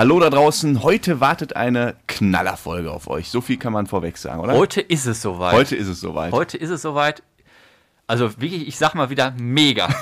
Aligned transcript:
Hallo 0.00 0.18
da 0.18 0.30
draußen, 0.30 0.82
heute 0.82 1.20
wartet 1.20 1.56
eine 1.56 1.94
Knallerfolge 2.06 2.90
auf 2.90 3.06
euch. 3.06 3.28
So 3.28 3.42
viel 3.42 3.58
kann 3.58 3.74
man 3.74 3.86
vorweg 3.86 4.16
sagen, 4.16 4.40
oder? 4.40 4.54
Heute 4.54 4.80
ist 4.80 5.04
es 5.04 5.20
soweit. 5.20 5.52
Heute 5.52 5.76
ist 5.76 5.88
es 5.88 6.00
soweit. 6.00 6.32
Heute 6.32 6.56
ist 6.56 6.70
es 6.70 6.80
soweit. 6.80 7.22
Also 8.06 8.30
wirklich, 8.40 8.66
ich 8.66 8.78
sag 8.78 8.94
mal 8.94 9.10
wieder 9.10 9.34
mega. 9.38 9.90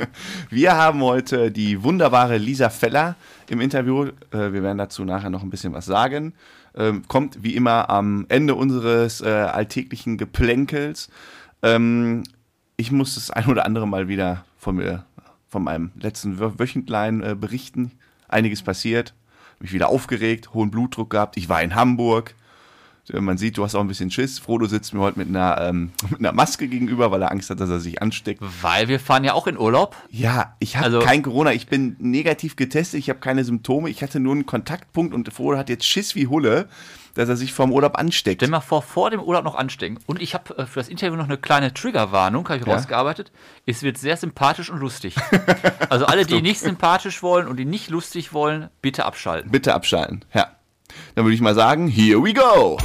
Wir 0.48 0.74
haben 0.74 1.02
heute 1.02 1.50
die 1.50 1.82
wunderbare 1.82 2.38
Lisa 2.38 2.70
Feller 2.70 3.16
im 3.50 3.60
Interview. 3.60 4.04
Äh, 4.32 4.52
Wir 4.54 4.62
werden 4.62 4.78
dazu 4.78 5.04
nachher 5.04 5.28
noch 5.28 5.42
ein 5.42 5.50
bisschen 5.50 5.74
was 5.74 5.84
sagen. 5.84 6.32
Ähm, 6.74 7.02
Kommt 7.08 7.42
wie 7.42 7.56
immer 7.56 7.90
am 7.90 8.24
Ende 8.30 8.54
unseres 8.54 9.20
äh, 9.20 9.28
alltäglichen 9.28 10.16
Geplänkels. 10.16 11.10
Ähm, 11.62 12.22
Ich 12.78 12.90
muss 12.90 13.16
das 13.16 13.30
ein 13.30 13.48
oder 13.48 13.66
andere 13.66 13.86
Mal 13.86 14.08
wieder 14.08 14.46
von 14.56 14.76
mir, 14.76 15.04
von 15.50 15.62
meinem 15.62 15.90
letzten 16.00 16.40
Wö- 16.40 16.58
Wöchentlein 16.58 17.22
äh, 17.22 17.34
berichten. 17.38 17.92
Einiges 18.28 18.62
passiert. 18.62 19.14
Mich 19.60 19.72
wieder 19.72 19.88
aufgeregt, 19.88 20.54
hohen 20.54 20.70
Blutdruck 20.70 21.10
gehabt. 21.10 21.36
Ich 21.36 21.48
war 21.48 21.62
in 21.62 21.74
Hamburg. 21.74 22.34
Äh, 23.12 23.20
Man 23.20 23.38
sieht, 23.38 23.56
du 23.58 23.64
hast 23.64 23.74
auch 23.74 23.80
ein 23.80 23.88
bisschen 23.88 24.10
Schiss. 24.10 24.38
Frodo 24.38 24.66
sitzt 24.66 24.94
mir 24.94 25.00
heute 25.00 25.18
mit 25.18 25.28
einer, 25.28 25.60
ähm, 25.60 25.90
mit 26.10 26.20
einer 26.20 26.32
Maske 26.32 26.68
gegenüber, 26.68 27.10
weil 27.10 27.22
er 27.22 27.30
Angst 27.32 27.50
hat, 27.50 27.60
dass 27.60 27.70
er 27.70 27.80
sich 27.80 28.00
ansteckt. 28.02 28.42
Weil 28.62 28.88
wir 28.88 29.00
fahren 29.00 29.24
ja 29.24 29.32
auch 29.34 29.46
in 29.46 29.58
Urlaub. 29.58 29.96
Ja, 30.10 30.54
ich 30.58 30.76
habe 30.76 30.86
Also- 30.86 30.98
kein 31.00 31.22
Corona. 31.22 31.52
Ich 31.52 31.66
bin 31.68 31.96
negativ 31.98 32.56
getestet. 32.56 33.00
Ich 33.00 33.08
habe 33.10 33.18
keine 33.20 33.44
Symptome. 33.44 33.90
Ich 33.90 34.02
hatte 34.02 34.20
nur 34.20 34.34
einen 34.34 34.46
Kontaktpunkt 34.46 35.14
und 35.14 35.32
Frodo 35.32 35.58
hat 35.58 35.68
jetzt 35.68 35.84
Schiss 35.86 36.14
wie 36.14 36.26
Hulle, 36.26 36.68
dass 37.14 37.28
er 37.28 37.36
sich 37.36 37.52
vom 37.52 37.72
Urlaub 37.72 37.98
ansteckt. 37.98 38.40
Stell 38.42 38.48
mal 38.50 38.60
vor, 38.60 38.80
vor 38.82 39.10
dem 39.10 39.20
Urlaub 39.20 39.42
noch 39.44 39.56
anstecken. 39.56 39.98
Und 40.06 40.22
ich 40.22 40.34
habe 40.34 40.56
äh, 40.56 40.66
für 40.66 40.78
das 40.78 40.88
Interview 40.88 41.16
noch 41.16 41.24
eine 41.24 41.36
kleine 41.38 41.74
Triggerwarnung, 41.74 42.48
habe 42.48 42.58
ich 42.60 42.66
Ja. 42.66 42.74
rausgearbeitet. 42.74 43.32
Es 43.66 43.82
wird 43.82 43.98
sehr 43.98 44.16
sympathisch 44.16 44.70
und 44.70 44.78
lustig. 44.78 45.16
also 45.88 46.06
alle, 46.06 46.24
die 46.26 46.42
nicht 46.42 46.60
sympathisch 46.60 47.22
wollen 47.22 47.48
und 47.48 47.56
die 47.56 47.64
nicht 47.64 47.90
lustig 47.90 48.32
wollen, 48.32 48.68
bitte 48.82 49.04
abschalten. 49.04 49.50
Bitte 49.50 49.74
abschalten. 49.74 50.24
Ja. 50.32 50.48
Dann 51.16 51.24
würde 51.24 51.34
ich 51.34 51.40
mal 51.40 51.54
sagen, 51.54 51.88
here 51.88 52.22
we 52.22 52.32
go. 52.32 52.78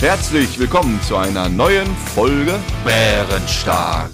Herzlich 0.00 0.58
willkommen 0.58 1.00
zu 1.02 1.16
einer 1.16 1.48
neuen 1.48 1.86
Folge 2.14 2.58
Bärenstark. 2.84 4.10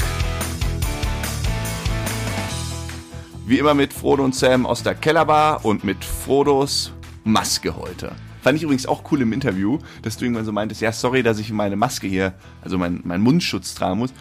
Wie 3.47 3.59
immer 3.59 3.75
mit 3.75 3.93
Frodo 3.93 4.25
und 4.25 4.35
Sam 4.35 4.65
aus 4.65 4.83
der 4.83 4.95
Kellerbar 4.95 5.65
und 5.65 5.83
mit 5.83 6.05
Frodos 6.05 6.93
Maske 7.25 7.77
heute. 7.77 8.13
Fand 8.43 8.57
ich 8.57 8.63
übrigens 8.63 8.87
auch 8.87 9.11
cool 9.11 9.23
im 9.23 9.33
Interview, 9.33 9.79
dass 10.03 10.17
du 10.17 10.25
irgendwann 10.25 10.45
so 10.45 10.53
meintest, 10.53 10.81
ja, 10.81 10.93
sorry, 10.93 11.23
dass 11.23 11.39
ich 11.39 11.51
meine 11.51 11.77
Maske 11.77 12.07
hier, 12.07 12.35
also 12.63 12.79
mein, 12.79 13.01
mein 13.05 13.21
Mundschutz 13.21 13.75
tragen 13.75 13.99
muss. 13.99 14.13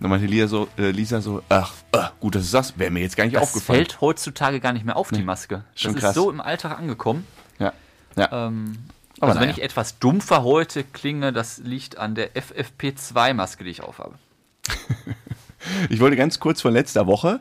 Dann 0.00 0.10
meinte 0.10 0.26
Lisa 0.26 0.48
so, 0.48 0.68
äh, 0.76 0.90
Lisa 0.90 1.20
so 1.20 1.42
ach, 1.48 1.72
äh, 1.92 1.98
gut, 2.20 2.34
dass 2.34 2.42
du 2.42 2.48
sagst, 2.48 2.78
wäre 2.78 2.90
mir 2.90 3.00
jetzt 3.00 3.16
gar 3.16 3.24
nicht 3.24 3.36
Das 3.36 3.42
aufgefallen. 3.44 3.78
fällt 3.78 4.00
heutzutage 4.00 4.58
gar 4.60 4.72
nicht 4.72 4.84
mehr 4.84 4.96
auf, 4.96 5.10
die 5.10 5.22
Maske. 5.22 5.64
Das 5.72 5.80
schon 5.82 5.94
ist 5.94 6.00
krass. 6.00 6.14
so 6.14 6.30
im 6.30 6.40
Alltag 6.40 6.76
angekommen. 6.76 7.24
Ja, 7.60 7.72
ja. 8.16 8.48
Ähm, 8.48 8.76
Aber 9.20 9.28
also 9.30 9.40
wenn 9.40 9.48
naja. 9.48 9.58
ich 9.58 9.64
etwas 9.64 9.98
dumpfer 9.98 10.42
heute 10.44 10.82
klinge, 10.84 11.32
das 11.32 11.58
liegt 11.58 11.98
an 11.98 12.14
der 12.14 12.30
FFP2-Maske, 12.34 13.64
die 13.64 13.70
ich 13.70 13.82
aufhabe. 13.82 14.14
Ich 15.88 15.98
wollte 16.00 16.16
ganz 16.16 16.40
kurz 16.40 16.60
von 16.60 16.74
letzter 16.74 17.06
Woche 17.06 17.40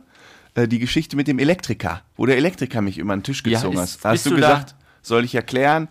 äh, 0.55 0.65
die 0.65 0.79
Geschichte 0.79 1.17
mit 1.17 1.27
dem 1.27 1.39
Elektriker, 1.39 2.03
wo 2.15 2.25
der 2.25 2.37
Elektriker 2.37 2.81
mich 2.81 2.97
über 2.97 3.13
den 3.13 3.21
Tisch 3.23 3.43
Ja, 3.45 3.57
gezogen 3.59 3.75
ist- 3.75 3.81
hast. 3.81 4.05
Da 4.05 4.09
hast 4.11 4.25
du 4.25 4.29
du 4.29 4.35
gesagt, 4.37 4.75
soll 5.01 5.25
ich 5.25 5.35
erklären? 5.35 5.89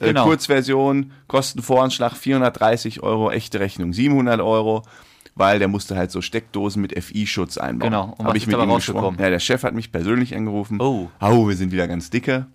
Äh, 0.00 0.06
Genau. 0.08 0.24
Kurzversion, 0.24 1.12
Kostenvoranschlag 1.28 2.14
430 2.16 3.02
Euro, 3.02 3.30
echte 3.30 3.60
Rechnung 3.60 3.92
700 3.92 4.40
Euro, 4.40 4.82
weil 5.34 5.58
der 5.58 5.68
musste 5.68 5.94
halt 5.94 6.10
so 6.10 6.22
Steckdosen 6.22 6.80
mit 6.80 6.98
FI-Schutz 6.98 7.58
einbauen. 7.58 7.90
Genau. 7.90 8.04
Und 8.16 8.24
Hab 8.24 8.28
was 8.28 8.36
ich 8.36 8.42
ist 8.44 8.46
mit 8.46 8.58
ihm 8.58 8.74
gesprochen. 8.74 9.16
Ja, 9.20 9.28
der 9.30 9.38
Chef 9.40 9.62
hat 9.62 9.74
mich 9.74 9.92
persönlich 9.92 10.34
angerufen. 10.34 10.80
Oh. 10.80 11.10
Au, 11.20 11.46
wir 11.48 11.54
sind 11.56 11.70
wieder 11.70 11.86
ganz 11.86 12.08
dicke. 12.08 12.46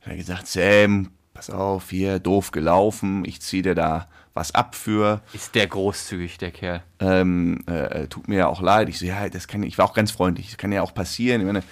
Hat 0.00 0.12
er 0.12 0.16
gesagt, 0.16 0.46
Sam, 0.46 1.10
pass 1.36 1.50
auf, 1.50 1.90
hier, 1.90 2.18
doof 2.18 2.50
gelaufen, 2.50 3.24
ich 3.26 3.40
ziehe 3.40 3.62
dir 3.62 3.74
da 3.74 4.08
was 4.32 4.54
ab 4.54 4.74
für 4.74 5.20
Ist 5.32 5.54
der 5.54 5.66
großzügig, 5.66 6.38
der 6.38 6.50
Kerl. 6.50 6.82
ähm, 7.00 7.62
äh, 7.66 8.06
tut 8.06 8.28
mir 8.28 8.38
ja 8.38 8.46
auch 8.48 8.60
leid. 8.60 8.88
Ich 8.88 8.98
so, 8.98 9.06
ja, 9.06 9.28
das 9.28 9.48
kann, 9.48 9.62
ich 9.62 9.78
war 9.78 9.86
auch 9.86 9.94
ganz 9.94 10.10
freundlich. 10.10 10.48
Das 10.48 10.58
kann 10.58 10.72
ja 10.72 10.82
auch 10.82 10.92
passieren. 10.92 11.40
Ich, 11.40 11.46
meine, 11.46 11.62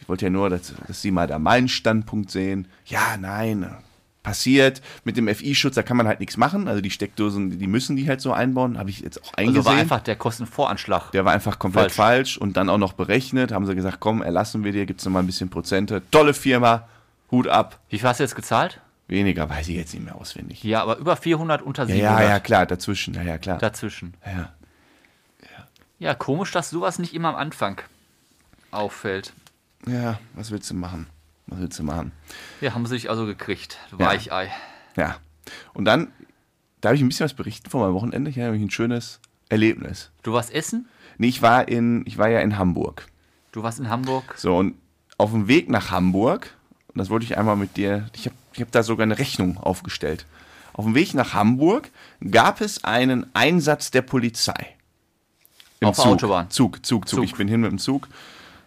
ich 0.00 0.08
wollte 0.08 0.26
ja 0.26 0.30
nur, 0.30 0.48
dass, 0.50 0.72
dass 0.86 1.02
Sie 1.02 1.10
mal 1.10 1.26
da 1.26 1.38
meinen 1.38 1.68
Standpunkt 1.68 2.30
sehen. 2.30 2.68
Ja, 2.86 3.16
nein, 3.16 3.64
äh, 3.64 3.68
passiert. 4.22 4.82
Mit 5.04 5.16
dem 5.16 5.26
FI-Schutz, 5.26 5.74
da 5.74 5.82
kann 5.82 5.96
man 5.96 6.06
halt 6.06 6.20
nichts 6.20 6.36
machen. 6.36 6.68
Also 6.68 6.80
die 6.80 6.90
Steckdosen, 6.90 7.58
die 7.58 7.66
müssen 7.66 7.96
die 7.96 8.08
halt 8.08 8.20
so 8.20 8.32
einbauen. 8.32 8.78
Habe 8.78 8.90
ich 8.90 9.00
jetzt 9.00 9.22
auch 9.22 9.34
eingesehen. 9.34 9.58
Also 9.58 9.70
war 9.70 9.76
einfach 9.76 10.00
der 10.00 10.16
Kostenvoranschlag. 10.16 11.10
der 11.10 11.24
war 11.24 11.32
einfach 11.32 11.58
komplett 11.58 11.90
falsch. 11.90 12.34
Falsch. 12.34 12.38
und 12.38 12.56
dann 12.56 12.68
auch 12.68 12.78
noch 12.78 12.92
berechnet. 12.92 13.50
Haben 13.50 13.66
sie 13.66 13.74
gesagt, 13.74 13.98
komm, 13.98 14.22
erlassen 14.22 14.62
wir 14.62 14.70
dir, 14.70 14.86
gibt's 14.86 15.04
noch 15.04 15.12
mal 15.12 15.20
ein 15.20 15.26
bisschen 15.26 15.50
Prozente. 15.50 16.02
Tolle 16.12 16.34
Firma, 16.34 16.88
Hut 17.32 17.48
ab. 17.48 17.80
Wie 17.88 17.98
viel 17.98 18.08
hast 18.08 18.20
du 18.20 18.24
jetzt 18.24 18.36
gezahlt? 18.36 18.80
Weniger 19.12 19.48
weiß 19.48 19.68
ich 19.68 19.76
jetzt 19.76 19.94
nicht 19.94 20.04
mehr 20.04 20.16
auswendig. 20.16 20.62
Ja, 20.64 20.82
aber 20.82 20.96
über 20.98 21.16
400 21.16 21.62
unter 21.62 21.82
Ja, 21.84 21.94
700 21.94 22.20
ja, 22.20 22.28
ja, 22.28 22.40
klar, 22.40 22.66
dazwischen. 22.66 23.14
Ja, 23.14 23.22
ja, 23.22 23.38
klar. 23.38 23.58
dazwischen. 23.58 24.14
ja. 24.26 24.52
Ja, 25.98 26.14
komisch, 26.14 26.50
dass 26.50 26.70
sowas 26.70 26.98
nicht 26.98 27.14
immer 27.14 27.28
am 27.28 27.36
Anfang 27.36 27.80
auffällt. 28.72 29.32
ja, 29.86 30.18
was 30.34 30.50
willst 30.50 30.68
du 30.70 30.74
machen? 30.74 31.06
Was 31.46 31.60
willst 31.60 31.78
du 31.78 31.84
machen? 31.84 32.10
Ja, 32.60 32.74
haben 32.74 32.86
sie 32.86 32.94
sich 32.94 33.08
also 33.08 33.24
gekriegt. 33.24 33.78
Ja. 33.92 34.06
Weichei. 34.06 34.50
Ja. 34.96 35.18
Und 35.74 35.84
dann 35.84 36.08
darf 36.80 36.94
ich 36.94 37.02
ein 37.02 37.08
bisschen 37.08 37.24
was 37.24 37.34
berichten 37.34 37.70
von 37.70 37.80
meinem 37.82 37.94
Wochenende. 37.94 38.30
Ich 38.30 38.36
nämlich 38.36 38.62
ein 38.62 38.70
schönes 38.70 39.20
Erlebnis. 39.48 40.10
Du 40.24 40.32
warst 40.32 40.52
essen? 40.52 40.88
Nee, 41.18 41.28
ich 41.28 41.40
war 41.42 41.68
in, 41.68 42.04
ich 42.06 42.18
war 42.18 42.28
ja 42.28 42.40
in 42.40 42.58
Hamburg. 42.58 43.06
Du 43.52 43.62
warst 43.62 43.78
in 43.78 43.88
Hamburg. 43.88 44.34
So, 44.36 44.56
und 44.56 44.74
auf 45.18 45.30
dem 45.30 45.46
Weg 45.46 45.68
nach 45.68 45.90
Hamburg, 45.90 46.56
und 46.88 46.98
das 46.98 47.10
wollte 47.10 47.24
ich 47.26 47.38
einmal 47.38 47.54
mit 47.56 47.76
dir, 47.76 48.08
ich 48.14 48.24
habe 48.26 48.34
ich 48.54 48.60
hab 48.60 48.70
da 48.72 48.82
sogar 48.82 49.04
eine 49.04 49.18
Rechnung 49.18 49.56
aufgestellt. 49.58 50.26
Auf 50.72 50.84
dem 50.84 50.94
Weg 50.94 51.14
nach 51.14 51.34
Hamburg 51.34 51.90
gab 52.30 52.60
es 52.60 52.84
einen 52.84 53.26
Einsatz 53.34 53.90
der 53.90 54.02
Polizei. 54.02 54.74
Im 55.80 55.88
Auf 55.88 55.96
der 55.96 56.04
Zug. 56.04 56.12
Autobahn? 56.14 56.50
Zug, 56.50 56.84
Zug, 56.86 57.08
Zug. 57.08 57.18
Zug. 57.18 57.24
Ich 57.24 57.34
bin 57.34 57.48
hin 57.48 57.60
mit 57.60 57.70
dem 57.70 57.78
Zug. 57.78 58.08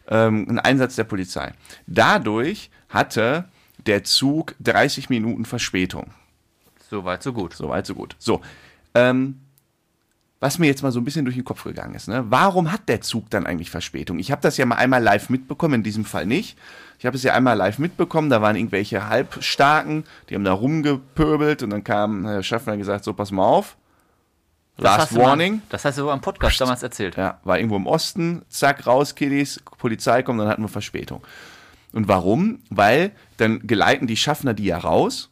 Ähm, 0.08 0.46
ein 0.50 0.60
Einsatz 0.60 0.96
der 0.96 1.06
Polizei. 1.06 1.54
Dadurch 1.88 2.70
hatte 2.90 3.46
der 3.86 4.04
Zug 4.04 4.56
30 4.60 5.10
Minuten 5.10 5.46
Verspätung. 5.46 6.12
So 6.90 7.06
weit, 7.06 7.24
so 7.24 7.34
gut. 7.34 7.54
So 7.54 7.70
weit, 7.70 7.86
so 7.86 7.96
gut. 7.96 8.16
So, 8.20 8.42
ähm, 8.94 9.40
was 10.40 10.60
mir 10.60 10.68
jetzt 10.68 10.84
mal 10.84 10.92
so 10.92 11.00
ein 11.00 11.06
bisschen 11.06 11.26
durch 11.26 11.36
den 11.38 11.46
Kopf 11.46 11.64
gegangen 11.64 11.96
ist, 11.96 12.08
ne? 12.08 12.26
warum 12.30 12.72
hat 12.72 12.88
der 12.90 13.02
Zug 13.02 13.30
dann 13.30 13.46
eigentlich 13.48 13.70
Verspätung? 13.72 14.20
Ich 14.20 14.32
habe 14.32 14.42
das 14.42 14.58
ja 14.58 14.66
mal 14.66 14.76
einmal 14.76 15.02
live 15.02 15.30
mitbekommen, 15.30 15.76
in 15.76 15.84
diesem 15.84 16.06
Fall 16.06 16.26
nicht. 16.26 16.58
Ich 17.00 17.06
habe 17.06 17.16
es 17.18 17.24
ja 17.24 17.34
einmal 17.34 17.58
live 17.58 17.80
mitbekommen, 17.80 18.30
da 18.30 18.42
waren 18.42 18.56
irgendwelche 18.56 19.08
Halbstarken, 19.08 20.04
die 20.30 20.36
haben 20.36 20.44
da 20.44 20.54
rumgepöbelt 20.54 21.64
und 21.64 21.70
dann 21.72 21.84
kam 21.84 22.26
Herr 22.26 22.44
Schaffner 22.44 22.78
gesagt, 22.78 23.04
so 23.06 23.14
pass 23.14 23.32
mal 23.32 23.44
auf, 23.46 23.76
Das 24.78 24.84
Last 24.84 24.98
hast 25.00 25.12
du 25.14 25.16
mal- 25.20 25.26
Warning. 25.28 25.62
das 25.70 25.86
hast 25.86 25.98
du 25.98 26.10
im 26.10 26.22
Podcast 26.22 26.60
damals 26.60 26.84
erzählt. 26.84 27.16
Ja, 27.16 27.40
war 27.44 27.58
irgendwo 27.58 27.78
im 27.78 27.88
Osten, 27.88 28.44
zack, 28.50 28.86
raus, 28.86 29.16
Kiddies, 29.16 29.62
Polizei 29.78 30.22
kommt, 30.22 30.40
dann 30.42 30.48
hatten 30.50 30.62
wir 30.64 30.68
Verspätung. 30.70 31.24
Und 31.94 32.10
warum? 32.10 32.60
Weil 32.70 33.12
dann 33.38 33.66
geleiten 33.66 34.06
die 34.06 34.18
Schaffner 34.18 34.54
die 34.54 34.66
ja 34.66 34.78
raus, 34.78 35.30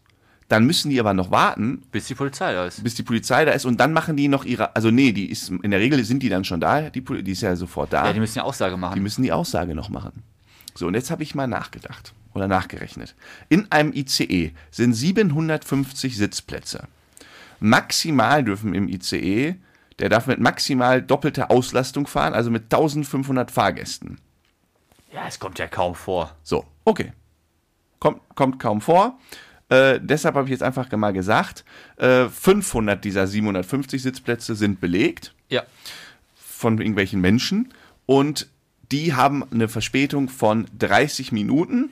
dann 0.50 0.66
müssen 0.66 0.90
die 0.90 1.00
aber 1.00 1.14
noch 1.14 1.32
warten, 1.32 1.82
Bis 1.92 2.08
die 2.08 2.16
Polizei 2.16 2.54
da 2.54 2.66
ist. 2.66 2.84
bis 2.84 2.96
die 2.96 3.04
Polizei 3.04 3.46
da 3.46 3.52
ist 3.52 3.66
und 3.66 3.80
dann 3.80 3.94
machen 3.94 4.16
die 4.18 4.28
noch 4.28 4.46
ihre, 4.46 4.76
also 4.76 4.92
nee, 4.92 5.12
die 5.12 5.30
ist, 5.32 5.50
in 5.50 5.72
der 5.72 5.80
Regel 5.80 6.04
sind 6.04 6.22
die 6.22 6.30
dann 6.30 6.44
schon 6.44 6.60
da, 6.60 6.90
die, 6.90 7.02
die 7.02 7.32
ist 7.32 7.42
ja 7.42 7.56
sofort 7.56 7.94
da, 7.94 8.06
Ja, 8.06 8.14
die 8.14 8.20
müssen 8.20 8.38
ja 8.38 8.44
Aussage 8.44 8.78
machen. 8.78 8.96
die 8.96 9.02
müssen 9.02 9.24
die 9.24 9.32
Aussage 9.32 9.74
noch 9.76 9.90
machen. 9.90 10.24
So, 10.76 10.88
und 10.88 10.94
jetzt 10.96 11.12
habe 11.12 11.24
ich 11.24 11.36
mal 11.36 11.48
nachgedacht 11.48 12.14
oder 12.34 12.48
nachgerechnet. 12.48 13.16
In 13.50 13.72
einem 13.72 13.94
ICE 13.94 14.52
sind 14.72 14.94
750 14.94 16.18
Sitzplätze. 16.18 16.88
Maximal 17.60 18.44
dürfen 18.44 18.74
im 18.74 18.88
ICE, 18.90 19.56
der 20.00 20.10
darf 20.10 20.28
mit 20.28 20.40
maximal 20.40 21.02
doppelter 21.02 21.52
Auslastung 21.52 22.08
fahren, 22.08 22.34
also 22.34 22.50
mit 22.50 22.64
1500 22.64 23.52
Fahrgästen. 23.52 24.18
ja, 25.14 25.26
es 25.28 25.40
kommt 25.40 25.60
ja 25.60 25.68
kaum 25.68 25.96
vor. 25.96 26.36
So, 26.44 26.66
okay. 26.86 27.14
Kommt, 28.00 28.22
kommt 28.36 28.60
kaum 28.60 28.82
vor. 28.82 29.18
Äh, 29.74 30.00
deshalb 30.04 30.36
habe 30.36 30.46
ich 30.46 30.52
jetzt 30.52 30.62
einfach 30.62 30.92
mal 30.92 31.14
gesagt, 31.14 31.66
äh, 31.98 32.26
500 32.30 33.04
dieser 33.04 33.26
750 33.26 34.02
Sitzplätze 34.04 34.56
sind 34.56 34.80
belegt 34.80 35.34
Ja. 35.50 35.64
von 36.36 36.78
irgendwelchen 36.78 37.22
Menschen 37.22 37.74
und 38.06 38.48
die 38.92 39.14
haben 39.16 39.44
eine 39.52 39.68
Verspätung 39.68 40.30
von 40.30 40.68
30 40.78 41.32
Minuten. 41.32 41.90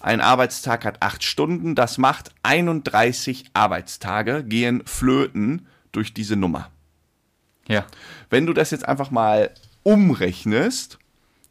Ein 0.00 0.20
Arbeitstag 0.20 0.84
hat 0.84 1.00
8 1.02 1.24
Stunden, 1.24 1.74
das 1.74 1.96
macht 1.96 2.32
31 2.42 3.46
Arbeitstage, 3.54 4.44
gehen 4.44 4.82
flöten 4.84 5.66
durch 5.92 6.12
diese 6.12 6.36
Nummer. 6.36 6.70
Ja. 7.68 7.86
Wenn 8.28 8.44
du 8.44 8.52
das 8.52 8.70
jetzt 8.70 8.86
einfach 8.86 9.10
mal 9.10 9.50
umrechnest 9.82 10.98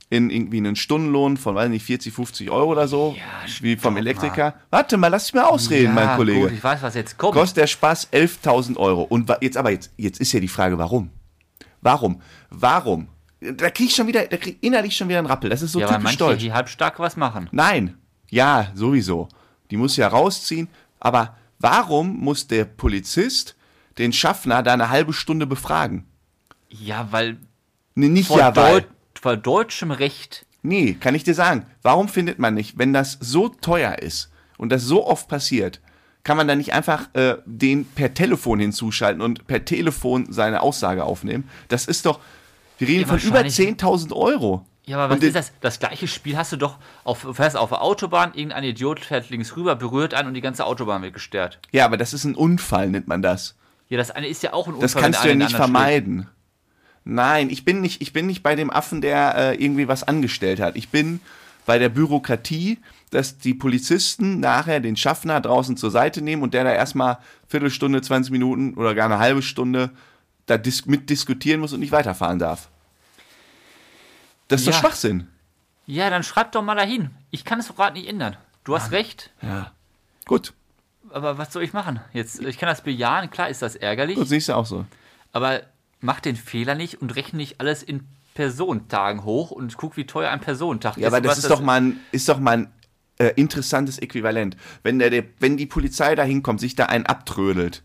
in 0.10 0.30
irgendwie 0.32 0.58
einen 0.58 0.76
Stundenlohn 0.76 1.38
von, 1.38 1.54
weiß 1.56 1.70
nicht, 1.70 1.86
40, 1.86 2.14
50 2.14 2.50
Euro 2.50 2.72
oder 2.72 2.88
so, 2.88 3.16
Ja, 3.18 3.24
wie 3.62 3.76
vom 3.76 3.96
Elektriker. 3.96 4.56
Warte 4.72 4.98
mal, 4.98 5.10
lass 5.10 5.32
mich 5.32 5.42
mal 5.42 5.48
ausreden, 5.48 5.94
mein 5.94 6.16
Kollege. 6.18 6.42
Gut, 6.42 6.52
ich 6.52 6.64
weiß, 6.64 6.82
was 6.82 6.96
jetzt 6.96 7.18
kommt. 7.18 7.34
Kostet 7.34 7.58
der 7.58 7.68
Spaß 7.68 8.12
11.000 8.12 8.78
Euro. 8.78 9.04
Und 9.04 9.32
jetzt 9.42 9.56
aber, 9.56 9.70
jetzt, 9.72 9.92
jetzt 9.98 10.20
ist 10.20 10.32
ja 10.32 10.40
die 10.40 10.48
Frage, 10.48 10.78
warum? 10.80 11.12
Warum? 11.82 12.22
Warum? 12.50 13.08
Da 13.40 13.70
krieg 13.70 13.88
ich 13.88 13.96
schon 13.96 14.08
wieder, 14.08 14.26
da 14.26 14.38
krieg 14.38 14.58
ich 14.60 14.68
innerlich 14.68 14.98
schon 14.98 15.08
wieder 15.10 15.20
einen 15.20 15.28
Rappel. 15.28 15.50
Das 15.50 15.62
ist 15.62 15.72
so 15.72 15.80
ja, 15.80 15.88
typisch 15.88 16.04
manche, 16.04 16.18
deutsch. 16.18 16.42
die 16.42 16.52
halbstark 16.54 17.00
was 17.00 17.16
machen. 17.16 17.48
Nein. 17.52 17.96
Ja, 18.30 18.72
sowieso. 18.74 19.30
Die 19.70 19.78
muss 19.78 19.96
ja 19.96 20.08
rausziehen. 20.08 20.68
Aber 21.00 21.38
warum 21.60 22.18
muss 22.20 22.48
der 22.48 22.66
Polizist 22.66 23.56
den 24.00 24.12
Schaffner 24.12 24.64
da 24.64 24.74
eine 24.74 24.90
halbe 24.90 25.14
Stunde 25.14 25.46
befragen? 25.46 26.06
Ja, 26.70 27.08
weil 27.12 27.38
Nee, 27.96 28.10
nicht 28.10 28.30
ja, 28.30 28.56
weil. 28.56 28.86
Vor 29.22 29.36
deutschem 29.38 29.92
Recht 29.92 30.46
Nee, 30.62 30.94
kann 31.00 31.16
ich 31.16 31.24
dir 31.24 31.34
sagen. 31.34 31.66
Warum 31.84 32.10
findet 32.10 32.38
man 32.38 32.54
nicht, 32.54 32.78
wenn 32.78 32.92
das 32.92 33.18
so 33.22 33.48
teuer 33.48 34.00
ist 34.00 34.30
und 34.58 34.72
das 34.74 34.84
so 34.84 35.08
oft 35.08 35.30
passiert, 35.30 35.80
kann 36.26 36.36
man 36.36 36.50
da 36.50 36.56
nicht 36.56 36.74
einfach 36.74 37.08
äh, 37.14 37.38
den 37.46 37.86
per 37.86 38.14
Telefon 38.14 38.60
hinzuschalten 38.60 39.22
und 39.22 39.48
per 39.48 39.64
Telefon 39.64 40.28
seine 40.34 40.62
Aussage 40.62 41.06
aufnehmen? 41.06 41.50
Das 41.70 41.86
ist 41.86 42.06
doch, 42.06 42.20
wir 42.78 42.90
reden 42.90 43.02
Ja, 43.04 43.08
von 43.08 43.20
über 43.20 43.36
wahrscheinlich- 43.44 43.56
10.000 43.56 44.14
Euro. 44.14 44.66
Ja, 44.86 44.98
aber 44.98 45.12
was 45.12 45.18
Und 45.20 45.24
ist 45.24 45.36
das? 45.36 45.52
Das 45.62 45.80
gleiche 45.80 46.08
Spiel 46.08 46.36
hast 46.36 46.52
du 46.52 46.58
doch 46.58 46.78
auf, 47.04 47.26
fährst 47.34 47.56
auf 47.56 47.70
der 47.70 47.82
Autobahn, 47.82 48.34
irgendein 48.34 48.64
Idiot 48.66 49.00
fährt 49.00 49.30
links 49.30 49.56
rüber, 49.56 49.76
berührt 49.78 50.14
einen 50.14 50.30
und 50.30 50.34
die 50.34 50.42
ganze 50.42 50.66
Autobahn 50.66 51.02
wird 51.04 51.14
gestört. 51.14 51.60
Ja, 51.72 51.86
aber 51.86 51.96
das 51.96 52.12
ist 52.14 52.26
ein 52.26 52.36
Unfall, 52.36 52.90
nennt 52.90 53.08
man 53.08 53.22
das. 53.22 53.56
Ja, 53.88 53.98
das 53.98 54.12
eine 54.12 54.28
ist 54.28 54.44
ja 54.44 54.52
auch 54.54 54.68
ein 54.68 54.74
Unfall. 54.74 54.82
Das 54.82 54.96
kannst 54.96 55.24
du 55.24 55.30
ja 55.30 55.36
nicht 55.36 55.56
vermeiden. 55.56 56.28
Nein, 57.06 57.50
ich 57.50 57.66
bin 57.66 57.82
nicht, 57.82 58.02
ich 58.02 58.14
bin 58.14 58.28
nicht 58.28 58.44
bei 58.44 58.56
dem 58.56 58.70
Affen, 58.70 59.02
der 59.02 59.36
äh, 59.36 59.56
irgendwie 59.64 59.88
was 59.88 60.04
angestellt 60.04 60.60
hat. 60.60 60.76
Ich 60.76 60.90
bin 60.90 61.20
bei 61.66 61.80
der 61.80 61.90
Bürokratie, 61.90 62.80
dass 63.12 63.38
die 63.38 63.54
Polizisten 63.54 64.40
nachher 64.40 64.80
den 64.80 64.96
Schaffner 64.96 65.42
draußen 65.42 65.78
zur 65.78 65.92
Seite 65.92 66.22
nehmen 66.22 66.44
und 66.44 66.54
der 66.54 66.64
da 66.64 66.72
erstmal 66.74 67.18
Viertelstunde, 67.48 68.02
20 68.02 68.32
Minuten 68.32 68.74
oder 68.76 68.94
gar 68.96 69.06
eine 69.06 69.20
halbe 69.20 69.42
Stunde 69.42 69.90
da 70.46 70.58
dis 70.58 70.86
mitdiskutieren 70.86 71.62
muss 71.62 71.74
und 71.74 71.80
nicht 71.80 71.92
weiterfahren 71.92 72.40
darf. 72.40 72.70
Das 74.48 74.62
ist 74.62 74.68
Ja. 74.68 74.74
doch 74.74 74.80
Schwachsinn. 74.80 75.28
Ja, 75.86 76.10
dann 76.10 76.24
schreib 76.24 76.52
doch 76.52 76.62
mal 76.64 76.76
dahin. 76.76 77.10
Ich 77.32 77.46
kann 77.46 77.60
es 77.60 77.68
doch 77.68 77.76
gerade 77.76 77.98
nicht 77.98 78.08
ändern. 78.08 78.38
Du 78.64 78.76
hast 78.76 78.92
recht, 78.92 79.32
Ja. 79.42 79.72
Gut, 80.26 80.54
aber 81.12 81.40
was 81.40 81.52
soll 81.52 81.64
ich 81.64 81.74
machen? 81.74 82.00
Jetzt, 82.14 82.40
ich 82.42 82.60
kann 82.60 82.70
das 82.70 82.82
bejahen, 82.82 83.32
klar 83.32 83.50
ist 83.50 83.64
das 83.64 83.76
ärgerlich, 83.76 84.16
das 84.20 84.30
siehst 84.30 84.50
du 84.50 84.54
auch 84.54 84.66
so. 84.68 84.86
aber 85.32 85.62
mach 86.00 86.20
den 86.20 86.36
Fehler 86.36 86.76
nicht 86.76 87.02
und 87.02 87.16
rechne 87.16 87.38
nicht 87.38 87.60
alles 87.60 87.84
in 87.84 88.08
Personentagen 88.34 89.24
hoch 89.24 89.52
und 89.52 89.76
guck, 89.78 89.98
wie 89.98 90.06
teuer 90.06 90.30
ein 90.32 90.40
Personentag 90.40 90.98
Ja, 90.98 91.08
aber 91.08 91.22
das 91.22 91.40
ist 91.40 91.50
doch 91.50 91.62
mal 91.62 91.82
ein, 91.82 92.00
ist 92.12 92.30
doch 92.30 92.40
mal 92.40 92.58
ein 92.58 92.74
äh, 93.18 93.34
interessantes 93.36 94.00
Äquivalent. 94.00 94.56
Wenn, 94.82 95.00
der, 95.00 95.10
der, 95.10 95.26
wenn 95.40 95.58
die 95.58 95.66
Polizei 95.66 96.16
da 96.16 96.24
hinkommt, 96.24 96.60
sich 96.60 96.76
da 96.76 96.86
einen 96.86 97.06
abtrödelt, 97.06 97.84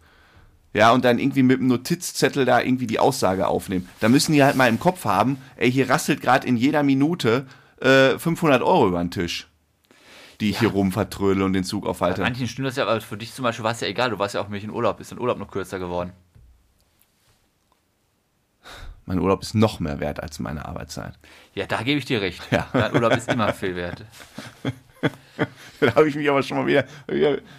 ja, 0.72 0.92
und 0.92 1.04
dann 1.04 1.18
irgendwie 1.18 1.44
mit 1.44 1.60
einem 1.60 1.68
Notizzettel 1.68 2.44
da 2.44 2.60
irgendwie 2.60 2.88
die 2.88 2.98
Aussage 2.98 3.46
aufnehmen, 3.46 3.88
dann 4.00 4.10
müssen 4.10 4.32
die 4.32 4.42
halt 4.42 4.56
mal 4.56 4.68
im 4.68 4.80
Kopf 4.80 5.04
haben, 5.04 5.38
ey, 5.56 5.70
hier 5.70 5.88
rasselt 5.88 6.20
gerade 6.20 6.46
in 6.46 6.56
jeder 6.56 6.82
Minute 6.82 7.46
äh, 7.80 8.18
500 8.18 8.60
Euro 8.60 8.88
über 8.88 8.98
den 8.98 9.12
Tisch, 9.12 9.48
die 10.40 10.50
ich 10.50 10.58
hier 10.58 10.70
rum 10.70 10.90
vertrödel 10.90 11.44
und 11.44 11.52
den 11.52 11.62
Zug 11.62 11.86
aufhalte. 11.86 12.22
Manchen 12.22 12.48
stimmt 12.48 12.66
das 12.68 12.76
ja, 12.76 12.86
aber 12.86 13.00
für 13.00 13.16
dich 13.16 13.32
zum 13.32 13.44
Beispiel 13.44 13.64
war 13.64 13.72
es 13.72 13.80
ja 13.80 13.86
egal, 13.86 14.10
du 14.10 14.18
warst 14.18 14.34
ja 14.34 14.40
auch 14.40 14.48
mit 14.48 14.64
in 14.64 14.70
Urlaub, 14.70 15.00
ist 15.00 15.12
dein 15.12 15.20
Urlaub 15.20 15.38
noch 15.38 15.50
kürzer 15.50 15.78
geworden. 15.78 16.12
Mein 19.06 19.18
Urlaub 19.18 19.42
ist 19.42 19.54
noch 19.54 19.80
mehr 19.80 20.00
wert 20.00 20.22
als 20.22 20.38
meine 20.38 20.64
Arbeitszeit. 20.66 21.14
Ja, 21.54 21.66
da 21.66 21.82
gebe 21.82 21.98
ich 21.98 22.04
dir 22.06 22.20
recht. 22.20 22.42
Ja. 22.50 22.68
Dein 22.72 22.94
Urlaub 22.94 23.12
ist 23.16 23.30
immer 23.30 23.52
viel 23.52 23.76
wert. 23.76 24.04
Da 25.80 25.96
habe 25.96 26.08
ich 26.08 26.14
mich 26.14 26.30
aber 26.30 26.42
schon 26.42 26.56
mal 26.58 26.66
wieder. 26.66 26.84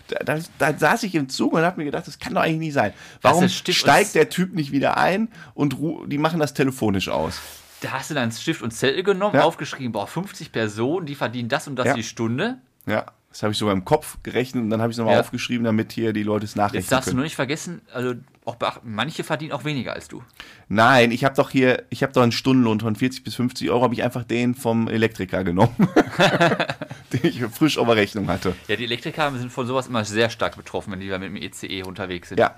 Da, 0.07 0.23
da, 0.23 0.39
da 0.57 0.77
saß 0.77 1.03
ich 1.03 1.13
im 1.13 1.29
Zug 1.29 1.53
und 1.53 1.61
habe 1.61 1.77
mir 1.77 1.85
gedacht, 1.85 2.07
das 2.07 2.17
kann 2.17 2.33
doch 2.33 2.41
eigentlich 2.41 2.59
nicht 2.59 2.73
sein. 2.73 2.93
Warum 3.21 3.47
steigt 3.49 4.15
der 4.15 4.29
Typ 4.29 4.53
nicht 4.55 4.71
wieder 4.71 4.97
ein 4.97 5.27
und 5.53 5.75
die 6.07 6.17
machen 6.17 6.39
das 6.39 6.53
telefonisch 6.55 7.09
aus? 7.09 7.39
Da 7.81 7.91
hast 7.91 8.09
du 8.09 8.15
deinen 8.15 8.31
Stift 8.31 8.61
und 8.63 8.71
Zettel 8.71 9.03
genommen, 9.03 9.35
Ja. 9.35 9.43
aufgeschrieben, 9.43 9.91
boah, 9.91 10.07
50 10.07 10.51
Personen, 10.51 11.05
die 11.05 11.13
verdienen 11.13 11.49
das 11.49 11.67
und 11.67 11.75
das 11.75 11.87
Ja. 11.87 11.93
die 11.93 12.03
Stunde. 12.03 12.57
Ja, 12.87 13.05
das 13.29 13.43
habe 13.43 13.51
ich 13.51 13.59
sogar 13.59 13.75
im 13.75 13.85
Kopf 13.85 14.17
gerechnet 14.23 14.63
und 14.63 14.69
dann 14.71 14.81
habe 14.81 14.89
ich 14.91 14.95
es 14.95 14.97
nochmal 14.97 15.15
Ja. 15.15 15.19
aufgeschrieben, 15.19 15.65
damit 15.65 15.91
hier 15.91 16.13
die 16.13 16.23
Leute 16.23 16.45
es 16.45 16.55
nachrechnen 16.55 16.81
Jetzt 16.81 16.91
darfst 16.91 17.07
du 17.07 17.11
können. 17.11 17.17
nur 17.17 17.25
nicht 17.25 17.35
vergessen, 17.35 17.81
also 17.93 18.15
auch 18.45 18.55
beachten, 18.55 18.93
manche 18.93 19.23
verdienen 19.23 19.51
auch 19.51 19.63
weniger 19.65 19.93
als 19.93 20.07
du. 20.07 20.23
Nein, 20.69 21.11
ich 21.11 21.23
habe 21.23 21.35
doch 21.35 21.49
hier, 21.49 21.83
ich 21.89 22.03
habe 22.03 22.13
doch 22.13 22.21
einen 22.21 22.31
Stundenlohn 22.31 22.79
von 22.79 22.95
40 22.95 23.23
bis 23.23 23.35
50 23.35 23.69
Euro, 23.71 23.83
habe 23.83 23.93
ich 23.93 24.03
einfach 24.03 24.23
den 24.23 24.55
vom 24.55 24.87
Elektriker 24.87 25.43
genommen, 25.43 25.75
den 27.13 27.19
ich 27.23 27.41
frisch 27.45 27.77
auf 27.77 27.87
der 27.87 27.95
Rechnung 27.95 28.27
hatte. 28.27 28.55
Ja, 28.67 28.75
die 28.75 28.83
Elektriker 28.83 29.31
sind 29.37 29.51
von 29.51 29.65
sowas 29.67 29.87
immer 29.87 30.05
sehr 30.05 30.29
stark 30.29 30.55
betroffen, 30.57 30.91
wenn 30.93 30.99
die 30.99 31.09
da 31.09 31.17
mit 31.17 31.29
dem 31.29 31.35
ECE 31.35 31.83
unterwegs 31.85 32.29
sind. 32.29 32.39
Ja, 32.39 32.55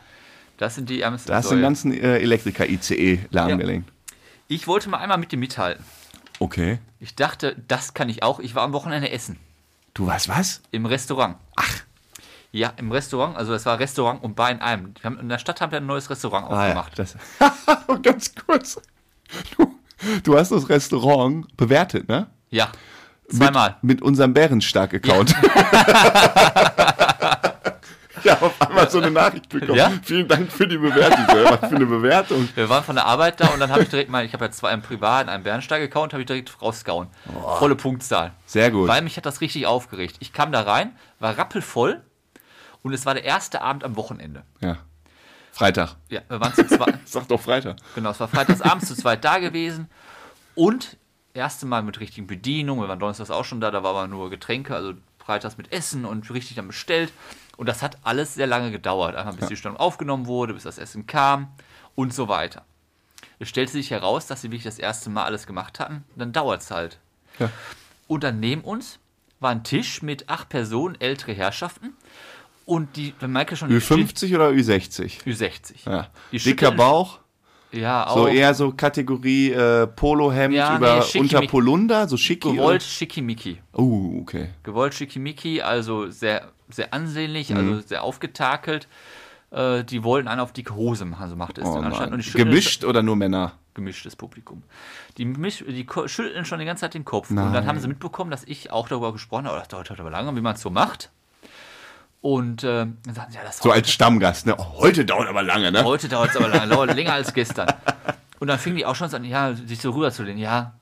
Das 0.57 0.75
sind 0.75 0.89
die 0.89 1.01
ärmsten 1.01 1.29
da 1.29 1.37
hast 1.37 1.45
du 1.45 1.49
den 1.55 1.57
Säue. 1.57 1.61
ganzen 1.63 1.93
äh, 1.93 2.17
Elektriker-ICE 2.19 3.19
lahmgelegt. 3.31 3.89
Ich 4.47 4.67
wollte 4.67 4.89
mal 4.89 4.97
einmal 4.99 5.17
mit 5.17 5.31
dir 5.31 5.37
mithalten. 5.37 5.83
Okay. 6.39 6.79
Ich 6.99 7.15
dachte, 7.15 7.55
das 7.67 7.93
kann 7.93 8.09
ich 8.09 8.23
auch. 8.23 8.39
Ich 8.39 8.55
war 8.55 8.63
am 8.63 8.73
Wochenende 8.73 9.09
essen. 9.11 9.37
Du 9.93 10.05
weißt 10.05 10.29
was? 10.29 10.61
Im 10.71 10.85
Restaurant. 10.85 11.37
Ach. 11.55 11.81
Ja, 12.57 12.73
im 12.77 12.91
Restaurant. 12.91 13.37
Also 13.37 13.51
das 13.51 13.67
war 13.67 13.77
Restaurant 13.77 14.23
und 14.23 14.35
Bar 14.35 14.49
in 14.49 14.61
einem. 14.61 14.95
Haben, 15.03 15.19
in 15.19 15.29
der 15.29 15.37
Stadt 15.37 15.61
haben 15.61 15.71
wir 15.71 15.77
ein 15.77 15.85
neues 15.85 16.09
Restaurant 16.09 16.49
Ah, 16.49 16.67
ja, 16.69 16.79
aufgemacht. 16.79 18.01
Ganz 18.03 18.33
kurz. 18.33 18.81
Du, 19.55 19.75
du 20.23 20.37
hast 20.39 20.51
das 20.51 20.67
Restaurant 20.67 21.55
bewertet, 21.55 22.09
ne? 22.09 22.25
Ja. 22.49 22.69
Zweimal. 23.29 23.75
Mit, 23.81 23.97
mit 23.97 24.01
unserem 24.01 24.33
Bärenstark-Account. 24.33 25.35
Ja. 28.23 28.33
auf 28.41 28.59
einmal 28.61 28.89
so 28.89 28.97
eine 28.97 29.11
Nachricht 29.11 29.47
bekommen. 29.47 29.75
Ja? 29.77 29.91
Vielen 30.03 30.27
Dank 30.27 30.51
für 30.51 30.67
die 30.67 30.77
Bewertung. 30.77 31.25
Was 31.27 31.69
für 31.69 31.75
eine 31.75 31.85
Bewertung. 31.85 32.49
Wir 32.55 32.67
waren 32.67 32.83
von 32.83 32.95
der 32.95 33.05
Arbeit 33.05 33.39
da 33.39 33.47
und 33.49 33.59
dann 33.59 33.69
habe 33.71 33.83
ich 33.83 33.89
direkt 33.89 34.09
mal, 34.09 34.25
ich 34.25 34.33
habe 34.33 34.45
ja 34.45 34.51
zwei 34.51 34.69
einen 34.69 34.81
privaten, 34.81 35.29
einen 35.29 35.43
Bernsteig-Account, 35.43 36.13
habe 36.13 36.23
ich 36.23 36.27
direkt 36.27 36.61
rausgehauen. 36.61 37.07
Volle 37.59 37.75
Punktzahl. 37.75 38.31
Sehr 38.45 38.71
gut. 38.71 38.87
Weil 38.89 39.03
mich 39.03 39.15
hat 39.17 39.25
das 39.25 39.39
richtig 39.39 39.67
aufgeregt. 39.67 40.15
Ich 40.19 40.33
kam 40.33 40.51
da 40.51 40.61
rein, 40.61 40.93
war 41.19 41.37
rappelvoll 41.37 42.01
und 42.87 42.93
es 42.93 43.05
war 43.05 43.13
der 43.13 43.23
erste 43.23 43.61
Abend 43.61 43.83
am 43.83 43.95
Wochenende. 43.95 44.43
Ja. 44.61 44.77
Freitag. 45.51 45.95
Ja, 46.09 46.21
wir 46.29 46.39
waren 46.39 46.53
zu 46.53 46.65
zweit. 46.67 46.99
Sag 47.05 47.27
doch 47.27 47.41
Freitag. 47.41 47.77
genau, 47.95 48.11
es 48.11 48.19
war 48.19 48.27
freitagsabends 48.27 48.87
zu 48.87 48.95
zweit 48.95 49.25
da 49.25 49.39
gewesen 49.39 49.89
und 50.55 50.97
erste 51.33 51.65
Mal 51.65 51.83
mit 51.83 51.99
richtigen 51.99 52.27
Bedienungen. 52.27 52.83
Wir 52.83 52.87
waren 52.87 52.99
donnerstags 52.99 53.29
auch 53.29 53.45
schon 53.45 53.59
da, 53.59 53.71
da 53.71 53.83
war 53.83 53.91
aber 53.91 54.07
nur 54.07 54.29
Getränke, 54.29 54.75
also 54.75 54.93
freitags 55.17 55.57
mit 55.57 55.71
Essen 55.73 56.05
und 56.05 56.29
richtig 56.31 56.55
dann 56.55 56.67
bestellt. 56.67 57.11
Und 57.57 57.67
das 57.67 57.81
hat 57.81 57.97
alles 58.03 58.35
sehr 58.35 58.47
lange 58.47 58.71
gedauert. 58.71 59.15
Einfach 59.15 59.35
bis 59.35 59.49
die 59.49 59.57
Stunde 59.57 59.79
aufgenommen 59.79 60.27
wurde, 60.27 60.53
bis 60.53 60.63
das 60.63 60.77
Essen 60.77 61.07
kam 61.07 61.51
und 61.95 62.13
so 62.13 62.27
weiter. 62.27 62.63
Es 63.39 63.49
stellte 63.49 63.73
sich 63.73 63.91
heraus, 63.91 64.27
dass 64.27 64.41
sie 64.41 64.49
wirklich 64.49 64.63
das 64.63 64.79
erste 64.79 65.09
Mal 65.09 65.25
alles 65.25 65.45
gemacht 65.45 65.79
hatten. 65.79 66.03
Dann 66.15 66.33
dauert 66.33 66.61
es 66.61 66.71
halt. 66.71 66.99
Ja. 67.39 67.49
Und 68.07 68.23
dann 68.23 68.39
neben 68.39 68.61
uns 68.61 68.99
war 69.39 69.51
ein 69.51 69.63
Tisch 69.63 70.01
mit 70.01 70.29
acht 70.29 70.49
Personen, 70.49 70.99
ältere 70.99 71.33
Herrschaften. 71.33 71.95
Und 72.67 72.97
die, 72.97 73.13
wenn 73.21 73.31
Michael 73.31 73.55
schon 73.55 73.71
Ü50 73.71 74.35
oder 74.35 74.49
Ü60? 74.49 75.23
Ü60. 75.23 75.89
Ja. 75.89 76.07
Die 76.33 76.37
Dicker 76.37 76.71
Bauch. 76.71 77.19
Ja, 77.71 78.07
auch. 78.07 78.15
So 78.15 78.27
eher 78.27 78.53
so 78.53 78.71
Kategorie 78.73 79.51
äh, 79.51 79.87
Polohemd 79.87 80.53
Ja, 80.53 80.75
über 80.75 80.95
nee, 80.97 81.01
schickimicki. 81.01 81.35
unter 81.35 81.47
Polunder, 81.47 82.07
so 82.09 82.17
schicki. 82.17 82.51
gewollt 82.51 82.83
schickimicki. 82.83 83.59
oder? 83.71 83.83
Uh, 83.83 84.19
okay. 84.21 84.49
Gewollt 84.63 84.93
schickimicki, 84.93 85.61
also 85.61 86.09
sehr, 86.09 86.51
sehr 86.69 86.93
ansehnlich, 86.93 87.49
Mhm. 87.51 87.57
also 87.57 87.79
sehr 87.87 88.03
aufgetakelt. 88.03 88.89
Äh, 89.51 89.85
die 89.85 90.03
wollten 90.03 90.27
einen 90.27 90.41
auf 90.41 90.51
dicke 90.51 90.75
Hose 90.75 91.05
machen, 91.05 91.29
so 91.29 91.37
machte 91.37 91.61
es 91.61 91.67
Oh, 91.67 91.79
nein. 91.79 92.21
Schütteln 92.21 92.49
Gemischt 92.49 92.83
oder 92.83 93.01
nur 93.01 93.15
Männer? 93.15 93.53
gemischtes 93.75 94.15
Publikum. 94.17 94.63
Die, 95.17 95.23
misch, 95.25 95.63
die 95.65 95.85
schütteln 96.07 96.43
schon 96.45 96.59
die 96.59 96.65
ganze 96.65 96.81
Zeit 96.81 96.95
den 96.95 97.05
Kopf. 97.05 97.29
Und 97.29 97.35
dann 97.37 97.51
Nein. 97.53 97.65
haben 97.67 97.79
sie 97.79 97.87
mitbekommen, 97.87 98.31
dass 98.31 98.43
ich 98.43 98.71
auch 98.71 98.89
darüber 98.89 99.13
gesprochen 99.13 99.45
habe, 99.47 99.57
das 99.59 99.67
dauert 99.69 99.89
aber 99.91 100.09
lange, 100.09 100.35
wie 100.35 100.41
man 100.41 100.55
es 100.55 100.61
so 100.61 100.69
macht. 100.69 101.11
Und 102.21 102.63
äh, 102.63 102.85
dann 102.85 102.97
sagen 103.13 103.31
sie, 103.31 103.37
ja, 103.37 103.43
das 103.43 103.59
So 103.59 103.71
als 103.71 103.91
Stammgast, 103.91 104.45
ne? 104.47 104.55
Oh, 104.57 104.79
heute 104.79 105.05
dauert 105.05 105.27
aber 105.27 105.43
lange, 105.43 105.71
ne? 105.71 105.83
Heute 105.83 106.09
dauert 106.09 106.31
es 106.31 106.37
aber 106.37 106.47
lange, 106.47 106.93
länger 106.93 107.13
als 107.13 107.33
gestern. 107.33 107.71
Und 108.39 108.47
dann 108.47 108.59
fingen 108.59 108.75
die 108.75 108.85
auch 108.85 108.95
schon 108.95 109.13
an, 109.13 109.23
ja, 109.23 109.53
sich 109.55 109.79
so 109.81 109.91
rüberzulehnen. 109.91 110.39
Ja, 110.39 110.79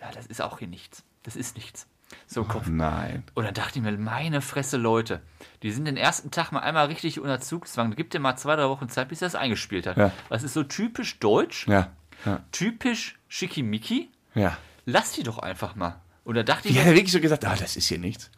ja, 0.00 0.10
das 0.12 0.26
ist 0.26 0.40
auch 0.40 0.58
hier 0.58 0.68
nichts. 0.68 1.02
Das 1.22 1.36
ist 1.36 1.56
nichts. 1.56 1.86
So 2.26 2.44
Kopf. 2.44 2.66
Nein. 2.68 3.22
Und 3.34 3.44
dann 3.44 3.54
dachte 3.54 3.78
ich 3.78 3.84
mir, 3.84 3.92
meine 3.98 4.40
Fresse, 4.40 4.76
Leute, 4.76 5.20
die 5.62 5.70
sind 5.72 5.84
den 5.84 5.96
ersten 5.96 6.30
Tag 6.30 6.52
mal 6.52 6.60
einmal 6.60 6.86
richtig 6.86 7.20
unter 7.20 7.40
Zugzwang. 7.40 7.94
Gib 7.96 8.10
dir 8.10 8.18
mal 8.20 8.36
zwei, 8.36 8.56
drei 8.56 8.68
Wochen 8.68 8.88
Zeit, 8.88 9.08
bis 9.08 9.20
er 9.22 9.26
das 9.26 9.34
eingespielt 9.34 9.86
hat. 9.86 9.96
Ja. 9.96 10.12
Das 10.28 10.42
ist 10.42 10.54
so 10.54 10.62
typisch 10.62 11.18
deutsch, 11.18 11.66
Ja. 11.68 11.88
Ja. 12.24 12.40
typisch 12.52 13.18
schickimicki. 13.28 14.10
Ja. 14.34 14.56
Lass 14.86 15.12
die 15.12 15.22
doch 15.22 15.38
einfach 15.38 15.74
mal. 15.76 16.00
Und 16.24 16.34
da 16.34 16.42
dachte 16.42 16.68
Die 16.68 16.74
ich 16.74 16.80
hat 16.80 16.86
mir, 16.86 16.94
wirklich 16.94 17.12
so 17.12 17.20
gesagt, 17.20 17.44
ah, 17.44 17.54
das 17.58 17.76
ist 17.76 17.88
hier 17.88 17.98
nichts. 17.98 18.30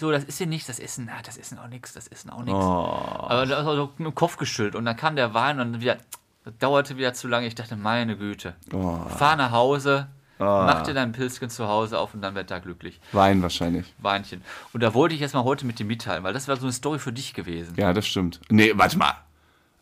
So, 0.00 0.10
das 0.10 0.24
ist 0.24 0.38
hier 0.38 0.46
nichts, 0.46 0.66
das 0.66 0.78
Essen, 0.78 1.08
ah, 1.08 1.20
das 1.22 1.36
Essen 1.36 1.58
auch 1.58 1.68
nichts, 1.68 1.92
das 1.92 2.08
Essen 2.08 2.30
auch 2.30 2.42
nichts. 2.42 2.58
Oh. 2.58 2.94
Aber 3.28 3.46
da 3.46 3.64
war 3.64 3.76
so 3.76 3.92
mit 3.98 4.06
dem 4.06 4.14
Kopf 4.14 4.36
geschüttelt 4.38 4.74
und 4.74 4.84
dann 4.86 4.96
kam 4.96 5.14
der 5.14 5.34
Wein 5.34 5.60
und 5.60 5.80
wieder, 5.80 5.98
das 6.44 6.54
dauerte 6.58 6.96
wieder 6.96 7.12
zu 7.12 7.28
lange. 7.28 7.46
Ich 7.46 7.54
dachte, 7.54 7.76
meine 7.76 8.16
Güte, 8.16 8.54
Oh. 8.72 8.96
fahr 9.08 9.36
nach 9.36 9.50
Hause, 9.50 10.08
mach 10.38 10.82
dir 10.82 10.94
dein 10.94 11.12
Pilzchen 11.12 11.50
zu 11.50 11.68
Hause 11.68 11.98
auf 11.98 12.14
und 12.14 12.22
dann 12.22 12.34
werd 12.34 12.50
da 12.50 12.58
glücklich. 12.60 12.98
Wein 13.12 13.42
wahrscheinlich. 13.42 13.92
Weinchen. 13.98 14.42
Und 14.72 14.82
da 14.82 14.94
wollte 14.94 15.14
ich 15.14 15.20
jetzt 15.20 15.34
mal 15.34 15.44
heute 15.44 15.66
mit 15.66 15.78
dir 15.78 15.84
mitteilen, 15.84 16.24
weil 16.24 16.32
das 16.32 16.48
wäre 16.48 16.58
so 16.58 16.64
eine 16.64 16.72
Story 16.72 16.98
für 16.98 17.12
dich 17.12 17.34
gewesen. 17.34 17.74
Ja, 17.76 17.92
das 17.92 18.06
stimmt. 18.06 18.40
Nee, 18.48 18.72
warte 18.74 18.96
mal. 18.96 19.14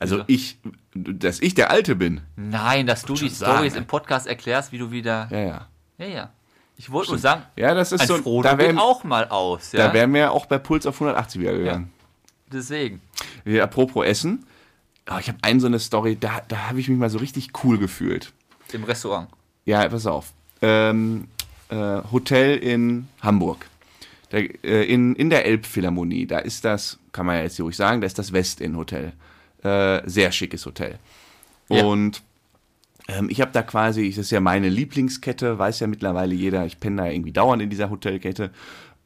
Also 0.00 0.16
Wieso? 0.16 0.24
ich, 0.26 0.58
dass 0.94 1.40
ich 1.40 1.54
der 1.54 1.70
Alte 1.70 1.96
bin. 1.96 2.22
Nein, 2.36 2.86
dass 2.86 3.02
du 3.02 3.14
die 3.14 3.32
ey. 3.40 3.76
im 3.76 3.86
Podcast 3.86 4.26
erklärst, 4.26 4.72
wie 4.72 4.78
du 4.78 4.90
wieder. 4.90 5.28
Ja, 5.30 5.38
ja. 5.38 5.66
Ja, 5.98 6.06
ja. 6.06 6.30
Ich 6.78 6.90
wollte 6.90 7.10
nur 7.10 7.18
sagen, 7.18 7.42
Ja, 7.56 7.74
das 7.74 7.92
ist 7.92 8.00
ein 8.02 8.06
so. 8.06 8.16
Frodo 8.18 8.48
Da 8.48 8.54
geht 8.54 8.66
wären 8.68 8.78
auch 8.78 9.02
mal 9.04 9.28
aus. 9.28 9.72
Ja? 9.72 9.88
da 9.88 9.92
wären 9.92 10.14
wir 10.14 10.32
auch 10.32 10.46
bei 10.46 10.58
Puls 10.58 10.86
auf 10.86 10.94
180 10.94 11.40
wieder 11.40 11.52
gegangen. 11.52 11.92
Deswegen. 12.50 13.02
Ja, 13.44 13.64
apropos 13.64 14.06
Essen. 14.06 14.46
Oh, 15.10 15.16
ich 15.18 15.28
habe 15.28 15.38
einen 15.42 15.58
so 15.60 15.66
eine 15.66 15.80
Story, 15.80 16.16
da, 16.18 16.40
da 16.48 16.68
habe 16.68 16.80
ich 16.80 16.88
mich 16.88 16.96
mal 16.98 17.10
so 17.10 17.18
richtig 17.18 17.50
cool 17.64 17.78
gefühlt. 17.78 18.32
Im 18.72 18.84
Restaurant. 18.84 19.28
Ja, 19.64 19.86
pass 19.88 20.06
auf. 20.06 20.32
Ähm, 20.62 21.28
äh, 21.68 22.00
Hotel 22.12 22.56
in 22.58 23.08
Hamburg. 23.22 23.66
Da, 24.30 24.38
äh, 24.38 24.84
in, 24.84 25.14
in 25.16 25.30
der 25.30 25.46
Elbphilharmonie, 25.46 26.26
da 26.26 26.38
ist 26.38 26.64
das, 26.64 26.98
kann 27.12 27.26
man 27.26 27.36
ja 27.36 27.42
jetzt 27.42 27.56
hier 27.56 27.64
ruhig 27.64 27.76
sagen, 27.76 28.00
da 28.00 28.06
ist 28.06 28.18
das 28.18 28.32
Westin-Hotel. 28.32 29.12
Äh, 29.62 30.02
sehr 30.08 30.30
schickes 30.30 30.64
Hotel. 30.64 30.98
Ja. 31.70 31.84
Und 31.84 32.22
ähm, 33.08 33.28
ich 33.30 33.40
habe 33.40 33.50
da 33.52 33.62
quasi, 33.62 34.08
das 34.10 34.18
ist 34.18 34.30
ja 34.30 34.40
meine 34.40 34.68
Lieblingskette, 34.68 35.58
weiß 35.58 35.80
ja 35.80 35.86
mittlerweile 35.86 36.34
jeder, 36.34 36.66
ich 36.66 36.78
penne 36.78 37.02
da 37.02 37.08
irgendwie 37.08 37.32
dauernd 37.32 37.62
in 37.62 37.70
dieser 37.70 37.90
Hotelkette. 37.90 38.50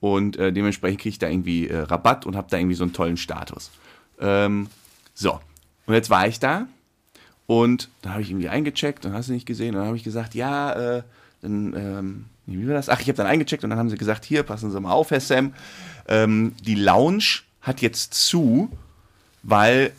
Und 0.01 0.37
äh, 0.37 0.53
dementsprechend 0.53 1.01
kriege 1.01 1.11
ich 1.11 1.19
da 1.21 1.29
irgendwie 1.29 1.69
äh, 1.69 1.79
Rabatt 1.79 2.27
und 2.27 2.37
habe 2.37 2.49
da 2.51 2.59
irgendwie 2.59 2.75
so 2.75 2.83
einen 2.83 2.93
tollen 2.93 3.17
Status. 3.17 3.71
Ähm, 4.21 4.67
so, 5.15 5.39
und 5.87 5.95
jetzt 5.95 6.11
war 6.11 6.27
ich 6.27 6.41
da 6.41 6.67
und 7.47 7.89
dann 8.03 8.13
habe 8.13 8.23
ich 8.23 8.31
irgendwie 8.31 8.49
eingecheckt 8.49 9.07
und 9.07 9.13
hast 9.13 9.29
du 9.29 9.33
nicht 9.33 9.47
gesehen. 9.47 9.75
Und 9.75 9.81
dann 9.81 9.87
habe 9.87 9.97
ich 9.97 10.05
gesagt, 10.05 10.35
ja, 10.35 10.73
äh, 10.73 11.03
dann, 11.41 11.75
ähm, 11.77 12.25
wie 12.47 12.67
war 12.67 12.75
das? 12.75 12.89
Ach, 12.89 13.01
ich 13.01 13.07
habe 13.07 13.17
dann 13.17 13.27
eingecheckt 13.27 13.63
und 13.63 13.71
dann 13.71 13.79
haben 13.79 13.91
sie 13.91 13.97
gesagt, 13.97 14.25
hier, 14.25 14.43
passen 14.43 14.71
Sie 14.71 14.81
mal 14.81 14.91
auf, 14.91 15.11
Herr 15.13 15.21
Sam. 15.21 15.55
Ähm, 16.09 16.55
die 16.65 16.75
Lounge 16.75 17.43
hat 17.61 17.81
jetzt 17.81 18.15
zu, 18.15 18.71
weil 19.45 19.93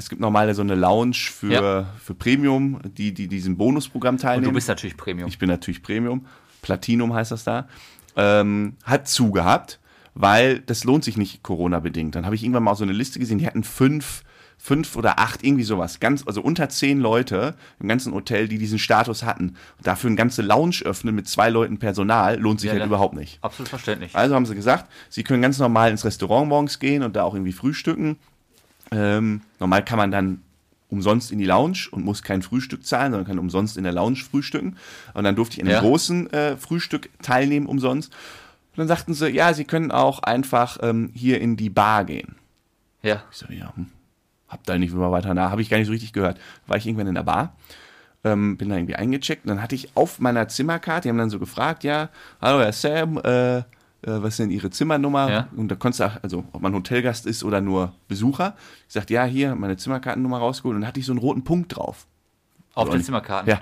es 0.00 0.08
gibt 0.08 0.20
normale 0.20 0.54
so 0.54 0.62
eine 0.62 0.74
Lounge 0.74 1.14
für, 1.30 1.52
Ja. 1.52 1.86
für 2.02 2.14
Premium, 2.14 2.80
die, 2.96 3.12
die 3.12 3.28
diesem 3.28 3.56
Bonusprogramm 3.56 4.14
Und 4.16 4.20
teilnehmen. 4.22 4.44
du 4.50 4.54
bist 4.54 4.66
natürlich 4.68 4.96
Premium. 4.96 5.28
Ich 5.28 5.38
bin 5.38 5.48
natürlich 5.48 5.82
Premium. 5.82 6.26
Platinum 6.62 7.12
heißt 7.14 7.30
das 7.32 7.44
da. 7.44 7.68
Ähm, 8.16 8.76
hat 8.84 9.08
zugehabt, 9.08 9.78
weil 10.14 10.60
das 10.60 10.84
lohnt 10.84 11.04
sich 11.04 11.16
nicht 11.16 11.42
Corona-bedingt. 11.42 12.14
Dann 12.14 12.24
habe 12.24 12.34
ich 12.34 12.42
irgendwann 12.42 12.64
mal 12.64 12.74
so 12.74 12.82
eine 12.84 12.92
Liste 12.92 13.18
gesehen, 13.18 13.38
die 13.38 13.46
hatten 13.46 13.62
fünf, 13.62 14.22
fünf 14.58 14.96
oder 14.96 15.18
acht, 15.20 15.44
irgendwie 15.44 15.62
sowas. 15.64 16.00
Ganz, 16.00 16.26
also 16.26 16.42
unter 16.42 16.68
zehn 16.68 16.98
Leute 16.98 17.54
im 17.78 17.88
ganzen 17.88 18.12
Hotel, 18.12 18.48
die 18.48 18.58
diesen 18.58 18.78
Status 18.78 19.22
hatten. 19.22 19.50
Und 19.78 19.86
dafür 19.86 20.08
eine 20.08 20.16
ganze 20.16 20.42
Lounge 20.42 20.80
öffnen 20.84 21.14
mit 21.14 21.28
zwei 21.28 21.48
Leuten 21.50 21.78
Personal 21.78 22.38
lohnt 22.38 22.60
sich 22.60 22.68
Ja, 22.68 22.74
halt 22.74 22.86
überhaupt 22.86 23.14
nicht. 23.14 23.38
Absolut 23.42 23.68
verständlich. 23.68 24.14
Also 24.16 24.34
haben 24.34 24.44
sie 24.46 24.54
gesagt, 24.54 24.90
sie 25.08 25.22
können 25.24 25.40
ganz 25.42 25.58
normal 25.58 25.90
ins 25.90 26.04
Restaurant 26.04 26.48
morgens 26.48 26.78
gehen 26.78 27.02
und 27.02 27.16
da 27.16 27.22
auch 27.22 27.34
irgendwie 27.34 27.52
frühstücken. 27.52 28.16
Ähm, 28.90 29.42
normal 29.58 29.84
kann 29.84 29.98
man 29.98 30.10
dann 30.10 30.42
umsonst 30.88 31.30
in 31.30 31.38
die 31.38 31.44
Lounge 31.46 31.88
und 31.92 32.04
muss 32.04 32.22
kein 32.22 32.42
Frühstück 32.42 32.84
zahlen, 32.84 33.12
sondern 33.12 33.26
kann 33.28 33.38
umsonst 33.38 33.76
in 33.76 33.84
der 33.84 33.92
Lounge 33.92 34.16
frühstücken. 34.16 34.76
Und 35.14 35.24
dann 35.24 35.36
durfte 35.36 35.56
ich 35.56 35.62
an 35.62 35.66
dem 35.68 35.74
Ja. 35.74 35.80
großen 35.80 36.32
äh, 36.32 36.56
Frühstück 36.56 37.08
teilnehmen 37.22 37.66
umsonst. 37.66 38.12
Und 38.12 38.78
dann 38.78 38.88
sagten 38.88 39.14
sie, 39.14 39.28
ja, 39.28 39.54
sie 39.54 39.64
können 39.64 39.90
auch 39.92 40.20
einfach 40.20 40.78
ähm, 40.82 41.10
hier 41.14 41.40
in 41.40 41.56
die 41.56 41.70
Bar 41.70 42.04
gehen. 42.04 42.34
Ja. 43.02 43.22
Ich 43.30 43.38
so, 43.38 43.46
ja, 43.52 43.72
hm, 43.76 43.86
hab 44.48 44.64
da 44.64 44.78
nicht 44.78 44.92
immer 44.92 45.12
weiter 45.12 45.32
nach, 45.34 45.50
habe 45.50 45.62
ich 45.62 45.70
gar 45.70 45.78
nicht 45.78 45.86
so 45.86 45.92
richtig 45.92 46.12
gehört. 46.12 46.38
War 46.66 46.76
ich 46.76 46.86
irgendwann 46.86 47.06
in 47.06 47.14
der 47.14 47.22
Bar, 47.22 47.54
ähm, 48.24 48.56
bin 48.56 48.68
da 48.68 48.76
irgendwie 48.76 48.96
eingecheckt 48.96 49.44
und 49.44 49.48
dann 49.48 49.62
hatte 49.62 49.74
ich 49.74 49.96
auf 49.96 50.18
meiner 50.18 50.48
Zimmerkarte, 50.48 51.02
die 51.02 51.08
haben 51.10 51.18
dann 51.18 51.30
so 51.30 51.38
gefragt, 51.38 51.84
ja, 51.84 52.10
hallo 52.42 52.60
Herr 52.60 52.72
Sam, 52.72 53.18
äh, 53.18 53.62
was 54.02 54.34
ist 54.34 54.38
denn 54.38 54.50
Ihre 54.50 54.70
Zimmernummer? 54.70 55.30
Ja. 55.30 55.48
Und 55.56 55.68
da 55.68 55.74
konntest 55.74 56.00
du, 56.00 56.04
auch- 56.04 56.22
also 56.22 56.44
ob 56.52 56.62
man 56.62 56.74
Hotelgast 56.74 57.26
ist 57.26 57.44
oder 57.44 57.60
nur 57.60 57.92
Besucher. 58.08 58.56
Ich 58.88 58.94
sagte, 58.94 59.12
ja, 59.14 59.24
hier, 59.24 59.54
meine 59.54 59.76
Zimmerkartennummer 59.76 60.38
rausgeholt 60.38 60.74
und 60.74 60.80
dann 60.82 60.88
hatte 60.88 61.00
ich 61.00 61.06
so 61.06 61.12
einen 61.12 61.18
roten 61.20 61.44
Punkt 61.44 61.76
drauf. 61.76 62.06
Auf 62.74 62.84
Oder 62.84 62.92
den 62.92 62.98
nicht? 62.98 63.06
Zimmerkarten. 63.06 63.50
Ja. 63.50 63.60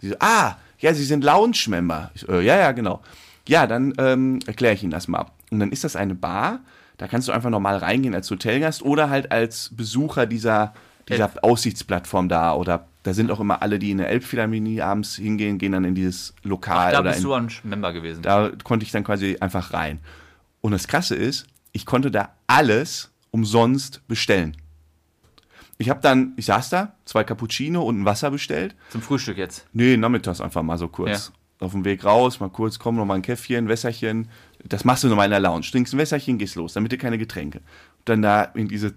Sie 0.00 0.08
so, 0.10 0.16
ah, 0.20 0.56
ja, 0.78 0.94
Sie 0.94 1.04
sind 1.04 1.24
Lounge-Member. 1.24 2.10
Äh, 2.28 2.44
ja, 2.44 2.56
ja, 2.56 2.72
genau. 2.72 3.00
Ja, 3.48 3.66
dann 3.66 3.92
ähm, 3.98 4.38
erkläre 4.46 4.74
ich 4.74 4.82
Ihnen 4.82 4.92
das 4.92 5.08
mal. 5.08 5.26
Und 5.50 5.60
dann 5.60 5.70
ist 5.72 5.84
das 5.84 5.96
eine 5.96 6.14
Bar, 6.14 6.60
da 6.96 7.08
kannst 7.08 7.28
du 7.28 7.32
einfach 7.32 7.50
normal 7.50 7.76
reingehen 7.76 8.14
als 8.14 8.30
Hotelgast 8.30 8.82
oder 8.82 9.10
halt 9.10 9.32
als 9.32 9.70
Besucher 9.76 10.26
dieser, 10.26 10.72
dieser 11.08 11.32
Aussichtsplattform 11.42 12.28
da. 12.28 12.54
Oder 12.54 12.86
da 13.02 13.12
sind 13.12 13.30
auch 13.30 13.40
immer 13.40 13.62
alle, 13.62 13.78
die 13.78 13.90
in 13.90 13.98
der 13.98 14.08
Elbphilharmonie 14.08 14.80
abends 14.80 15.16
hingehen, 15.16 15.58
gehen 15.58 15.72
dann 15.72 15.84
in 15.84 15.94
dieses 15.94 16.34
Lokal. 16.42 16.92
Da 16.92 17.00
oder 17.00 17.10
bist 17.10 17.20
in, 17.20 17.24
du 17.24 17.34
ein 17.34 17.50
Member 17.64 17.92
gewesen. 17.92 18.22
da 18.22 18.50
konnte 18.62 18.84
ich 18.84 18.92
dann 18.92 19.04
quasi 19.04 19.36
einfach 19.40 19.72
rein. 19.72 20.00
Und 20.60 20.72
das 20.72 20.88
Krasse 20.88 21.14
ist, 21.14 21.46
ich 21.72 21.84
konnte 21.84 22.10
da 22.10 22.30
alles 22.46 23.10
umsonst 23.30 24.06
bestellen. 24.08 24.56
Ich 25.76 25.90
habe 25.90 26.00
dann, 26.00 26.32
ich 26.36 26.46
saß 26.46 26.70
da, 26.70 26.94
zwei 27.04 27.24
Cappuccino 27.24 27.82
und 27.82 28.00
ein 28.00 28.04
Wasser 28.04 28.30
bestellt. 28.30 28.74
Zum 28.90 29.02
Frühstück 29.02 29.36
jetzt. 29.36 29.66
Nee, 29.72 29.96
nachmittags 29.96 30.40
einfach 30.40 30.62
mal 30.62 30.78
so 30.78 30.88
kurz. 30.88 31.32
Auf 31.60 31.72
dem 31.72 31.84
Weg 31.84 32.04
raus, 32.04 32.40
mal 32.40 32.50
kurz, 32.50 32.78
komm, 32.78 32.96
noch 32.96 33.04
mal 33.04 33.14
ein 33.14 33.22
Käffchen, 33.22 33.68
Wässerchen. 33.68 34.28
Das 34.64 34.84
machst 34.84 35.04
du 35.04 35.08
nochmal 35.08 35.26
in 35.26 35.30
der 35.30 35.40
Lounge. 35.40 35.66
Trinkst 35.70 35.94
ein 35.94 35.98
Wässerchen, 35.98 36.38
gehst 36.38 36.56
los, 36.56 36.74
damit 36.74 36.92
du 36.92 36.98
keine 36.98 37.18
Getränke. 37.18 37.58
Und 37.58 38.08
dann 38.08 38.22
da 38.22 38.42
in 38.42 38.68
diese 38.68 38.94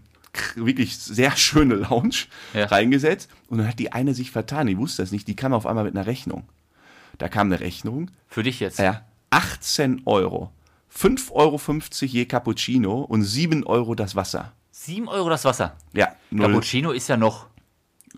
wirklich 0.55 0.97
sehr 0.97 1.35
schöne 1.35 1.75
Lounge 1.75 2.25
Ja. 2.53 2.65
reingesetzt. 2.65 3.29
Und 3.49 3.59
dann 3.59 3.67
hat 3.67 3.79
die 3.79 3.91
eine 3.93 4.13
sich 4.13 4.31
vertan, 4.31 4.67
die 4.67 4.77
wusste 4.77 5.01
das 5.03 5.11
nicht, 5.11 5.27
die 5.27 5.35
kam 5.35 5.53
auf 5.53 5.65
einmal 5.65 5.83
mit 5.83 5.95
einer 5.95 6.05
Rechnung. 6.07 6.47
Da 7.17 7.27
kam 7.29 7.47
eine 7.47 7.59
Rechnung, 7.59 8.11
Für 8.27 8.43
dich 8.43 8.59
jetzt. 8.59 8.79
ja, 8.79 9.01
18 9.31 10.03
Euro. 10.05 10.51
5,50 10.95 11.31
Euro 11.33 11.59
je 12.05 12.25
Cappuccino 12.25 13.01
und 13.01 13.23
7 13.23 13.63
Euro 13.65 13.93
das 13.95 14.15
Wasser. 14.15 14.53
7 14.71 15.07
Euro 15.07 15.29
das 15.29 15.43
Wasser. 15.45 15.75
Ja, 15.93 16.09
null, 16.31 16.47
Cappuccino 16.47 16.91
ist 16.91 17.07
ja 17.09 17.17
noch 17.17 17.47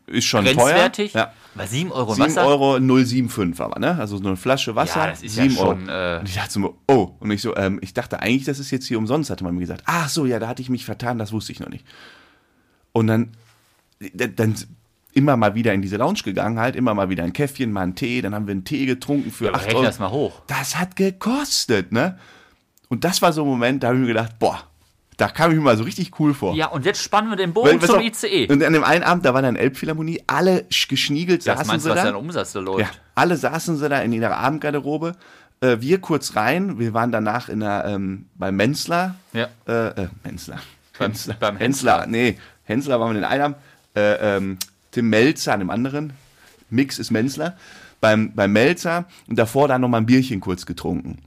ist 0.08 0.26
schon 0.26 0.46
grenzwertig. 0.46 1.14
teuer. 1.14 1.22
Ja. 1.22 1.34
Bei 1.56 1.66
7 1.68 1.92
Euro 1.92 2.14
7 2.14 2.28
Wasser. 2.28 2.46
Euro 2.46 2.80
075 2.80 3.60
aber, 3.60 3.80
ne? 3.80 3.98
Also 4.00 4.18
so 4.18 4.28
eine 4.28 4.38
Flasche 4.38 4.76
Wasser. 4.76 5.00
Ja, 5.00 5.08
das 5.10 5.24
ist 5.24 5.36
ja 5.36 5.44
7 5.44 5.56
schon, 5.56 5.90
Euro. 5.90 6.16
äh, 6.16 6.20
und 6.20 6.30
ich 6.30 6.36
dachte 6.36 6.52
so, 6.54 6.78
oh. 6.88 7.10
Und 7.20 7.32
ich 7.32 7.42
so, 7.42 7.56
ähm, 7.56 7.80
ich 7.82 7.94
dachte 7.94 8.20
eigentlich, 8.22 8.46
das 8.46 8.60
ist 8.60 8.72
jetzt 8.72 8.88
hier 8.88 8.98
umsonst, 8.98 9.30
hatte 9.30 9.44
man 9.44 9.54
mir 9.56 9.62
gesagt. 9.62 9.84
Ach 9.86 10.10
so, 10.10 10.26
ja, 10.26 10.40
da 10.40 10.48
hatte 10.48 10.62
ich 10.62 10.70
mich 10.70 10.86
vertan, 10.86 11.18
das 11.18 11.32
wusste 11.32 11.52
ich 11.52 11.60
noch 11.60 11.70
nicht. 11.70 11.86
Und 12.92 13.08
dann, 13.08 13.32
dann 14.36 14.56
immer 15.14 15.38
mal 15.38 15.56
wieder 15.56 15.74
in 15.74 15.82
diese 15.82 15.98
Lounge 15.98 16.20
gegangen, 16.24 16.60
halt, 16.60 16.76
immer 16.76 16.94
mal 16.94 17.10
wieder 17.10 17.24
ein 17.24 17.34
Käffchen, 17.34 17.72
mal 17.72 17.82
einen 17.82 17.96
Tee, 17.96 18.22
dann 18.22 18.34
haben 18.36 18.48
wir 18.48 18.52
einen 18.54 18.64
Tee 18.64 18.86
getrunken 18.86 19.32
für 19.32 19.50
Aber 19.50 19.58
8 19.58 19.66
rechne 19.66 19.78
Euro. 19.80 19.86
das 19.88 20.00
mal 20.00 20.12
hoch. 20.12 20.42
Das 20.48 20.78
hat 20.80 20.96
gekostet, 20.96 21.92
ne? 21.92 22.18
Und 22.88 23.04
das 23.04 23.22
war 23.22 23.34
so 23.34 23.44
ein 23.44 23.48
Moment, 23.48 23.84
da 23.84 23.88
habe 23.88 23.98
ich 23.98 24.02
mir 24.02 24.08
gedacht, 24.08 24.40
boah, 24.40 24.64
da 25.20 25.28
kam 25.28 25.52
ich 25.52 25.58
mir 25.58 25.64
mal 25.64 25.78
so 25.78 25.84
richtig 25.84 26.20
cool 26.20 26.34
vor. 26.34 26.56
Ja, 26.56 26.68
und 26.68 26.86
jetzt 26.86 27.04
spannen 27.04 27.30
wir 27.30 27.36
den 27.36 27.50
Weil, 27.56 27.64
Bogen 27.64 27.80
pass 27.80 27.90
zum 27.90 28.00
ICE. 28.02 28.48
Und 28.48 28.64
an 28.64 28.74
dem 28.74 28.84
einen 28.84 29.04
Abend, 29.04 29.26
da 29.26 29.34
war 29.34 29.42
dann 29.42 29.56
Elbphilharmonie, 29.56 30.24
alle 30.28 30.62
sch- 30.72 30.88
geschniegelt 30.90 31.46
Das 31.46 31.58
saßen 31.58 31.68
meinst 31.68 31.84
sie 31.84 31.90
was 31.90 31.98
da. 31.98 32.04
dein 32.06 32.16
Umsatz 32.16 32.54
da 32.54 32.60
läuft? 32.62 32.80
Ja, 32.80 32.90
alle 33.16 33.36
saßen 33.38 33.78
sie 33.78 33.90
da 33.90 34.00
in 34.02 34.14
ihrer 34.14 34.38
Abendgarderobe. 34.38 35.16
Äh, 35.62 35.78
wir 35.82 36.00
kurz 36.00 36.36
rein. 36.38 36.80
Wir 36.80 36.94
waren 36.94 37.12
danach 37.12 37.50
in 37.50 37.60
der, 37.60 37.84
ähm, 37.86 38.28
bei 38.36 38.52
Menzler. 38.52 39.16
Ja. 39.34 39.48
Äh, 39.68 40.04
äh, 40.04 40.08
Menzler. 40.24 40.60
Beim- 40.98 41.12
Hensler. 41.12 41.34
beim 41.40 41.58
Hensler. 41.58 42.06
Nee, 42.08 42.38
Hensler 42.64 43.00
waren 43.00 43.14
wir 43.16 43.28
einen 43.28 43.42
Abend. 43.42 43.58
Äh, 43.96 44.38
ähm, 44.38 44.58
Tim 44.92 45.10
Melzer 45.10 45.54
an 45.54 45.60
dem 45.60 45.70
anderen. 45.70 46.14
Mix 46.70 46.98
ist 46.98 47.12
Menzler. 47.12 47.58
Beim, 48.00 48.34
beim 48.34 48.54
Melzer. 48.54 49.06
Und 49.28 49.38
davor 49.38 49.68
dann 49.68 49.82
noch 49.82 49.90
mal 49.90 49.98
ein 49.98 50.06
Bierchen 50.06 50.40
kurz 50.40 50.66
getrunken. 50.66 51.18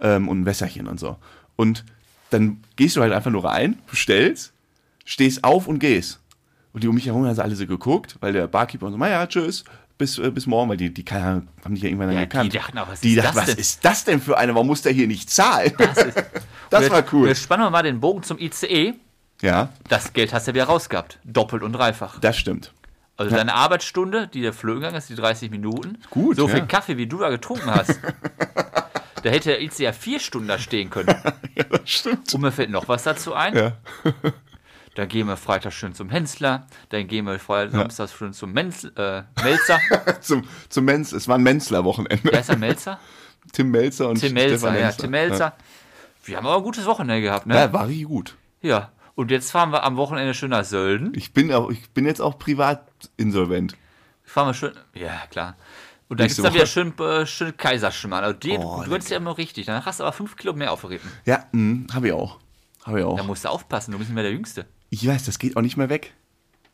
Ähm, 0.00 0.28
und 0.28 0.40
ein 0.40 0.46
Wässerchen 0.46 0.86
und 0.88 0.98
so. 0.98 1.16
Und 1.56 1.84
dann 2.32 2.62
gehst 2.76 2.96
du 2.96 3.00
halt 3.02 3.12
einfach 3.12 3.30
nur 3.30 3.44
rein, 3.44 3.78
bestellst, 3.90 4.52
stehst 5.04 5.44
auf 5.44 5.66
und 5.68 5.78
gehst. 5.78 6.20
Und 6.72 6.82
die 6.82 6.88
um 6.88 6.94
mich 6.94 7.06
herum 7.06 7.26
haben 7.26 7.34
sie 7.34 7.42
alle 7.42 7.54
so 7.56 7.66
geguckt, 7.66 8.16
weil 8.20 8.32
der 8.32 8.46
Barkeeper 8.46 8.86
und 8.86 8.92
so, 8.92 8.98
naja, 8.98 9.26
tschüss, 9.26 9.64
bis, 9.98 10.18
äh, 10.18 10.30
bis 10.30 10.46
morgen, 10.46 10.70
weil 10.70 10.76
die, 10.78 10.92
die 10.92 11.04
kann- 11.04 11.48
haben 11.64 11.74
dich 11.74 11.82
ja 11.82 11.88
irgendwann 11.90 12.08
dann 12.08 12.16
Ja, 12.16 12.24
gekannt. 12.24 12.52
die 12.52 12.56
dachten 12.58 12.78
auch, 12.78 12.88
was 12.88 13.00
die 13.00 13.10
ist 13.14 13.18
dachten, 13.24 13.36
das 13.36 13.36
was 13.36 13.50
denn? 13.54 13.58
ist 13.60 13.84
das 13.84 14.04
denn 14.04 14.20
für 14.20 14.38
eine? 14.38 14.54
Warum 14.54 14.66
muss 14.68 14.82
der 14.82 14.92
hier 14.92 15.06
nicht 15.06 15.28
zahlen? 15.30 15.72
Das, 15.78 15.96
Wir- 16.82 16.90
war 16.90 17.04
cool. 17.12 17.28
Wir 17.28 17.34
spannen 17.34 17.70
mal 17.70 17.82
den 17.82 18.00
Bogen 18.00 18.22
zum 18.22 18.38
ICE. 18.38 18.94
Ja, 19.42 19.68
Das 19.88 20.12
Geld 20.12 20.32
hast 20.32 20.46
du 20.46 20.52
ja 20.52 20.54
wieder 20.54 20.64
rausgehabt. 20.64 21.18
Doppelt 21.24 21.62
und 21.62 21.72
dreifach. 21.72 22.18
das 22.20 22.38
stimmt. 22.38 22.72
Also 23.18 23.36
deine 23.36 23.54
Arbeitsstunde, 23.54 24.26
die 24.28 24.40
der 24.40 24.52
flöten 24.54 24.80
gegangen 24.80 24.96
ist, 24.96 25.08
die 25.10 25.14
30 25.14 25.50
Minuten. 25.50 25.98
Gut, 26.10 26.36
So 26.36 26.48
ja. 26.48 26.54
viel 26.54 26.66
Kaffee, 26.66 26.96
wie 26.96 27.06
du 27.06 27.18
da 27.18 27.28
getrunken 27.28 27.70
hast. 27.70 28.00
da 29.22 29.30
hätte 29.30 29.50
der 29.50 29.62
ICE 29.62 29.84
ja 29.84 29.92
vier 29.92 30.20
Stunden 30.20 30.48
da 30.48 30.58
stehen 30.58 30.90
können. 30.90 31.14
Ja, 31.54 31.64
das 31.64 31.80
stimmt. 31.84 32.32
Und 32.32 32.40
mir 32.40 32.50
fällt 32.50 32.70
noch 32.70 32.88
was 32.88 33.02
dazu 33.02 33.34
ein. 33.34 33.54
Ja. 33.54 33.72
Dann 34.94 35.08
gehen 35.08 35.26
wir 35.26 35.36
Freitag 35.36 35.74
schön 35.74 35.94
zum 35.94 36.08
Hensler. 36.08 36.66
Dann 36.88 37.06
gehen 37.06 37.26
wir 37.26 37.38
Freitag, 37.38 37.72
Samstag 37.72 38.08
schön 38.08 38.32
zum 38.32 38.52
Menz, 38.52 38.84
äh, 38.84 39.22
Melzer. 39.42 39.78
Zum, 40.22 40.44
zum 40.70 40.84
Menz, 40.86 41.12
es 41.12 41.28
war 41.28 41.36
ein 41.36 41.42
Menzler-Wochenende. 41.42 42.20
Wer 42.24 42.40
ist 42.40 42.48
der 42.48 42.56
Melzer? 42.56 42.98
Tim 43.52 43.70
Melzer 43.70 44.08
und 44.08 44.18
Tim 44.18 44.32
Melzer, 44.32 44.58
Stefan 44.58 44.74
ja, 44.76 44.80
Hensler. 44.86 45.02
Tim 45.02 45.10
Melzer. 45.10 45.56
Wir 46.24 46.36
haben 46.38 46.46
aber 46.46 46.56
ein 46.56 46.62
gutes 46.62 46.86
Wochenende 46.86 47.20
gehabt, 47.20 47.46
Ja. 47.46 47.52
ne? 47.54 47.60
ja, 47.60 47.72
war 47.72 47.86
richtig 47.88 48.06
gut. 48.06 48.36
Ja. 48.62 48.92
Und 49.14 49.30
jetzt 49.30 49.50
fahren 49.50 49.72
wir 49.72 49.84
am 49.84 49.96
Wochenende 49.96 50.32
schön 50.32 50.50
nach 50.50 50.64
Sölden. 50.64 51.12
Ich 51.14 51.34
bin, 51.34 51.52
auch, 51.52 51.70
ich 51.70 51.90
bin 51.90 52.06
jetzt 52.06 52.20
auch 52.20 52.38
privat 52.38 52.86
insolvent. 53.18 53.76
Fahren 54.24 54.48
wir 54.48 54.54
schön. 54.54 54.72
Ja, 54.94 55.22
klar. 55.30 55.56
Und 56.12 56.20
dann 56.20 56.28
gibt 56.28 56.38
es 56.38 56.44
dann 56.44 56.52
wieder 56.54 56.66
schön, 56.66 56.92
äh, 56.98 57.26
schön 57.26 57.56
Kaiserschmarrn. 57.56 58.22
Also 58.24 58.38
die, 58.38 58.58
Oh, 58.58 58.82
du 58.84 58.90
gönnst 58.90 59.08
ja 59.10 59.16
immer 59.16 59.36
richtig. 59.38 59.66
Danach 59.66 59.86
hast 59.86 59.98
du 60.00 60.04
aber 60.04 60.12
fünf 60.12 60.36
Kilo 60.36 60.52
mehr 60.52 60.70
aufgeritten. 60.70 61.08
Ja, 61.24 61.46
habe 61.94 62.06
ich 62.08 62.12
auch. 62.12 62.38
Habe 62.84 63.00
ich 63.00 63.04
auch. 63.04 63.16
Da 63.16 63.22
musst 63.22 63.44
du 63.44 63.48
aufpassen, 63.48 63.92
du 63.92 63.98
bist 63.98 64.10
nicht 64.10 64.14
mehr 64.14 64.24
der 64.24 64.32
Jüngste. 64.32 64.66
Ich 64.90 65.06
weiß, 65.06 65.24
das 65.24 65.38
geht 65.38 65.56
auch 65.56 65.62
nicht 65.62 65.76
mehr 65.78 65.88
weg. 65.88 66.12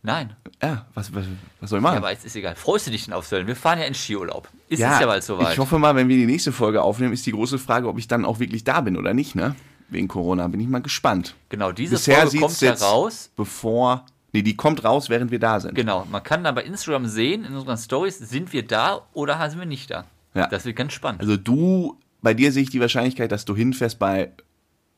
Nein. 0.02 0.35
Ja, 0.62 0.87
was, 0.95 1.14
was, 1.14 1.25
was 1.61 1.71
soll 1.71 1.78
ich 1.78 1.83
machen? 1.83 1.95
Ja, 1.95 1.99
aber 1.99 2.12
es 2.12 2.25
ist 2.25 2.35
egal. 2.35 2.57
Freust 2.57 2.87
du 2.87 2.90
dich 2.90 3.04
denn 3.04 3.14
auf 3.14 3.26
Sölden? 3.26 3.47
Wir 3.47 3.57
fahren 3.57 3.78
ja 3.78 3.85
in 3.85 3.95
Skiurlaub. 3.95 4.49
Ist 4.68 4.78
es 4.78 4.80
ja 4.80 5.07
bald 5.07 5.23
soweit. 5.23 5.52
Ich 5.52 5.59
hoffe 5.59 5.78
mal, 5.78 5.95
wenn 5.95 6.09
wir 6.09 6.16
die 6.16 6.26
nächste 6.26 6.50
Folge 6.52 6.83
aufnehmen, 6.83 7.12
ist 7.12 7.26
die 7.26 7.33
große 7.33 7.59
Frage, 7.59 7.88
ob 7.88 7.99
ich 7.99 8.09
dann 8.09 8.25
auch 8.25 8.38
wirklich 8.40 8.64
da 8.64 8.80
bin 8.80 8.97
oder 8.97 9.14
nicht, 9.14 9.35
ne? 9.35 9.54
Wegen 9.88 10.09
Corona. 10.09 10.49
Bin 10.49 10.61
ich 10.61 10.68
mal 10.68 10.83
gespannt. 10.83 11.35
genau, 11.49 11.73
diese 11.73 11.95
Bisher 11.97 12.23
Folge 12.23 12.38
kommt 12.40 12.61
heraus. 12.61 13.30
bevor. 13.37 14.04
Nee, 14.32 14.42
die 14.42 14.56
kommt 14.56 14.85
raus, 14.85 15.08
während 15.08 15.30
wir 15.30 15.38
da 15.38 15.58
sind. 15.58 15.75
Genau, 15.75 16.06
man 16.11 16.23
kann 16.23 16.44
dann 16.44 16.54
bei 16.54 16.64
Instagram 16.64 17.06
sehen, 17.06 17.44
in 17.44 17.54
unseren 17.54 17.78
Stories, 17.78 18.18
sind 18.18 18.52
wir 18.52 18.66
da 18.66 19.06
oder 19.14 19.49
sind 19.49 19.58
wir 19.58 19.66
nicht 19.66 19.90
da. 19.90 20.04
Ja. 20.35 20.47
Das 20.49 20.64
wird 20.64 20.76
ganz 20.76 20.92
spannend. 20.92 21.20
Also 21.20 21.37
du, 21.37 21.99
bei 22.20 22.35
dir 22.35 22.52
sehe 22.52 22.62
ich 22.62 22.70
die 22.70 22.80
Wahrscheinlichkeit, 22.80 23.32
dass 23.32 23.44
du 23.44 23.56
hinfährst 23.56 23.99
bei 23.99 24.32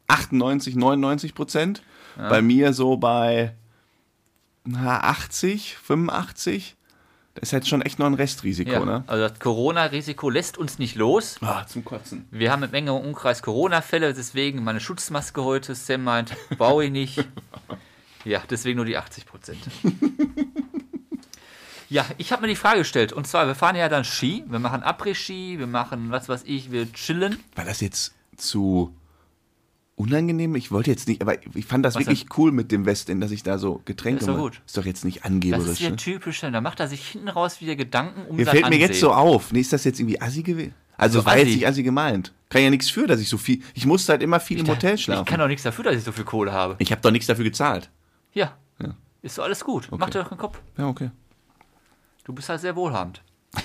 98, 0.08 0.74
99 0.74 1.34
Prozent. 1.34 1.82
Bei 2.16 2.42
mir 2.42 2.72
so 2.74 2.96
bei 2.96 3.54
na, 4.64 5.00
80, 5.00 5.76
85. 5.78 6.76
Das 7.34 7.44
ist 7.44 7.52
jetzt 7.52 7.68
schon 7.68 7.80
echt 7.80 7.98
noch 7.98 8.06
ein 8.06 8.14
Restrisiko, 8.14 8.72
ja. 8.72 8.84
ne? 8.84 9.04
Also 9.06 9.28
das 9.28 9.38
Corona-Risiko 9.38 10.28
lässt 10.28 10.58
uns 10.58 10.78
nicht 10.78 10.96
los. 10.96 11.36
Ah, 11.40 11.64
zum 11.66 11.84
Kotzen. 11.84 12.26
Wir 12.30 12.50
haben 12.50 12.62
im 12.64 12.74
engeren 12.74 13.02
Umkreis 13.04 13.42
Corona-Fälle, 13.42 14.12
deswegen 14.12 14.64
meine 14.64 14.80
Schutzmaske 14.80 15.44
heute. 15.44 15.74
Sam 15.74 16.04
meint, 16.04 16.36
brauche 16.58 16.84
ich 16.84 16.90
nicht. 16.90 17.24
Ja, 18.24 18.42
deswegen 18.50 18.76
nur 18.76 18.84
die 18.86 18.96
80 18.96 19.26
Prozent. 19.26 19.58
Ja, 21.92 22.06
ich 22.18 22.30
habe 22.30 22.42
mir 22.42 22.46
die 22.48 22.54
Frage 22.54 22.78
gestellt. 22.78 23.12
Und 23.12 23.26
zwar, 23.26 23.48
wir 23.48 23.56
fahren 23.56 23.74
ja 23.74 23.88
dann 23.88 24.04
Ski. 24.04 24.44
Wir 24.48 24.60
machen 24.60 24.82
Après-Ski, 24.84 25.58
wir 25.58 25.66
machen 25.66 26.12
was 26.12 26.28
weiß 26.28 26.42
ich, 26.46 26.70
wir 26.70 26.90
chillen. 26.92 27.40
War 27.56 27.64
das 27.64 27.80
jetzt 27.80 28.14
zu 28.36 28.94
unangenehm? 29.96 30.54
Ich 30.54 30.70
wollte 30.70 30.90
jetzt 30.90 31.08
nicht, 31.08 31.20
aber 31.20 31.36
ich 31.54 31.66
fand 31.66 31.84
das 31.84 31.96
Was 31.96 32.02
wirklich 32.02 32.26
cool 32.38 32.52
mit 32.52 32.70
dem 32.70 32.86
Westend, 32.86 33.20
dass 33.24 33.32
ich 33.32 33.42
da 33.42 33.58
so 33.58 33.82
Getränke 33.86 34.24
mache. 34.26 34.36
gut. 34.38 34.62
Ist 34.64 34.76
doch 34.76 34.84
jetzt 34.84 35.04
nicht 35.04 35.18
Das 35.18 35.24
angeberisch. 35.24 35.66
ist 35.68 35.80
ja 35.80 35.90
ne? 35.90 35.96
typisch. 35.96 36.40
Da 36.40 36.60
macht 36.60 36.78
er 36.78 36.86
sich 36.86 37.08
hinten 37.08 37.28
raus 37.28 37.60
wieder 37.60 37.74
Gedanken 37.74 38.24
um 38.26 38.36
Mir 38.36 38.44
sein 38.44 38.52
fällt 38.52 38.64
mir 38.66 38.76
Ansehen. 38.76 38.80
jetzt 38.82 39.00
so 39.00 39.12
auf. 39.12 39.50
Nee, 39.52 39.58
ist 39.60 39.72
das 39.72 39.82
jetzt 39.82 39.98
irgendwie 39.98 40.20
assi 40.22 40.44
gewesen? 40.44 40.74
Also 40.96 41.18
So 41.20 41.26
war 41.26 41.38
jetzt 41.38 41.48
assi. 41.48 41.56
nicht 41.56 41.66
assi 41.66 41.82
gemeint. 41.82 42.32
Kann 42.50 42.62
ja 42.62 42.70
nichts 42.70 42.88
für, 42.88 43.08
dass 43.08 43.20
ich 43.20 43.28
so 43.28 43.36
viel. 43.36 43.62
Ich 43.74 43.84
musste 43.84 44.12
halt 44.12 44.22
immer 44.22 44.38
viel 44.38 44.60
im 44.60 44.68
Hotel 44.68 44.96
schlafen. 44.96 45.22
Ich 45.24 45.28
kann 45.28 45.40
doch 45.40 45.48
nichts 45.48 45.64
dafür, 45.64 45.82
dass 45.86 45.96
ich 45.96 46.04
so 46.04 46.12
viel 46.12 46.24
Kohle 46.24 46.52
habe. 46.52 46.76
Ich 46.78 46.92
habe 46.92 47.00
doch 47.02 47.10
nichts 47.10 47.26
dafür 47.26 47.42
gezahlt. 47.44 47.90
Ja. 48.32 48.56
Ja. 48.80 48.94
Ist 49.22 49.38
doch 49.38 49.44
alles 49.44 49.64
gut. 49.64 49.88
Mach 49.90 50.10
dir 50.10 50.22
doch 50.22 50.28
keinen 50.28 50.38
Kopf. 50.38 50.60
Ja, 50.76 50.86
okay. 50.86 51.10
Du 52.24 52.32
bist 52.32 52.48
halt 52.48 52.60
sehr 52.60 52.76
wohlhabend. 52.76 53.22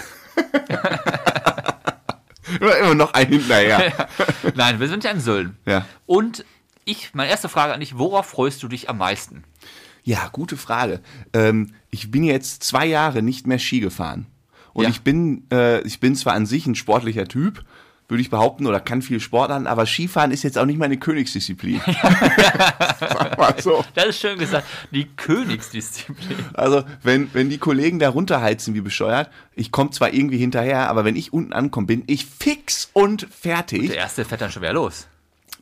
Immer, 2.59 2.95
noch 2.95 3.13
ein 3.13 3.27
hinterher. 3.27 4.07
Nein, 4.55 4.79
wir 4.79 4.87
sind 4.87 5.03
ja 5.03 5.11
in 5.11 5.19
Sölden. 5.19 5.57
ja. 5.65 5.85
Und 6.05 6.45
ich, 6.87 7.15
meine 7.15 7.31
erste 7.31 7.49
Frage 7.49 7.73
an 7.73 7.79
dich, 7.79 7.97
worauf 7.97 8.27
freust 8.27 8.61
du 8.61 8.67
dich 8.67 8.89
am 8.89 8.99
meisten? 8.99 9.43
Ja, 10.03 10.29
gute 10.31 10.55
Frage. 10.55 11.01
Ähm, 11.33 11.73
ich 11.89 12.11
bin 12.11 12.23
jetzt 12.23 12.63
zwei 12.63 12.85
Jahre 12.85 13.23
nicht 13.23 13.47
mehr 13.47 13.57
Ski 13.57 13.79
gefahren. 13.79 14.27
Und 14.73 14.83
Ja. 14.83 14.89
ich 14.89 15.01
bin, 15.01 15.47
äh, 15.51 15.81
ich 15.81 15.99
bin 15.99 16.15
zwar 16.15 16.33
an 16.33 16.45
sich 16.45 16.67
ein 16.67 16.75
sportlicher 16.75 17.27
Typ, 17.27 17.65
würde 18.07 18.21
ich 18.21 18.29
behaupten, 18.29 18.67
oder 18.67 18.79
kann 18.79 19.01
viel 19.01 19.19
Sport 19.19 19.51
an, 19.51 19.65
aber 19.65 19.85
Skifahren 19.85 20.31
ist 20.31 20.43
jetzt 20.43 20.57
auch 20.57 20.65
nicht 20.65 20.77
meine 20.77 20.97
Königsdisziplin. 20.97 21.81
So. 23.59 23.83
Das 23.93 24.07
ist 24.07 24.19
schön 24.19 24.37
gesagt. 24.37 24.67
Die 24.91 25.05
Königsdisziplin. 25.05 26.37
Also, 26.53 26.83
wenn, 27.03 27.33
wenn 27.33 27.49
die 27.49 27.57
Kollegen 27.57 27.99
da 27.99 28.09
runterheizen 28.09 28.73
wie 28.73 28.81
bescheuert, 28.81 29.29
ich 29.55 29.71
komme 29.71 29.91
zwar 29.91 30.13
irgendwie 30.13 30.37
hinterher, 30.37 30.89
aber 30.89 31.05
wenn 31.05 31.15
ich 31.15 31.31
unten 31.31 31.53
ankomme, 31.53 31.87
bin 31.87 32.03
ich 32.07 32.25
fix 32.25 32.89
und 32.93 33.27
fertig. 33.31 33.87
Der 33.87 33.97
erste 33.97 34.25
fährt 34.25 34.41
dann 34.41 34.51
schon 34.51 34.61
wieder 34.61 34.73
los. 34.73 35.07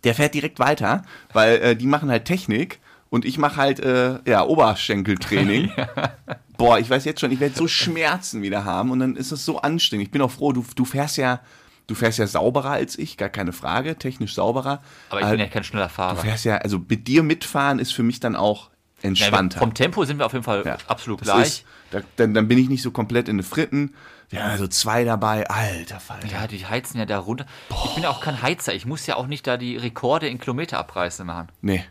Der 0.04 0.16
fährt 0.16 0.34
direkt 0.34 0.60
weiter, 0.60 1.04
weil 1.34 1.56
äh, 1.58 1.76
die 1.76 1.88
machen 1.88 2.10
halt 2.10 2.26
Technik 2.26 2.80
und 3.10 3.26
ich 3.26 3.38
mache 3.38 3.58
halt 3.58 3.80
äh, 3.80 4.20
ja, 4.26 4.44
Oberschenkeltraining. 4.44 5.72
Boah, 6.58 6.80
ich 6.80 6.90
weiß 6.90 7.06
jetzt 7.06 7.22
schon, 7.22 7.32
ich 7.32 7.40
werde 7.40 7.56
so 7.56 7.68
Schmerzen 7.68 8.42
wieder 8.42 8.66
haben 8.66 8.92
und 8.92 9.00
dann 9.00 9.16
ist 9.16 9.32
es 9.32 9.46
so 9.46 9.60
anstrengend. 9.60 10.08
Ich 10.08 10.12
bin 10.12 10.22
auch 10.22 10.32
froh, 10.32 10.52
du, 10.52 10.66
du 10.76 10.86
fährst 10.86 11.18
ja, 11.18 11.40
du 11.88 11.96
fährst 11.96 12.20
ja 12.20 12.28
sauberer 12.28 12.72
als 12.72 12.98
ich, 12.98 13.18
gar 13.18 13.30
keine 13.30 13.54
Frage, 13.54 13.98
technisch 13.98 14.36
sauberer. 14.36 14.81
Aber 15.10 15.22
ich 15.22 15.27
Äh, 15.27 15.31
bin 15.31 15.40
ja 15.40 15.48
kein 15.48 15.64
schneller 15.64 15.88
Du 15.88 15.94
Fahrer. 15.94 16.18
fährst 16.18 16.46
ja, 16.46 16.57
also 16.57 16.79
mit 16.88 17.07
dir 17.07 17.24
mitfahren 17.24 17.79
ist 17.79 17.94
für 17.94 18.03
mich 18.03 18.20
dann 18.20 18.36
auch 18.36 18.70
Ja, 19.01 19.10
entspannter. 19.10 19.60
vom 19.60 19.74
Tempo 19.74 20.05
sind 20.05 20.18
wir 20.20 20.25
auf 20.25 20.34
jeden 20.34 20.46
Fall 20.46 20.64
Ja, 20.66 20.77
absolut 20.88 21.22
gleich. 21.22 21.48
Ist, 21.48 21.66
da, 21.92 22.01
dann, 22.16 22.34
dann 22.34 22.48
bin 22.48 22.57
ich 22.57 22.70
nicht 22.70 22.81
so 22.81 22.92
komplett 22.92 23.27
in 23.27 23.38
den 23.38 23.44
Fritten. 23.44 23.94
Ja, 24.31 24.46
also 24.46 24.66
zwei 24.68 25.03
dabei, 25.03 25.48
alter 25.48 26.00
Falter. 26.00 26.27
ja, 26.27 26.48
die 26.48 26.66
heizen 26.66 26.98
ja 26.98 27.05
da 27.05 27.20
runter. 27.20 27.46
Ich 27.86 27.94
bin 27.94 28.03
ja 28.03 28.10
auch 28.10 28.20
kein 28.22 28.42
Heizer. 28.42 28.74
Ich 28.74 28.86
muss 28.88 29.05
ja 29.05 29.16
auch 29.16 29.27
nicht 29.27 29.46
da 29.46 29.57
die 29.57 29.77
Rekorde 29.77 30.27
in 30.27 30.40
Kilometer 30.40 30.79
abreißen 30.79 31.27
machen. 31.27 31.50
Nee. 31.62 31.84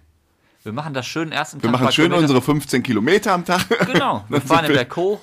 Wir 0.65 0.73
machen 0.73 0.95
das 0.95 1.07
schön 1.07 1.33
erst 1.33 1.55
im 1.55 1.63
Wir 1.63 1.71
machen 1.71 1.91
schön 1.91 2.13
unsere 2.13 2.41
15 2.41 2.83
Kilometer 2.85 3.33
am 3.33 3.45
Tag. 3.45 3.67
Genau, 3.87 4.25
wir 4.29 4.41
fahren 4.41 4.67
den 4.67 4.75
Berg 4.75 4.95
hoch, 4.95 5.21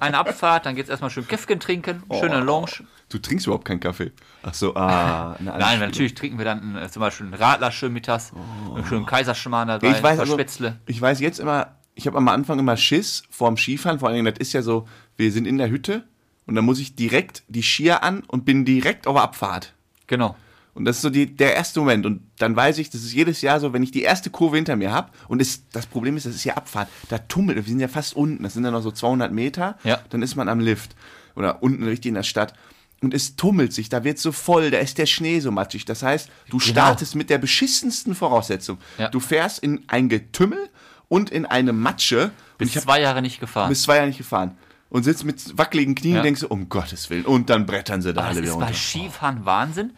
eine 0.00 0.16
Abfahrt, 0.18 0.64
dann 0.64 0.74
geht's 0.74 0.88
erstmal 0.88 1.10
schön 1.10 1.28
Käffchen 1.28 1.60
trinken, 1.60 2.02
schöne 2.18 2.40
Oh. 2.40 2.44
Lounge. 2.44 2.84
Du 3.10 3.18
trinkst 3.18 3.46
überhaupt 3.46 3.66
keinen 3.66 3.80
Kaffee. 3.80 4.12
Ach 4.42 4.54
so, 4.54 4.74
ah. 4.74 5.36
Nein, 5.40 5.80
natürlich 5.80 6.14
trinken 6.14 6.38
wir 6.38 6.46
dann 6.46 6.76
äh, 6.76 6.88
zum 6.88 7.00
Beispiel 7.00 7.26
einen 7.26 7.34
Radler 7.34 7.70
schön 7.70 7.92
mittags, 7.92 8.32
einen 8.74 8.86
schönen 8.86 9.04
Kaiserschmarrn 9.04 9.68
dabei, 9.68 9.88
Oh. 9.88 9.90
Ich 9.90 10.02
weiß, 10.02 10.10
ein 10.12 10.16
paar 10.16 10.20
also, 10.20 10.32
Spätzle. 10.34 10.78
ich 10.86 11.00
weiß 11.00 11.20
jetzt 11.20 11.38
immer, 11.38 11.76
ich 11.94 12.06
habe 12.06 12.16
am 12.16 12.28
Anfang 12.28 12.58
immer 12.58 12.78
Schiss 12.78 13.24
vorm 13.28 13.58
Skifahren. 13.58 13.98
Vor 13.98 14.08
allen 14.08 14.16
Dingen, 14.16 14.32
das 14.34 14.38
ist 14.40 14.54
ja 14.54 14.62
so, 14.62 14.88
wir 15.18 15.30
sind 15.30 15.46
in 15.46 15.58
der 15.58 15.68
Hütte 15.68 16.04
und 16.46 16.54
dann 16.54 16.64
muss 16.64 16.78
ich 16.78 16.96
direkt 16.96 17.42
die 17.48 17.62
Skier 17.62 18.02
an 18.02 18.22
und 18.26 18.46
bin 18.46 18.64
direkt 18.64 19.06
auf 19.06 19.14
der 19.16 19.22
Abfahrt. 19.24 19.74
Genau. 20.06 20.34
Und 20.74 20.86
das 20.86 20.96
ist 20.96 21.02
so 21.02 21.10
die, 21.10 21.26
der 21.26 21.54
erste 21.54 21.80
Moment. 21.80 22.06
Und 22.06 22.22
dann 22.38 22.56
weiß 22.56 22.78
ich, 22.78 22.88
das 22.88 23.02
ist 23.02 23.12
jedes 23.12 23.42
Jahr 23.42 23.60
so, 23.60 23.72
wenn 23.74 23.82
ich 23.82 23.90
die 23.90 24.02
erste 24.02 24.30
Kurve 24.30 24.56
hinter 24.56 24.74
mir 24.76 24.90
habe 24.90 25.10
und 25.28 25.42
es, 25.42 25.68
das 25.70 25.86
Problem 25.86 26.16
ist, 26.16 26.24
das 26.26 26.34
ist 26.34 26.44
ja 26.44 26.54
Abfahrt, 26.54 26.88
da 27.10 27.18
tummelt, 27.18 27.56
wir 27.58 27.64
sind 27.64 27.80
ja 27.80 27.88
fast 27.88 28.16
unten, 28.16 28.42
das 28.42 28.54
sind 28.54 28.64
ja 28.64 28.70
noch 28.70 28.80
so 28.82 28.90
200 28.90 29.32
Meter, 29.32 29.76
Ja. 29.84 30.00
dann 30.10 30.22
ist 30.22 30.34
man 30.34 30.48
am 30.48 30.60
Lift 30.60 30.96
oder 31.36 31.62
unten 31.62 31.84
richtig 31.84 32.08
in 32.08 32.14
der 32.14 32.22
Stadt. 32.22 32.54
Und 33.02 33.12
es 33.14 33.34
tummelt 33.36 33.72
sich, 33.72 33.88
da 33.88 34.04
wird 34.04 34.18
so 34.18 34.30
voll, 34.32 34.70
da 34.70 34.78
ist 34.78 34.96
der 34.96 35.06
Schnee 35.06 35.40
so 35.40 35.50
matschig. 35.50 35.84
Das 35.84 36.02
heißt, 36.04 36.30
du 36.50 36.60
startest 36.60 37.16
mit 37.16 37.30
der 37.30 37.38
beschissensten 37.38 38.14
Voraussetzung. 38.14 38.78
Ja. 38.96 39.08
Du 39.08 39.18
fährst 39.20 39.58
in 39.58 39.82
ein 39.88 40.08
Getümmel 40.08 40.70
und 41.08 41.28
in 41.30 41.44
eine 41.44 41.72
Matsche. 41.72 42.26
Und 42.26 42.32
Bis 42.58 42.76
ich 42.76 42.80
zwei 42.82 43.00
Jahre 43.00 43.20
nicht 43.20 43.40
gefahren. 43.40 43.68
bis 43.68 43.82
zwei 43.82 43.96
Jahre 43.96 44.06
nicht 44.06 44.18
gefahren. 44.18 44.56
Und 44.88 45.02
sitzt 45.02 45.24
mit 45.24 45.58
wackeligen 45.58 45.94
Knien 45.96 46.14
Ja. 46.14 46.20
und 46.20 46.24
denkst 46.26 46.44
um 46.44 46.68
Gottes 46.68 47.10
Willen. 47.10 47.24
Und 47.26 47.50
dann 47.50 47.66
brettern 47.66 48.02
sie 48.02 48.12
da 48.14 48.20
Aber 48.20 48.28
das 48.30 48.36
alle 48.38 48.46
ist 48.46 48.52
wieder 48.52 48.60
bei 48.60 48.66
runter. 48.66 48.78
Skifahren 48.78 49.44
Wahnsinn. 49.44 49.92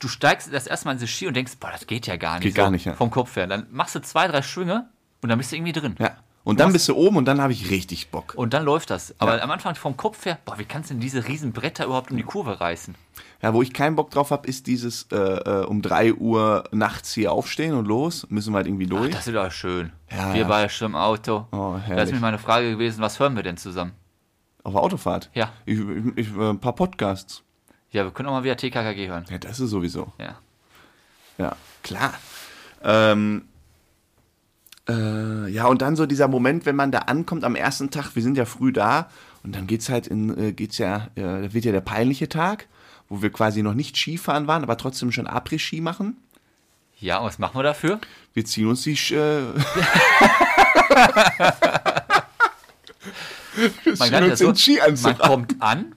Du 0.00 0.08
steigst 0.08 0.52
das 0.52 0.66
erste 0.66 0.86
Mal 0.86 0.92
in 0.92 0.98
diese 0.98 1.06
Ski 1.08 1.26
und 1.28 1.34
denkst, 1.34 1.52
boah, 1.60 1.70
das 1.70 1.86
geht 1.86 2.06
ja 2.06 2.16
gar 2.16 2.34
nicht. 2.34 2.42
Geht 2.42 2.54
gar 2.56 2.70
nicht, 2.70 2.84
ja. 2.86 2.94
Vom 2.94 3.10
Kopf 3.10 3.36
her. 3.36 3.46
Dann 3.46 3.66
machst 3.70 3.94
du 3.94 4.00
zwei, 4.00 4.26
drei 4.26 4.42
Schwünge 4.42 4.88
und 5.22 5.28
dann 5.28 5.38
bist 5.38 5.52
du 5.52 5.56
irgendwie 5.56 5.72
drin. 5.72 5.94
Ja. 5.98 6.16
Und 6.42 6.58
dann 6.58 6.72
bist 6.72 6.88
du 6.88 6.96
oben 6.96 7.18
und 7.18 7.26
dann 7.26 7.40
habe 7.40 7.52
ich 7.52 7.70
richtig 7.70 8.10
Bock. 8.10 8.32
Und 8.34 8.54
dann 8.54 8.64
läuft 8.64 8.88
das. 8.88 9.14
Aber 9.18 9.36
Ja. 9.36 9.42
am 9.42 9.50
Anfang 9.50 9.74
vom 9.74 9.96
Kopf 9.98 10.24
her, 10.24 10.38
boah, 10.46 10.58
wie 10.58 10.64
kannst 10.64 10.88
du 10.88 10.94
denn 10.94 11.00
diese 11.00 11.28
riesen 11.28 11.52
Bretter 11.52 11.84
überhaupt 11.84 12.10
um 12.10 12.16
die 12.16 12.22
Kurve 12.22 12.60
reißen? 12.60 12.94
Ja, 13.42 13.52
wo 13.52 13.60
ich 13.60 13.74
keinen 13.74 13.94
Bock 13.94 14.10
drauf 14.10 14.30
habe, 14.30 14.48
ist 14.48 14.66
dieses 14.66 15.06
äh, 15.12 15.16
äh, 15.16 15.64
um 15.66 15.82
3 15.82 16.14
Uhr 16.14 16.64
nachts 16.72 17.12
hier 17.12 17.32
aufstehen 17.32 17.74
und 17.74 17.86
los. 17.86 18.26
Müssen 18.30 18.54
wir 18.54 18.56
halt 18.56 18.66
irgendwie 18.66 18.86
durch. 18.86 19.10
Das 19.12 19.26
ist 19.26 19.34
doch 19.34 19.52
schön. 19.52 19.92
Ja, 20.10 20.32
wir 20.32 20.40
ja. 20.42 20.48
beide 20.48 20.70
schon 20.70 20.92
im 20.92 20.96
Auto. 20.96 21.46
Oh, 21.52 21.72
da 21.74 21.76
ist 21.76 21.86
herrlich. 21.88 22.14
mir 22.14 22.20
meine 22.20 22.38
Frage 22.38 22.70
gewesen, 22.70 23.02
was 23.02 23.20
hören 23.20 23.36
wir 23.36 23.42
denn 23.42 23.58
zusammen? 23.58 23.92
Auf 24.64 24.74
Autofahrt. 24.74 25.30
Ja. 25.34 25.52
Ich, 25.66 25.78
ich, 25.78 26.16
ich, 26.16 26.36
äh, 26.36 26.50
ein 26.50 26.58
paar 26.60 26.74
Podcasts. 26.74 27.42
Ja, 27.92 28.04
wir 28.04 28.10
können 28.12 28.28
auch 28.28 28.32
mal 28.32 28.44
wieder 28.44 28.56
TKKG 28.56 29.08
hören. 29.08 29.24
Ja, 29.30 29.38
das 29.38 29.58
ist 29.60 29.70
sowieso. 29.70 30.12
Ja. 30.18 30.36
Ja, 31.38 31.56
klar. 31.82 32.14
Ähm, 32.82 33.44
äh, 34.88 35.48
ja, 35.50 35.66
und 35.66 35.82
dann 35.82 35.96
so 35.96 36.06
dieser 36.06 36.28
Moment, 36.28 36.66
wenn 36.66 36.76
man 36.76 36.92
da 36.92 37.00
ankommt 37.00 37.44
am 37.44 37.56
ersten 37.56 37.90
Tag, 37.90 38.14
wir 38.14 38.22
sind 38.22 38.36
ja 38.36 38.44
früh 38.44 38.72
da 38.72 39.10
und 39.42 39.54
dann 39.56 39.66
geht's 39.66 39.88
halt 39.88 40.06
in, 40.06 40.36
äh, 40.38 40.52
geht's 40.52 40.78
ja, 40.78 41.08
äh, 41.16 41.52
wird 41.52 41.64
ja 41.64 41.72
der 41.72 41.80
peinliche 41.80 42.28
Tag, 42.28 42.68
wo 43.08 43.22
wir 43.22 43.30
quasi 43.32 43.62
noch 43.62 43.74
nicht 43.74 43.96
Skifahren 43.96 44.46
waren, 44.46 44.62
aber 44.62 44.76
trotzdem 44.76 45.10
schon 45.12 45.26
Après-Ski 45.26 45.80
machen. 45.80 46.16
Ja, 47.00 47.18
und 47.18 47.26
was 47.26 47.38
machen 47.38 47.58
wir 47.58 47.62
dafür? 47.62 47.98
Wir 48.34 48.44
ziehen 48.44 48.68
uns 48.68 48.82
die. 48.82 48.96
Sch- 48.96 49.16
Äh, 49.16 49.42
Man, 53.98 54.24
uns 54.30 54.38
so, 54.38 54.52
man 55.08 55.20
an. 55.20 55.28
kommt 55.28 55.56
an, 55.62 55.94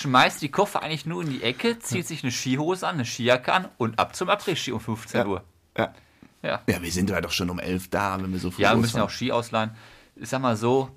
schmeißt 0.00 0.40
die 0.42 0.50
Koffer 0.50 0.82
eigentlich 0.82 1.06
nur 1.06 1.22
in 1.22 1.30
die 1.30 1.42
Ecke, 1.42 1.78
zieht 1.78 2.06
sich 2.06 2.22
eine 2.22 2.32
Skihose 2.32 2.86
an, 2.86 2.94
eine 2.94 3.04
Skijacke 3.04 3.52
an 3.52 3.68
und 3.78 3.98
ab 3.98 4.14
zum 4.16 4.28
Après-Ski 4.28 4.72
um 4.72 4.80
15 4.80 5.20
Ja. 5.20 5.26
Uhr. 5.26 5.44
Ja. 5.76 5.94
Ja. 6.42 6.62
ja, 6.66 6.82
wir 6.82 6.90
sind 6.90 7.10
ja 7.10 7.20
doch 7.20 7.32
schon 7.32 7.50
um 7.50 7.58
elf 7.58 7.88
da, 7.90 8.20
wenn 8.20 8.32
wir 8.32 8.38
so 8.38 8.50
früh 8.50 8.62
Ja, 8.62 8.70
wir 8.72 8.78
müssen 8.78 8.96
ja 8.96 9.04
auch 9.04 9.10
Ski 9.10 9.30
ausleihen. 9.30 9.72
Ich 10.16 10.30
sag 10.30 10.40
mal 10.40 10.56
so, 10.56 10.90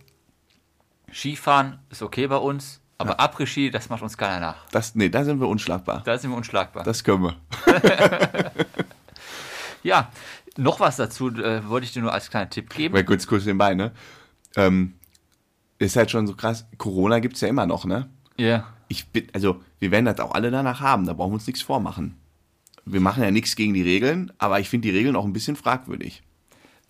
Skifahren 1.11 1.79
ist 1.89 2.01
okay 2.01 2.27
bei 2.27 2.37
uns, 2.37 2.79
aber 2.97 3.19
Après-Ski, 3.19 3.69
das 3.69 3.89
macht 3.89 4.01
uns 4.01 4.17
keiner 4.17 4.39
nach. 4.39 4.65
Das, 4.71 4.95
nee, 4.95 5.09
da 5.09 5.25
sind 5.25 5.41
wir 5.41 5.47
unschlagbar. 5.49 6.01
Da 6.05 6.17
sind 6.17 6.31
wir 6.31 6.37
unschlagbar. 6.37 6.83
Das 6.83 7.03
können 7.03 7.23
wir. 7.23 7.35
ja, 9.83 10.09
noch 10.57 10.79
was 10.79 10.95
dazu 10.95 11.29
äh, 11.29 11.67
wollte 11.67 11.85
ich 11.85 11.91
dir 11.91 12.01
nur 12.01 12.13
als 12.13 12.29
kleinen 12.29 12.49
Tipp 12.49 12.69
geben. 12.69 12.93
Weil 12.93 13.03
kurz, 13.03 13.27
kurz 13.27 13.45
nebenbei, 13.45 13.73
ne? 13.73 13.91
Ähm, 14.55 14.93
ist 15.79 15.95
halt 15.97 16.09
schon 16.09 16.25
so 16.27 16.35
krass. 16.35 16.65
Corona 16.77 17.19
gibt's 17.19 17.41
ja 17.41 17.49
immer 17.49 17.65
noch, 17.65 17.83
ne? 17.85 18.09
Ja. 18.37 18.67
Ich 18.93 19.07
bin, 19.07 19.27
also, 19.33 19.59
wir 19.79 19.89
werden 19.89 20.05
das 20.05 20.19
auch 20.19 20.35
alle 20.35 20.51
danach 20.51 20.79
haben, 20.81 21.07
da 21.07 21.13
brauchen 21.13 21.31
wir 21.31 21.35
uns 21.35 21.47
nichts 21.47 21.63
vormachen. 21.63 22.15
Wir 22.85 23.01
machen 23.01 23.23
ja 23.23 23.31
nichts 23.31 23.55
gegen 23.55 23.73
die 23.73 23.81
Regeln, 23.81 24.31
aber 24.37 24.59
ich 24.59 24.69
finde 24.69 24.87
die 24.91 24.95
Regeln 24.95 25.15
auch 25.15 25.25
ein 25.25 25.33
bisschen 25.33 25.55
fragwürdig. 25.55 26.21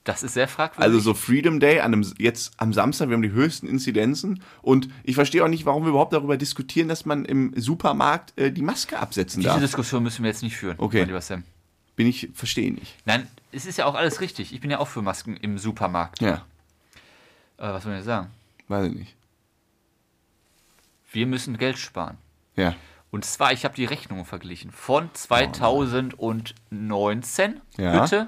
Das 0.03 0.21
ist 0.21 0.33
sehr 0.33 0.49
fragwürdig. 0.49 0.83
Also 0.83 0.99
so 0.99 1.13
Freedom 1.13 1.61
Day 1.61 1.79
an 1.79 1.93
einem, 1.93 2.13
jetzt 2.17 2.51
am 2.57 2.73
Samstag, 2.73 3.07
wir 3.07 3.13
haben 3.15 3.21
die 3.21 3.31
höchsten 3.31 3.67
Inzidenzen 3.67 4.43
und 4.61 4.89
ich 5.05 5.15
verstehe 5.15 5.45
auch 5.45 5.47
nicht, 5.47 5.65
warum 5.65 5.83
wir 5.83 5.91
überhaupt 5.91 6.11
darüber 6.11 6.35
diskutieren, 6.35 6.89
dass 6.89 7.05
man 7.05 7.23
im 7.23 7.53
Supermarkt 7.55 8.37
äh, 8.37 8.51
die 8.51 8.63
Maske 8.63 8.99
absetzen 8.99 9.39
Diese 9.39 9.53
darf. 9.53 9.61
Diskussion 9.61 10.03
müssen 10.03 10.23
wir 10.23 10.29
jetzt 10.29 10.43
nicht 10.43 10.57
führen, 10.57 10.75
Okay. 10.77 11.05
lieber 11.05 11.21
Sam. 11.21 11.43
Bin 11.95 12.07
ich, 12.07 12.27
verstehe 12.33 12.73
nicht. 12.73 12.95
Nein, 13.05 13.27
es 13.53 13.65
ist 13.65 13.77
ja 13.77 13.85
auch 13.85 13.95
alles 13.95 14.19
richtig. 14.19 14.51
Ich 14.53 14.59
bin 14.59 14.69
ja 14.71 14.79
auch 14.79 14.89
für 14.89 15.01
Masken 15.01 15.37
im 15.37 15.57
Supermarkt. 15.57 16.19
Ja, 16.21 16.43
Äh, 17.57 17.69
was 17.71 17.83
soll 17.83 17.95
ich 17.95 18.03
sagen? 18.03 18.27
weiß 18.67 18.87
ich 18.87 18.93
nicht. 18.95 19.15
Wir 21.13 21.27
müssen 21.27 21.57
Geld 21.57 21.77
sparen. 21.77 22.17
Ja, 22.55 22.75
Und 23.11 23.23
zwar, 23.25 23.51
ich 23.53 23.63
habe 23.65 23.75
die 23.75 23.85
Rechnungen 23.85 24.25
verglichen. 24.25 24.71
Von 24.71 25.09
2019 25.13 27.61
Ja. 27.77 28.03
Hütte, 28.03 28.27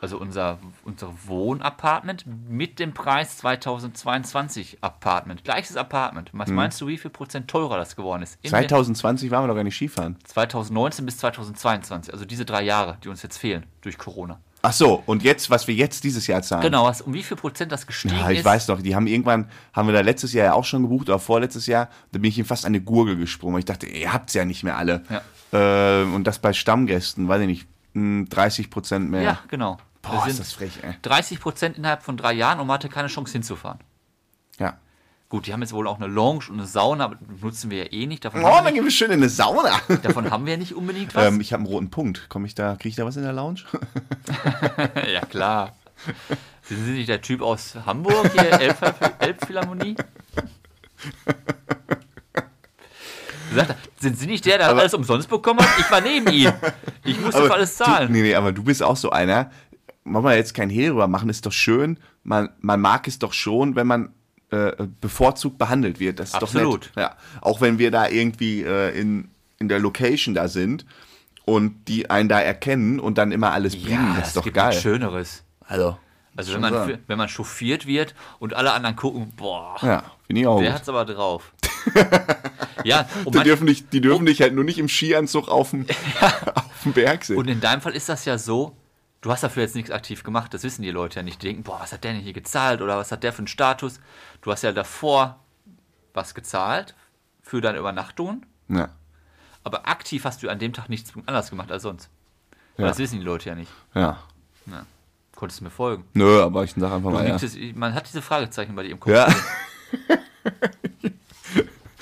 also 0.00 0.16
unser, 0.18 0.58
unser 0.84 1.12
Wohnapartment, 1.26 2.24
mit 2.48 2.78
dem 2.78 2.94
Preis 2.94 3.36
2022 3.38 4.78
Apartment. 4.80 5.44
Gleiches 5.44 5.76
Apartment. 5.76 6.30
Was 6.32 6.48
meinst 6.48 6.80
du, 6.80 6.86
wie 6.86 6.96
viel 6.96 7.10
Prozent 7.10 7.48
teurer 7.48 7.76
das 7.76 7.96
geworden 7.96 8.22
ist? 8.22 8.34
In 8.42 8.50
der- 8.50 8.60
2020 8.60 9.30
waren 9.30 9.44
wir 9.44 9.48
doch 9.48 9.56
gar 9.56 9.64
nicht 9.64 9.74
Skifahren. 9.76 10.16
2019 10.24 11.04
bis 11.04 11.18
2022. 11.18 12.14
Also 12.14 12.24
diese 12.24 12.44
drei 12.46 12.62
Jahre, 12.62 12.96
die 13.04 13.08
uns 13.08 13.22
jetzt 13.22 13.36
fehlen 13.36 13.66
durch 13.82 13.98
Corona. 13.98 14.40
Ach 14.62 14.72
so, 14.74 15.02
und 15.06 15.22
jetzt, 15.22 15.48
was 15.48 15.66
wir 15.68 15.74
jetzt 15.74 16.04
dieses 16.04 16.26
Jahr 16.26 16.42
zahlen. 16.42 16.62
Genau, 16.62 16.84
was, 16.84 17.00
um 17.00 17.14
wie 17.14 17.22
viel 17.22 17.36
Prozent 17.36 17.72
das 17.72 17.86
gestiegen 17.86 18.14
Ja, 18.16 18.30
ich 18.30 18.40
ist. 18.40 18.44
weiß 18.44 18.66
doch, 18.66 18.82
die 18.82 18.94
haben 18.94 19.06
irgendwann, 19.06 19.48
haben 19.72 19.88
wir 19.88 19.94
da 19.94 20.00
letztes 20.00 20.32
Jahr 20.34 20.44
ja 20.46 20.52
auch 20.52 20.64
schon 20.64 20.82
gebucht, 20.82 21.08
oder 21.08 21.18
vorletztes 21.18 21.66
Jahr, 21.66 21.88
da 22.12 22.18
bin 22.18 22.28
ich 22.28 22.38
ihm 22.38 22.44
fast 22.44 22.66
eine 22.66 22.80
Gurgel 22.80 23.16
gesprungen. 23.16 23.54
weil 23.54 23.60
Ich 23.60 23.64
dachte, 23.64 23.86
ihr 23.86 24.12
habt's 24.12 24.34
ja 24.34 24.44
nicht 24.44 24.62
mehr 24.62 24.76
alle. 24.76 25.02
Ja. 25.52 26.00
Äh, 26.02 26.04
und 26.04 26.24
das 26.24 26.38
bei 26.40 26.52
Stammgästen, 26.52 27.26
weiß 27.26 27.40
ich 27.40 27.46
nicht, 27.46 27.68
mh, 27.94 28.26
30 28.28 28.70
Prozent 28.70 29.10
mehr. 29.10 29.22
Ja, 29.22 29.38
genau. 29.48 29.78
Boah, 30.02 30.18
ist 30.26 30.36
sind 30.36 30.40
das 30.40 30.52
frech, 30.52 30.72
ey. 30.82 30.94
30 31.02 31.40
Prozent 31.40 31.78
innerhalb 31.78 32.02
von 32.02 32.16
drei 32.16 32.32
Jahren 32.34 32.60
und 32.60 32.66
man 32.66 32.74
hatte 32.74 32.88
keine 32.88 33.08
Chance 33.08 33.32
hinzufahren. 33.32 33.78
Gut, 35.30 35.46
die 35.46 35.52
haben 35.52 35.60
jetzt 35.62 35.72
wohl 35.72 35.86
auch 35.86 35.96
eine 36.00 36.08
Lounge 36.08 36.46
und 36.50 36.58
eine 36.58 36.66
Sauna, 36.66 37.04
aber 37.04 37.16
nutzen 37.40 37.70
wir 37.70 37.84
ja 37.84 37.92
eh 37.92 38.06
nicht. 38.06 38.24
Davon, 38.24 38.42
Oh, 38.44 38.60
dann 38.64 38.74
gehen 38.74 38.82
wir 38.84 38.90
schön 38.90 39.12
in 39.12 39.20
eine 39.20 39.28
Sauna. 39.28 39.80
davon 40.02 40.28
haben 40.30 40.44
wir 40.44 40.54
ja 40.54 40.58
nicht 40.58 40.74
unbedingt 40.74 41.14
was. 41.14 41.24
ähm, 41.24 41.40
ich 41.40 41.52
habe 41.52 41.60
einen 41.62 41.72
roten 41.72 41.88
Punkt. 41.90 42.28
Komme 42.28 42.46
ich 42.48 42.54
da, 42.56 42.74
kriege 42.74 42.88
ich 42.88 42.96
da 42.96 43.06
was 43.06 43.16
in 43.16 43.22
der 43.22 43.32
Lounge? 43.32 43.60
ja, 45.12 45.20
klar. 45.20 45.76
Sind 46.64 46.84
Sie 46.84 46.90
nicht 46.92 47.08
der 47.08 47.20
Typ 47.22 47.42
aus 47.42 47.74
Hamburg, 47.86 48.30
hier, 48.32 48.52
Elb- 48.60 49.12
Elbphilharmonie? 49.20 49.94
Sagt 53.54 53.70
er, 53.70 53.76
sind 54.00 54.18
Sie 54.18 54.26
nicht 54.26 54.44
der, 54.46 54.58
der 54.58 54.68
alles 54.68 54.94
umsonst 54.94 55.28
bekommen 55.28 55.60
hat? 55.60 55.68
Ich 55.78 55.90
war 55.90 56.00
neben 56.00 56.28
ihm. 56.32 56.52
Ich 57.04 57.20
musste 57.20 57.42
für 57.46 57.54
alles 57.54 57.76
zahlen. 57.76 58.08
Du, 58.08 58.12
nee, 58.14 58.22
nee, 58.22 58.34
aber 58.34 58.52
du 58.52 58.62
bist 58.62 58.82
auch 58.82 58.96
so 58.96 59.10
einer. 59.10 59.50
Wollen 60.04 60.24
wir 60.24 60.36
jetzt 60.36 60.54
kein 60.54 60.70
Hehl 60.70 60.90
drüber 60.90 61.08
machen, 61.08 61.28
ist 61.28 61.46
doch 61.46 61.52
schön. 61.52 61.98
Man, 62.22 62.48
man 62.60 62.80
mag 62.80 63.06
es 63.08 63.18
doch 63.18 63.32
schon, 63.32 63.76
wenn 63.76 63.86
man 63.86 64.12
äh, 64.50 64.72
bevorzugt 65.00 65.58
behandelt 65.58 66.00
wird. 66.00 66.18
Das 66.18 66.30
ist 66.30 66.34
Absolut. 66.34 66.90
doch 66.90 66.96
nett. 66.96 67.10
Ja. 67.10 67.16
Auch 67.40 67.60
wenn 67.60 67.78
wir 67.78 67.90
da 67.90 68.08
irgendwie 68.08 68.62
äh, 68.62 68.90
in, 68.98 69.28
in 69.58 69.68
der 69.68 69.78
Location 69.78 70.34
da 70.34 70.48
sind 70.48 70.84
und 71.44 71.88
die 71.88 72.10
einen 72.10 72.28
da 72.28 72.40
erkennen 72.40 73.00
und 73.00 73.18
dann 73.18 73.32
immer 73.32 73.52
alles 73.52 73.80
bringen, 73.80 74.14
das 74.18 74.28
ist 74.28 74.36
doch 74.36 74.52
geil. 74.52 74.68
nichts 74.68 74.82
Schöneres. 74.82 75.44
Also, 75.66 75.96
Also 76.36 76.54
wenn 76.54 76.60
man, 76.60 76.72
sagen. 76.74 76.98
wenn 77.06 77.18
man 77.18 77.28
chauffiert 77.28 77.86
wird 77.86 78.14
und 78.38 78.54
alle 78.54 78.72
anderen 78.72 78.96
gucken, 78.96 79.32
boah, 79.36 79.76
ja, 79.82 80.02
finde 80.26 80.40
ich 80.42 80.46
auch. 80.46 80.58
der 80.60 80.70
gut. 80.70 80.78
hat's 80.78 80.88
aber 80.88 81.04
drauf. 81.04 81.52
ja, 82.84 83.08
Die 83.26 83.38
dürfen, 83.40 83.64
nicht, 83.64 83.92
die 83.92 84.00
dürfen 84.00 84.26
dich 84.26 84.40
halt 84.42 84.54
nur 84.54 84.64
nicht 84.64 84.78
im 84.78 84.88
Skianzug 84.88 85.48
auf 85.48 85.70
dem, 85.70 85.86
auf 86.54 86.82
dem 86.84 86.92
Berg 86.92 87.24
sehen. 87.24 87.36
und 87.38 87.48
in 87.48 87.60
deinem 87.60 87.80
Fall 87.80 87.92
ist 87.94 88.08
das 88.08 88.24
ja 88.24 88.36
so, 88.38 88.76
du 89.20 89.30
hast 89.30 89.42
dafür 89.42 89.62
jetzt 89.62 89.74
nichts 89.74 89.90
aktiv 89.90 90.22
gemacht, 90.22 90.54
das 90.54 90.62
wissen 90.62 90.82
die 90.82 90.90
Leute 90.90 91.16
ja 91.16 91.22
nicht. 91.22 91.42
Die 91.42 91.46
denken, 91.48 91.62
boah, 91.62 91.78
was 91.80 91.92
hat 91.92 92.04
der 92.04 92.12
denn 92.12 92.22
hier 92.22 92.32
gezahlt 92.32 92.80
oder 92.82 92.96
was 92.98 93.12
hat 93.12 93.22
der 93.22 93.32
für 93.32 93.38
einen 93.38 93.46
Status? 93.48 94.00
Du 94.42 94.50
hast 94.50 94.62
ja 94.62 94.72
davor 94.72 95.40
was 96.14 96.34
gezahlt 96.34 96.94
für 97.42 97.60
deine 97.60 97.78
Übernachtungen, 97.78 98.46
ja. 98.68 98.88
aber 99.64 99.88
aktiv 99.88 100.24
hast 100.24 100.42
du 100.42 100.48
an 100.48 100.58
dem 100.58 100.72
Tag 100.72 100.88
nichts 100.88 101.12
anders 101.26 101.50
gemacht 101.50 101.70
als 101.70 101.82
sonst. 101.82 102.08
Ja. 102.76 102.86
Das 102.86 102.98
wissen 102.98 103.18
die 103.18 103.24
Leute 103.24 103.48
ja 103.50 103.54
nicht. 103.54 103.72
ja. 103.94 104.18
Ja. 104.66 104.84
Konntest 105.34 105.60
du 105.60 105.64
mir 105.64 105.70
folgen? 105.70 106.04
Nö, 106.12 106.42
aber 106.42 106.64
ich 106.64 106.74
sag 106.76 106.92
einfach 106.92 107.10
Du 107.10 107.16
mal, 107.16 107.26
ja. 107.26 107.34
es, 107.36 107.56
man 107.74 107.94
hat 107.94 108.06
diese 108.06 108.20
Fragezeichen 108.20 108.74
bei 108.76 108.82
dir 108.82 108.90
im 108.90 109.00
Kopf. 109.00 109.10
Ja. 109.10 109.26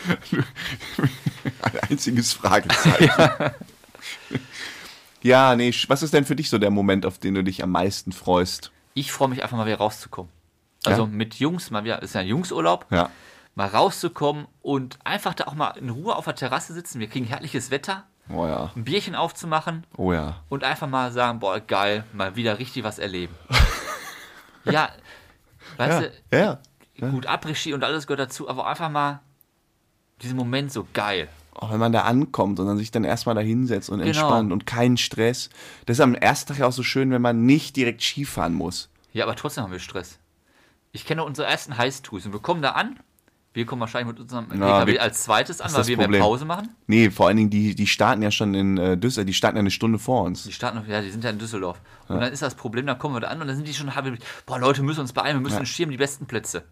Ein 1.62 1.78
einziges 1.88 2.32
Fragezeichen. 2.32 3.04
Ja. 3.16 3.54
Nee, 5.56 5.70
sch- 5.70 5.88
was 5.88 6.02
ist 6.02 6.12
denn 6.14 6.24
für 6.24 6.36
dich 6.36 6.50
so 6.50 6.58
der 6.58 6.70
Moment, 6.70 7.04
auf 7.06 7.18
den 7.18 7.34
du 7.34 7.42
dich 7.44 7.62
am 7.62 7.70
meisten 7.70 8.12
freust? 8.12 8.70
Ich 8.94 9.12
freue 9.12 9.28
mich 9.28 9.42
einfach 9.42 9.56
mal 9.56 9.66
wieder 9.66 9.78
rauszukommen. 9.78 10.30
Also 10.84 11.02
Ja? 11.02 11.08
mit 11.08 11.34
Jungs, 11.36 11.70
mal 11.70 11.84
wieder, 11.84 12.02
ist 12.02 12.14
ja 12.14 12.20
ein 12.22 12.26
Jungsurlaub, 12.28 12.86
Ja. 12.90 13.10
mal 13.54 13.68
rauszukommen 13.68 14.46
und 14.62 14.98
einfach 15.04 15.34
da 15.34 15.44
auch 15.44 15.54
mal 15.54 15.70
in 15.76 15.90
Ruhe 15.90 16.14
auf 16.16 16.24
der 16.24 16.34
Terrasse 16.36 16.72
sitzen. 16.72 17.00
Wir 17.00 17.08
kriegen 17.08 17.26
herrliches 17.26 17.70
Wetter, 17.70 18.06
Oh 18.30 18.46
ja. 18.46 18.70
ein 18.76 18.84
Bierchen 18.84 19.14
aufzumachen 19.14 19.84
Oh 19.96 20.12
ja. 20.12 20.42
und 20.48 20.62
einfach 20.64 20.86
mal 20.88 21.10
sagen, 21.12 21.40
boah, 21.40 21.58
geil, 21.60 22.04
mal 22.12 22.36
wieder 22.36 22.58
richtig 22.58 22.84
was 22.84 22.98
erleben. 22.98 23.34
ja, 24.64 24.90
weißt 25.76 26.10
Ja. 26.32 26.58
du, 26.58 27.00
ja. 27.00 27.10
gut, 27.10 27.26
Après-Ski 27.26 27.74
und 27.74 27.84
alles 27.84 28.06
gehört 28.06 28.20
dazu, 28.20 28.48
aber 28.48 28.66
einfach 28.66 28.90
mal 28.90 29.20
diesen 30.22 30.36
Moment 30.36 30.72
so 30.72 30.86
geil. 30.92 31.28
Auch 31.60 31.72
wenn 31.72 31.80
man 31.80 31.90
da 31.92 32.02
ankommt 32.02 32.60
und 32.60 32.66
dann 32.66 32.78
sich 32.78 32.90
dann 32.92 33.02
erstmal 33.04 33.34
da 33.34 33.40
hinsetzt 33.40 33.90
und 33.90 33.98
Genau. 33.98 34.08
entspannt 34.10 34.52
und 34.52 34.64
keinen 34.64 34.96
Stress. 34.96 35.50
Das 35.86 35.96
ist 35.96 36.00
am 36.00 36.14
ersten 36.14 36.48
Tag 36.52 36.58
ja 36.60 36.66
auch 36.68 36.72
so 36.72 36.84
schön, 36.84 37.10
wenn 37.10 37.20
man 37.22 37.46
nicht 37.46 37.74
direkt 37.76 38.00
Skifahren 38.02 38.54
muss. 38.54 38.90
Ja, 39.12 39.24
aber 39.24 39.34
trotzdem 39.34 39.64
haben 39.64 39.72
wir 39.72 39.80
Stress. 39.80 40.18
Ich 40.92 41.04
kenne 41.04 41.24
unsere 41.24 41.48
ersten 41.48 41.76
Heißtours 41.76 42.26
und 42.26 42.32
wir 42.32 42.40
kommen 42.40 42.62
da 42.62 42.70
an. 42.70 43.00
Wir 43.54 43.66
kommen 43.66 43.80
wahrscheinlich 43.80 44.12
mit 44.14 44.20
unserem 44.20 44.46
Na, 44.54 44.66
PKW 44.80 44.92
wir- 44.92 45.02
als 45.02 45.24
zweites 45.24 45.60
an, 45.60 45.72
weil 45.74 45.86
wir 45.88 45.96
Problem. 45.96 46.10
mehr 46.12 46.20
Pause 46.20 46.44
machen. 46.44 46.68
Nee, 46.86 47.10
vor 47.10 47.26
allen 47.26 47.38
Dingen, 47.38 47.50
die, 47.50 47.74
die 47.74 47.86
starten 47.88 48.22
ja 48.22 48.30
schon 48.30 48.54
in 48.54 48.78
äh, 48.78 48.96
Düsseldorf, 48.96 49.26
die 49.26 49.34
starten 49.34 49.56
ja 49.56 49.60
eine 49.60 49.70
Stunde 49.72 49.98
vor 49.98 50.22
uns. 50.24 50.44
Die 50.44 50.52
starten, 50.52 50.88
ja, 50.88 51.00
die 51.00 51.10
sind 51.10 51.24
ja 51.24 51.30
in 51.30 51.38
Düsseldorf. 51.38 51.80
Und 52.06 52.20
dann 52.20 52.32
ist 52.32 52.42
das 52.42 52.54
Problem, 52.54 52.86
dann 52.86 52.98
kommen 52.98 53.16
wir 53.16 53.20
da 53.20 53.28
an 53.28 53.40
und 53.40 53.48
dann 53.48 53.56
sind 53.56 53.66
die 53.66 53.74
schon 53.74 53.88
boah, 54.46 54.60
Leute, 54.60 54.82
müssen 54.84 55.00
uns 55.00 55.12
beeilen, 55.12 55.38
wir 55.38 55.40
müssen 55.40 55.54
Ja. 55.54 55.60
uns 55.60 55.70
schirmen, 55.70 55.90
die 55.90 55.96
besten 55.96 56.26
Plätze. 56.26 56.62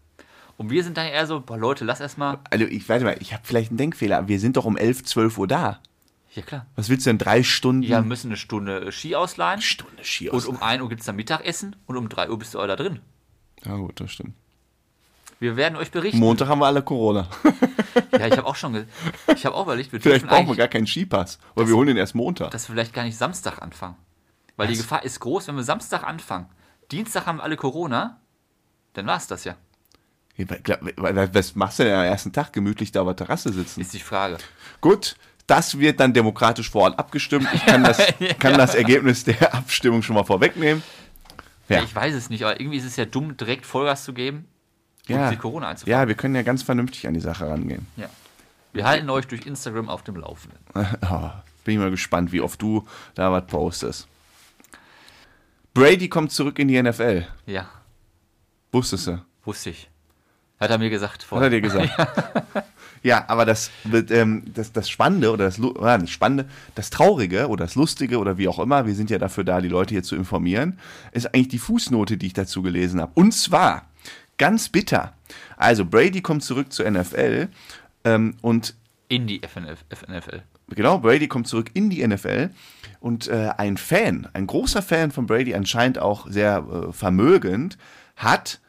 Und 0.57 0.71
wir 0.71 0.83
sind 0.83 0.97
dann 0.97 1.05
eher 1.07 1.27
so, 1.27 1.39
boah, 1.39 1.57
Leute, 1.57 1.85
lass 1.85 1.99
erstmal. 1.99 2.39
Also 2.49 2.65
ich 2.65 2.89
warte 2.89 3.05
mal, 3.05 3.15
ich 3.19 3.33
habe 3.33 3.43
vielleicht 3.45 3.69
einen 3.69 3.77
Denkfehler. 3.77 4.27
Wir 4.27 4.39
sind 4.39 4.57
doch 4.57 4.65
um 4.65 4.75
11, 4.75 5.03
12 5.05 5.37
Uhr 5.37 5.47
da. 5.47 5.79
Ja, 6.33 6.41
klar. 6.41 6.65
Was 6.75 6.89
willst 6.89 7.05
du 7.05 7.11
denn? 7.11 7.19
Drei 7.19 7.43
Stunden? 7.43 7.83
Wir 7.83 8.01
müssen 8.01 8.27
eine 8.27 8.37
Stunde 8.37 8.85
äh, 8.87 8.91
Ski 8.91 9.15
ausleihen. 9.15 9.61
Stunde 9.61 10.03
Ski 10.03 10.29
Und 10.29 10.45
um 10.47 10.61
1 10.61 10.81
Uhr 10.81 10.89
gibt 10.89 11.01
es 11.01 11.05
dann 11.07 11.15
Mittagessen 11.15 11.75
und 11.85 11.95
um 11.97 12.09
3 12.09 12.29
Uhr 12.29 12.39
bist 12.39 12.53
du 12.53 12.57
da 12.59 12.75
drin. 12.75 12.99
Ja 13.63 13.75
gut, 13.75 13.99
das 13.99 14.11
stimmt. 14.11 14.33
Wir 15.39 15.55
werden 15.55 15.75
euch 15.75 15.91
berichten. 15.91 16.19
Montag 16.19 16.47
haben 16.47 16.59
wir 16.59 16.65
alle 16.65 16.81
Corona. 16.81 17.27
ja, 18.11 18.25
ich 18.27 18.37
habe 18.37 18.45
auch 18.45 18.55
schon, 18.55 18.85
ich 19.35 19.45
habe 19.45 19.55
auch 19.55 19.63
überlegt, 19.63 19.91
wir 19.91 20.01
Vielleicht 20.01 20.27
brauchen 20.27 20.47
wir 20.47 20.55
gar 20.55 20.67
keinen 20.67 20.87
Skipass. 20.87 21.37
Oder 21.55 21.67
wir 21.67 21.75
holen 21.75 21.87
den 21.87 21.97
erst 21.97 22.15
Montag. 22.15 22.49
dass 22.51 22.67
wir 22.67 22.73
vielleicht 22.73 22.93
gar 22.93 23.03
nicht 23.03 23.17
Samstag 23.17 23.61
anfangen. 23.61 23.95
Weil 24.55 24.67
die 24.67 24.73
Was? 24.73 24.81
Gefahr 24.81 25.03
ist 25.05 25.19
groß, 25.19 25.47
wenn 25.47 25.55
wir 25.55 25.63
Samstag 25.63 26.03
anfangen. 26.03 26.47
Dienstag 26.91 27.27
haben 27.27 27.39
alle 27.39 27.55
Corona, 27.55 28.19
dann 28.93 29.05
war 29.05 29.17
es 29.17 29.27
das 29.27 29.43
ja. 29.43 29.55
Was 30.37 31.55
machst 31.55 31.79
du 31.79 31.83
denn 31.83 31.93
am 31.95 32.05
ersten 32.05 32.31
Tag? 32.31 32.53
Gemütlich 32.53 32.91
da 32.91 33.01
auf 33.01 33.07
der 33.07 33.15
Terrasse 33.15 33.51
sitzen? 33.51 33.81
Ist 33.81 33.93
die 33.93 33.99
Frage. 33.99 34.37
Gut, 34.81 35.15
das 35.47 35.79
wird 35.79 35.99
dann 35.99 36.13
demokratisch 36.13 36.69
vor 36.69 36.83
Ort 36.83 36.99
abgestimmt. 36.99 37.47
Ich 37.53 37.65
kann 37.65 37.83
das, 37.83 37.97
kann 38.39 38.57
das 38.57 38.75
Ergebnis 38.75 39.23
der 39.23 39.53
Abstimmung 39.53 40.03
schon 40.03 40.15
mal 40.15 40.23
vorwegnehmen. 40.23 40.83
Ja. 41.69 41.77
Ja. 41.77 41.83
Ich 41.83 41.93
weiß 41.95 42.13
es 42.13 42.29
nicht, 42.29 42.43
aber 42.43 42.59
irgendwie 42.59 42.77
ist 42.77 42.85
es 42.85 42.95
ja 42.95 43.05
dumm, 43.05 43.35
direkt 43.35 43.65
Vollgas 43.65 44.03
zu 44.05 44.13
geben 44.13 44.45
und 45.09 45.15
Ja. 45.15 45.29
die 45.31 45.37
Corona 45.37 45.67
einzufangen. 45.69 45.99
Ja, 45.99 46.07
wir 46.07 46.15
können 46.15 46.35
ja 46.35 46.43
ganz 46.43 46.63
vernünftig 46.63 47.07
an 47.07 47.13
die 47.13 47.19
Sache 47.19 47.47
rangehen. 47.47 47.87
Ja. 47.97 48.07
Wir 48.73 48.85
halten 48.85 49.09
euch 49.09 49.25
durch 49.27 49.45
Instagram 49.45 49.89
auf 49.89 50.03
dem 50.03 50.15
Laufenden. 50.17 50.59
Oh, 51.09 51.29
bin 51.65 51.73
ich 51.73 51.79
mal 51.79 51.89
gespannt, 51.91 52.31
wie 52.31 52.39
oft 52.41 52.61
du 52.61 52.85
da 53.15 53.31
was 53.31 53.47
postest. 53.47 54.07
Brady 55.73 56.07
kommt 56.09 56.31
zurück 56.31 56.59
in 56.59 56.67
die 56.69 56.81
NFL. 56.81 57.27
Ja, 57.45 57.69
Wusstest 58.71 59.07
du? 59.07 59.21
wusste 59.43 59.71
ich. 59.71 59.89
Hat 60.59 60.71
er 60.71 60.77
mir 60.79 60.89
gesagt 60.89 61.29
Hat 61.29 61.41
er 61.41 61.49
dir 61.49 61.61
gesagt. 61.61 61.89
ja, 63.03 63.25
aber 63.27 63.45
das, 63.45 63.69
ähm, 64.09 64.43
das, 64.53 64.71
das 64.71 64.89
Spannende 64.89 65.31
oder 65.31 65.45
das, 65.45 65.59
ah, 65.79 65.97
nicht 65.97 66.11
Spannende, 66.11 66.45
das 66.73 66.89
Traurige 66.89 67.47
oder 67.47 67.65
das 67.65 67.75
Lustige 67.75 68.17
oder 68.17 68.37
wie 68.37 68.47
auch 68.47 68.57
immer, 68.59 68.87
wir 68.87 68.95
sind 68.95 69.09
ja 69.11 69.19
dafür 69.19 69.43
da, 69.43 69.61
die 69.61 69.67
Leute 69.67 69.93
hier 69.93 70.03
zu 70.03 70.15
informieren, 70.15 70.79
ist 71.11 71.27
eigentlich 71.27 71.49
die 71.49 71.59
Fußnote, 71.59 72.17
die 72.17 72.27
ich 72.27 72.33
dazu 72.33 72.63
gelesen 72.63 72.99
habe. 72.99 73.11
Und 73.13 73.33
zwar, 73.33 73.85
ganz 74.37 74.69
bitter. 74.69 75.13
Also, 75.57 75.85
Brady 75.85 76.21
kommt 76.21 76.43
zurück 76.43 76.73
zur 76.73 76.89
NFL 76.89 77.49
ähm, 78.03 78.35
und 78.41 78.73
In 79.09 79.27
die 79.27 79.41
FNF, 79.41 79.85
FNFL. 79.89 80.41
Genau, 80.69 80.97
Brady 80.97 81.27
kommt 81.27 81.47
zurück 81.47 81.69
in 81.75 81.89
die 81.89 82.05
NFL 82.05 82.49
und 82.99 83.27
äh, 83.27 83.51
ein 83.57 83.77
Fan, 83.77 84.27
ein 84.33 84.47
großer 84.47 84.81
Fan 84.81 85.11
von 85.11 85.27
Brady, 85.27 85.53
anscheinend 85.53 85.99
auch 85.99 86.27
sehr 86.29 86.57
äh, 86.57 86.91
vermögend, 86.91 87.77
hat 88.15 88.59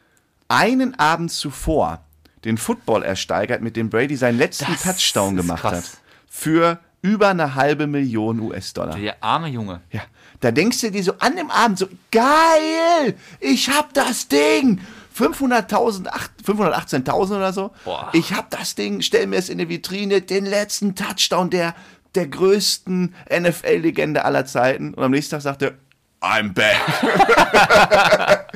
einen 0.49 0.99
Abend 0.99 1.31
zuvor 1.31 2.03
den 2.43 2.57
Football 2.57 3.03
ersteigert, 3.03 3.61
mit 3.61 3.75
dem 3.75 3.89
Brady 3.89 4.15
seinen 4.15 4.37
letzten 4.37 4.71
Das 4.71 4.83
Touchdown 4.83 5.35
gemacht 5.37 5.61
krass. 5.61 5.73
hat. 5.93 5.97
Für 6.29 6.79
Über 7.01 7.29
eine 7.29 7.55
halbe 7.55 7.87
Million 7.87 8.39
US-Dollar. 8.41 8.95
Der 8.97 9.23
arme 9.23 9.47
Junge. 9.47 9.79
Ja, 9.91 10.01
da 10.41 10.51
denkst 10.51 10.81
du 10.81 10.91
dir 10.91 11.01
so 11.03 11.13
an 11.19 11.35
dem 11.37 11.49
Abend 11.49 11.79
so, 11.79 11.87
geil, 12.11 13.15
ich 13.39 13.69
hab 13.69 13.93
das 13.93 14.27
Ding. 14.27 14.81
500.000, 15.17 16.07
acht- 16.07 16.31
518.000 16.45 17.35
oder 17.37 17.53
so. 17.53 17.71
Boah. 17.85 18.09
Ich 18.13 18.33
hab 18.33 18.49
das 18.51 18.75
Ding, 18.75 19.01
stell 19.01 19.27
mir 19.27 19.35
es 19.37 19.49
in 19.49 19.57
die 19.57 19.67
Vitrine, 19.69 20.21
den 20.21 20.45
letzten 20.45 20.95
Touchdown 20.95 21.49
der, 21.49 21.75
der 22.15 22.27
größten 22.27 23.13
NFL-Legende 23.29 24.23
aller 24.25 24.45
Zeiten. 24.45 24.93
Und 24.93 25.03
am 25.03 25.11
nächsten 25.11 25.31
Tag 25.31 25.41
sagt 25.41 25.61
er, 25.61 25.73
I'm 26.21 26.53
back. 26.53 26.75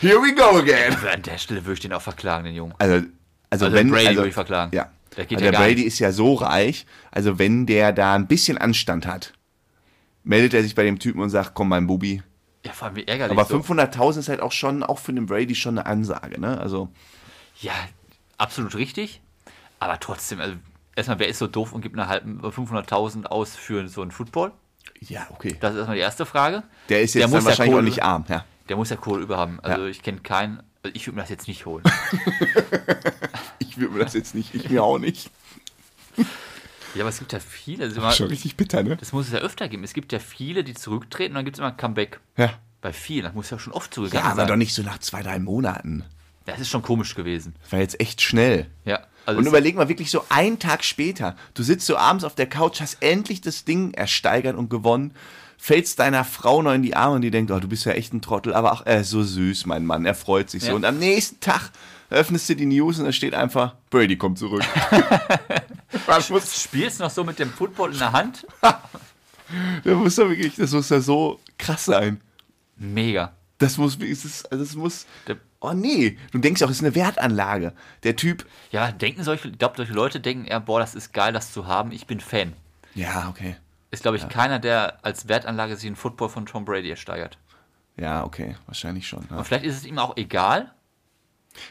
Here 0.00 0.20
we 0.20 0.34
go 0.34 0.58
again. 0.58 0.96
An 1.12 1.22
der 1.22 1.38
Stelle 1.38 1.64
würde 1.64 1.74
ich 1.74 1.80
den 1.80 1.92
auch 1.92 2.02
verklagen, 2.02 2.44
den 2.44 2.54
Jungen. 2.54 2.74
Also, 2.78 3.06
also, 3.50 3.66
Also 3.66 3.72
wenn 3.72 3.90
Brady 3.90 4.06
also, 4.08 4.18
würde 4.18 4.28
ich 4.28 4.34
verklagen. 4.34 4.74
Ja. 4.74 4.90
Der 5.16 5.24
also 5.24 5.44
ja 5.44 5.50
der 5.50 5.58
Brady 5.58 5.74
nicht. 5.76 5.86
ist 5.86 5.98
ja 5.98 6.12
so 6.12 6.34
reich, 6.34 6.86
also 7.10 7.38
wenn 7.38 7.66
der 7.66 7.92
da 7.92 8.14
ein 8.14 8.26
bisschen 8.26 8.58
Anstand 8.58 9.06
hat, 9.06 9.32
meldet 10.24 10.54
er 10.54 10.62
sich 10.62 10.74
bei 10.74 10.84
dem 10.84 10.98
Typen 10.98 11.20
und 11.20 11.30
sagt, 11.30 11.54
komm 11.54 11.68
mein 11.70 11.86
Bubi. 11.86 12.22
Ja, 12.64 12.72
vor 12.72 12.88
allem 12.88 12.96
wie 12.96 13.06
ärgerlich. 13.06 13.36
Aber 13.38 13.46
so. 13.48 13.58
500.000 13.58 14.18
ist 14.18 14.28
halt 14.28 14.40
auch 14.40 14.52
schon, 14.52 14.82
auch 14.82 14.98
für 14.98 15.12
den 15.12 15.26
Brady 15.26 15.54
schon 15.54 15.78
eine 15.78 15.86
Ansage, 15.86 16.40
ne? 16.40 16.58
Also, 16.60 16.88
Ja, 17.60 17.72
absolut 18.38 18.74
richtig. 18.74 19.20
Aber 19.78 19.98
trotzdem, 20.00 20.40
also 20.40 20.56
erstmal, 20.94 21.18
wer 21.18 21.28
ist 21.28 21.38
so 21.38 21.46
doof 21.46 21.72
und 21.72 21.80
gibt 21.80 21.98
eine 21.98 22.08
halbe 22.08 22.48
500.000 22.48 23.26
aus 23.26 23.56
für 23.56 23.88
so 23.88 24.02
einen 24.02 24.10
Football? 24.10 24.52
Ja, 25.00 25.26
okay. 25.30 25.56
Das 25.60 25.72
ist 25.72 25.76
erstmal 25.78 25.96
die 25.96 26.02
erste 26.02 26.26
Frage. 26.26 26.62
Der 26.88 27.02
ist 27.02 27.14
Der 27.14 27.22
jetzt 27.22 27.30
muss 27.30 27.38
dann 27.38 27.44
ja 27.44 27.48
wahrscheinlich 27.50 27.74
auch 27.74 27.78
Kohle- 27.78 27.84
nicht 27.88 28.02
arm, 28.02 28.24
ja. 28.28 28.44
Der 28.68 28.76
muss 28.76 28.90
ja 28.90 28.96
Kohle 28.96 29.22
über 29.22 29.36
haben. 29.36 29.60
Also 29.60 29.82
Ja. 29.84 29.88
ich 29.88 30.02
kenne 30.02 30.20
keinen. 30.20 30.58
Also 30.82 30.94
ich 30.94 31.06
würde 31.06 31.16
mir 31.16 31.22
das 31.22 31.30
jetzt 31.30 31.48
nicht 31.48 31.66
holen. 31.66 31.84
Ich 33.58 33.78
will 33.78 33.88
mir 33.90 34.04
das 34.04 34.14
jetzt 34.14 34.34
nicht, 34.34 34.54
ich 34.54 34.70
mir 34.70 34.82
auch 34.82 34.98
nicht. 34.98 35.30
ja, 36.16 37.00
aber 37.00 37.10
es 37.10 37.18
gibt 37.18 37.32
ja 37.32 37.40
viele. 37.40 37.84
Also 37.84 38.00
immer, 38.00 38.10
Schon 38.12 38.28
richtig 38.28 38.56
bitter, 38.56 38.82
ne? 38.82 38.96
das 38.96 39.12
muss 39.12 39.26
es 39.26 39.32
ja 39.32 39.40
öfter 39.40 39.68
geben. 39.68 39.84
Es 39.84 39.92
gibt 39.92 40.12
ja 40.12 40.18
viele, 40.18 40.64
die 40.64 40.72
zurücktreten 40.74 41.32
und 41.32 41.36
dann 41.36 41.44
gibt 41.44 41.56
es 41.56 41.58
immer 41.58 41.68
ein 41.68 41.76
Comeback. 41.76 42.20
Ja. 42.38 42.54
Bei 42.80 42.92
vielen. 42.92 43.24
Das 43.24 43.34
muss 43.34 43.50
ja 43.50 43.58
schon 43.58 43.72
oft 43.74 43.90
Ja, 43.90 43.94
zugegangen 43.94 44.26
aber 44.26 44.36
sein. 44.42 44.48
doch 44.48 44.56
nicht 44.56 44.72
so 44.74 44.82
nach 44.82 44.98
zwei, 44.98 45.22
drei 45.22 45.38
Monaten. 45.38 46.04
Das 46.46 46.58
ist 46.60 46.70
schon 46.70 46.82
komisch 46.82 47.14
gewesen. 47.14 47.54
Das 47.64 47.72
war 47.72 47.80
jetzt 47.80 48.00
echt 48.00 48.22
schnell. 48.22 48.66
Ja. 48.84 49.00
Also 49.26 49.40
Und 49.40 49.46
überleg 49.46 49.74
mal 49.74 49.88
wirklich 49.88 50.10
so 50.10 50.24
einen 50.28 50.58
Tag 50.60 50.84
später, 50.84 51.36
du 51.54 51.64
sitzt 51.64 51.86
so 51.86 51.96
abends 51.96 52.24
auf 52.24 52.36
der 52.36 52.46
Couch, 52.46 52.80
hast 52.80 52.98
endlich 53.00 53.40
das 53.40 53.64
Ding 53.64 53.92
ersteigert 53.92 54.56
und 54.56 54.70
gewonnen, 54.70 55.12
fällst 55.58 55.98
deiner 55.98 56.24
Frau 56.24 56.62
noch 56.62 56.72
in 56.72 56.82
die 56.82 56.94
Arme 56.94 57.16
und 57.16 57.22
die 57.22 57.32
denkt, 57.32 57.50
oh, 57.50 57.58
du 57.58 57.66
bist 57.66 57.84
ja 57.86 57.92
echt 57.92 58.12
ein 58.14 58.22
Trottel, 58.22 58.54
aber 58.54 58.72
ach, 58.72 58.82
er 58.84 59.00
ist 59.00 59.10
so 59.10 59.24
süß, 59.24 59.66
mein 59.66 59.84
Mann, 59.84 60.06
er 60.06 60.14
freut 60.14 60.48
sich 60.48 60.62
so. 60.62 60.68
Ja. 60.68 60.74
Und 60.74 60.84
am 60.84 60.98
nächsten 60.98 61.40
Tag 61.40 61.72
öffnest 62.08 62.48
du 62.48 62.54
die 62.54 62.66
News 62.66 63.00
und 63.00 63.06
da 63.06 63.12
steht 63.12 63.34
einfach, 63.34 63.74
Brady 63.90 64.16
kommt 64.16 64.38
zurück. 64.38 64.62
Was 66.06 66.30
muss, 66.30 66.62
spielst 66.62 67.00
noch 67.00 67.10
so 67.10 67.24
mit 67.24 67.40
dem 67.40 67.50
Football 67.50 67.92
in 67.92 67.98
der 67.98 68.12
Hand. 68.12 68.46
das 68.60 68.80
muss 69.84 70.14
doch 70.14 70.28
wirklich, 70.28 70.54
das 70.54 70.70
muss 70.70 70.88
ja 70.88 71.00
so 71.00 71.40
krass 71.58 71.86
sein. 71.86 72.20
Mega. 72.76 73.32
Das 73.58 73.78
muss, 73.78 73.96
ist, 73.96 74.52
also 74.52 74.64
das 74.64 74.74
muss, 74.74 75.06
oh 75.60 75.72
nee, 75.72 76.16
du 76.32 76.38
denkst 76.38 76.62
auch, 76.62 76.70
es 76.70 76.76
ist 76.78 76.84
eine 76.84 76.94
Wertanlage. 76.94 77.72
Der 78.02 78.16
Typ, 78.16 78.46
Ja, 78.70 78.92
denken 78.92 79.22
solche, 79.24 79.48
ich 79.48 79.58
glaube, 79.58 79.76
solche 79.76 79.92
Leute 79.92 80.20
denken 80.20 80.44
eher, 80.46 80.60
boah, 80.60 80.80
das 80.80 80.94
ist 80.94 81.12
geil, 81.12 81.32
das 81.32 81.52
zu 81.52 81.66
haben. 81.66 81.92
Ich 81.92 82.06
bin 82.06 82.20
Fan. 82.20 82.52
ja, 82.94 83.28
okay. 83.28 83.56
Ist, 83.92 84.02
glaube 84.02 84.16
ich, 84.16 84.28
keiner, 84.28 84.58
der 84.58 84.98
als 85.04 85.28
Wertanlage 85.28 85.76
sich 85.76 85.86
einen 85.86 85.96
Football 85.96 86.28
von 86.28 86.44
Tom 86.44 86.64
Brady 86.64 86.90
ersteigert. 86.90 87.38
Ja, 87.96 88.24
okay, 88.24 88.56
wahrscheinlich 88.66 89.06
schon. 89.06 89.24
Ja. 89.30 89.38
Und 89.38 89.44
vielleicht 89.46 89.64
ist 89.64 89.76
es 89.76 89.86
ihm 89.86 89.98
auch 89.98 90.16
egal. 90.16 90.72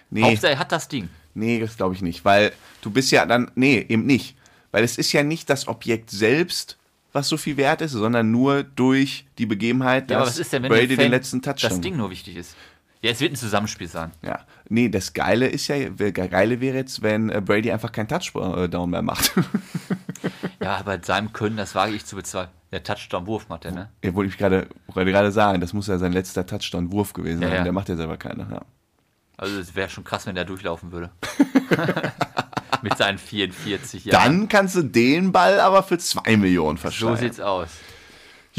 Nee. 0.10 0.24
Hauptsache, 0.24 0.54
er 0.54 0.60
hat 0.60 0.72
das 0.72 0.88
Ding. 0.88 1.10
Nee, 1.36 1.60
das 1.60 1.78
glaube 1.78 1.94
ich 1.94 2.02
nicht, 2.02 2.24
weil 2.26 2.54
du 2.82 2.90
bist 2.90 3.12
ja 3.12 3.26
dann, 3.26 3.52
nee, 3.56 3.86
eben 3.90 4.06
nicht. 4.06 4.36
Weil 4.72 4.84
es 4.84 4.98
ist 4.98 5.12
ja 5.12 5.22
nicht 5.24 5.50
das 5.50 5.68
Objekt 5.68 6.10
selbst, 6.10 6.78
was 7.12 7.28
so 7.28 7.38
viel 7.38 7.58
wert 7.58 7.82
ist, 7.82 7.92
sondern 7.92 8.32
nur 8.32 8.64
durch 8.64 9.26
die 9.38 9.46
Begebenheit, 9.46 10.10
Ja, 10.10 10.18
aber 10.18 10.26
dass 10.26 10.36
was 10.36 10.40
ist 10.40 10.54
denn, 10.54 10.64
wenn 10.64 10.70
Brady 10.70 10.96
Fan 10.96 11.06
den 11.06 11.12
letzten 11.12 11.42
Touchdown 11.42 11.70
das 11.70 11.82
Ding 11.82 11.96
nur 11.98 12.10
wichtig 12.10 12.38
ist? 12.38 12.56
Ja, 13.06 13.12
es 13.12 13.20
wird 13.20 13.34
ein 13.34 13.36
Zusammenspiel 13.36 13.88
sein. 13.88 14.12
Ja, 14.24 14.40
nee, 14.68 14.90
das 14.90 15.14
Geile 15.14 15.46
ist 15.48 15.68
ja, 15.68 15.76
Geile 15.90 16.60
wäre 16.60 16.78
jetzt, 16.78 17.04
wenn 17.04 17.30
äh, 17.30 17.40
Brady 17.40 17.72
einfach 17.72 17.92
keinen 17.92 18.08
Touchdown 18.08 18.90
mehr 18.90 19.04
macht. 19.04 19.32
Ja, 20.60 20.82
bei 20.84 21.00
seinem 21.00 21.32
Können, 21.32 21.58
das 21.58 21.76
wage 21.76 21.94
ich 21.94 22.04
zu 22.06 22.16
bezweifeln. 22.16 22.52
Der 22.72 22.82
Touchdown-Wurf 22.82 23.48
macht 23.50 23.66
er, 23.66 23.72
ne? 23.72 23.90
ja, 24.04 24.16
wollte 24.16 24.30
ich 24.30 24.38
gerade 24.40 24.68
gerade 24.96 25.32
sagen, 25.32 25.62
das 25.62 25.74
muss 25.74 25.86
ja 25.86 26.00
sein 26.00 26.14
letzter 26.14 26.48
Touchdown-Wurf 26.48 27.14
gewesen 27.14 27.44
Ja, 27.44 27.50
sein. 27.50 27.58
ja. 27.58 27.64
Der 27.64 27.72
macht 27.74 27.90
ja 27.90 27.96
selber 27.96 28.18
keinen. 28.18 28.50
Ja. 28.52 28.62
Also 29.38 29.60
es 29.60 29.76
wäre 29.76 29.88
schon 29.90 30.04
krass, 30.04 30.26
wenn 30.26 30.34
der 30.34 30.46
durchlaufen 30.46 30.92
würde. 30.92 31.12
Mit 32.82 32.98
seinen 32.98 33.20
44 33.20 34.06
Jahren. 34.06 34.24
Dann 34.40 34.50
kannst 34.50 34.76
du 34.76 34.82
den 34.82 35.32
Ball 35.32 35.60
aber 35.60 35.84
für 35.84 36.00
zwei 36.00 36.36
Millionen 36.38 36.78
so 36.78 36.82
verschleiern. 36.82 37.18
sieht's 37.18 37.40
aus. 37.40 37.70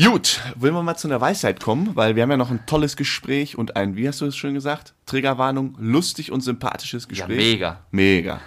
Gut, 0.02 0.42
wollen 0.56 0.74
wir 0.74 0.82
mal 0.82 0.96
zu 0.96 1.08
einer 1.08 1.20
Weisheit 1.22 1.58
kommen, 1.60 1.96
weil 1.96 2.16
wir 2.16 2.22
haben 2.22 2.30
ja 2.30 2.36
noch 2.36 2.50
ein 2.50 2.64
tolles 2.66 2.96
Gespräch 2.96 3.56
und 3.56 3.76
ein, 3.76 3.96
wie 3.96 4.06
hast 4.06 4.20
du 4.20 4.26
es 4.26 4.36
schön 4.36 4.52
gesagt? 4.52 4.92
Triggerwarnung, 5.06 5.74
lustig 5.78 6.30
und 6.30 6.42
sympathisches 6.42 7.04
Ja, 7.04 7.08
Gespräch. 7.26 7.36
mega. 7.54 7.80
Mega. 7.90 8.40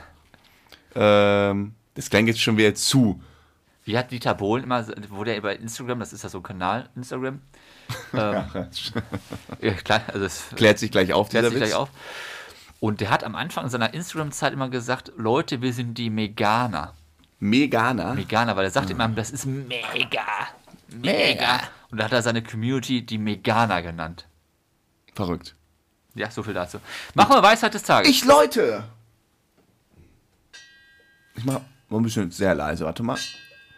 Ähm, 0.94 1.74
das 1.96 2.10
klang 2.10 2.28
jetzt 2.28 2.40
schon 2.42 2.56
wieder 2.58 2.76
zu. 2.76 3.20
Wie 3.86 3.98
hat 3.98 4.12
Dieter 4.12 4.36
Bohlen 4.36 4.66
immer, 4.66 4.86
wo 5.10 5.24
der 5.24 5.38
über 5.38 5.58
Instagram, 5.58 6.00
das 6.00 6.14
ist 6.14 6.22
ja 6.24 6.30
so 6.30 6.38
ein 6.40 6.44
Kanal, 6.44 6.90
Instagram. 6.96 7.40
Ähm, 8.14 8.44
ja, 9.62 9.74
klar, 9.74 10.02
also 10.14 10.24
es 10.26 10.50
Klärt 10.56 10.78
sich 10.78 10.92
gleich 10.92 11.12
auf, 11.12 11.30
klärt 11.30 11.46
sich 11.46 11.56
Witz. 11.56 11.62
gleich 11.70 11.74
auf. 11.74 11.90
Und 12.80 13.02
der 13.02 13.10
hat 13.10 13.24
am 13.24 13.34
Anfang 13.36 13.68
seiner 13.70 13.96
Instagram-Zeit 13.96 14.54
immer 14.54 14.70
gesagt, 14.70 15.12
Leute, 15.18 15.64
wir 15.64 15.74
sind 15.74 15.98
die 15.98 16.12
Meganer. 16.12 16.94
Meganer. 17.40 18.14
Meganer, 18.14 18.56
weil 18.56 18.66
er 18.66 18.70
sagt 18.72 18.92
immer, 18.92 19.08
das 19.08 19.32
ist 19.32 19.48
mega, 19.48 20.22
mega. 20.96 21.62
Und 21.92 22.00
da 22.00 22.06
hat 22.06 22.12
er 22.12 22.22
seine 22.22 22.44
Community 22.44 23.06
die 23.06 23.18
Meganer 23.18 23.82
genannt. 23.82 24.28
Verrückt. 25.16 25.56
Ja, 26.16 26.30
so 26.30 26.44
viel 26.44 26.54
dazu. 26.54 26.80
Machen 27.14 27.36
wir 27.36 27.44
Weisheit 27.44 27.74
des 27.74 27.84
Tages. 27.84 28.10
Ich, 28.10 28.26
Leute! 28.26 28.84
Ich 31.36 31.46
mach 31.46 31.62
mal 31.90 31.98
ein 31.98 32.04
bisschen 32.04 32.32
sehr 32.32 32.56
leise, 32.56 32.86
warte 32.86 33.04
mal. 33.04 33.18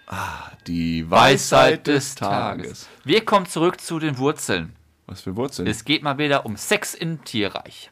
Ah, 0.07 0.51
die 0.67 1.09
Weisheit, 1.09 1.87
des 1.87 2.15
Tages. 2.15 2.87
Wir 3.03 3.23
kommen 3.23 3.45
zurück 3.45 3.79
zu 3.79 3.99
den 3.99 4.17
Wurzeln. 4.17 4.75
Was 5.05 5.21
für 5.21 5.35
Wurzeln? 5.35 5.67
Es 5.67 5.85
geht 5.85 6.03
mal 6.03 6.17
wieder 6.17 6.45
um 6.45 6.57
Sex 6.57 6.93
im 6.93 7.23
Tierreich. 7.23 7.91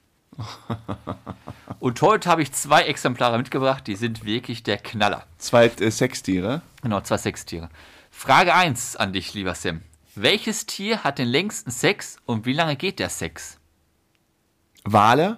Und 1.79 2.01
heute 2.01 2.29
habe 2.29 2.41
ich 2.41 2.51
zwei 2.51 2.83
Exemplare 2.83 3.37
mitgebracht, 3.37 3.87
die 3.87 3.95
sind 3.95 4.25
wirklich 4.25 4.63
der 4.63 4.77
Knaller. 4.77 5.25
Zwei 5.37 5.67
äh, 5.67 5.91
Sextiere. 5.91 6.61
Genau, 6.81 7.01
zwei 7.01 7.17
Sextiere. 7.17 7.69
Frage 8.19 8.53
1 8.53 8.97
an 8.97 9.13
dich, 9.13 9.33
lieber 9.33 9.55
Sam. 9.55 9.79
Welches 10.13 10.65
Tier 10.65 11.05
hat 11.05 11.19
den 11.19 11.29
längsten 11.29 11.71
Sex 11.71 12.17
und 12.25 12.45
wie 12.45 12.51
lange 12.51 12.75
geht 12.75 12.99
der 12.99 13.07
Sex? 13.07 13.57
Wale? 14.83 15.37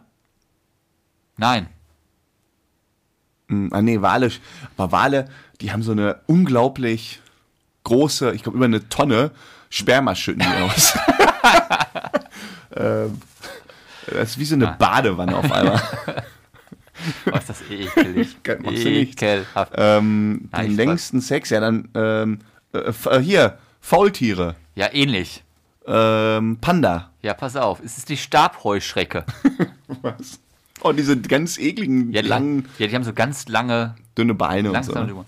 Nein. 1.38 1.68
Hm, 3.50 3.70
ah, 3.72 3.84
nee, 3.84 4.02
Wale. 4.02 4.32
Aber 4.76 4.92
Wale, 4.92 5.30
die 5.62 5.72
haben 5.72 5.84
so 5.84 5.92
eine 5.92 6.22
unglaublich 6.26 7.22
große, 7.84 8.32
ich 8.34 8.42
glaube 8.42 8.58
über 8.58 8.66
eine 8.66 8.90
Tonne 8.90 9.30
Sperma 9.70 10.16
schütten 10.16 10.42
die 10.42 10.64
aus. 10.64 10.98
ähm, 12.76 13.22
das 14.08 14.32
ist 14.32 14.40
wie 14.40 14.46
so 14.46 14.56
eine 14.56 14.76
Badewanne 14.80 15.36
auf 15.36 15.52
einmal. 15.52 15.80
Was 17.26 17.42
ist 17.42 17.50
das 17.50 17.62
ekelig. 17.70 18.38
Ekelhaft. 18.44 19.74
ähm, 19.76 20.50
den 20.58 20.76
längsten 20.76 21.22
Sex, 21.22 21.52
ja 21.52 21.60
dann, 21.60 21.88
ähm, 21.94 22.40
äh, 22.74 22.92
äh, 23.10 23.20
hier, 23.20 23.58
Faultiere, 23.80 24.56
Ja, 24.76 24.94
ähnlich. 24.94 25.44
ähm, 25.88 26.58
Panda. 26.62 27.10
Ja, 27.22 27.34
pass 27.34 27.56
auf. 27.56 27.80
Es 27.84 27.98
ist 27.98 28.10
die 28.10 28.18
Stabheuschrecke. 28.18 29.26
Was? 30.02 30.40
Oh, 30.84 30.92
diese 30.94 31.20
ganz 31.20 31.58
ekligen, 31.60 32.12
Ja, 32.12 32.22
die, 32.22 32.28
langen, 32.28 32.68
ja, 32.80 32.88
die 32.88 32.96
haben 32.96 33.04
so 33.04 33.14
ganz 33.14 33.48
lange 33.48 33.96
dünne 34.18 34.34
Beine 34.34 34.72
und 34.72 34.84
so. 34.84 34.94
drüber. 34.94 35.26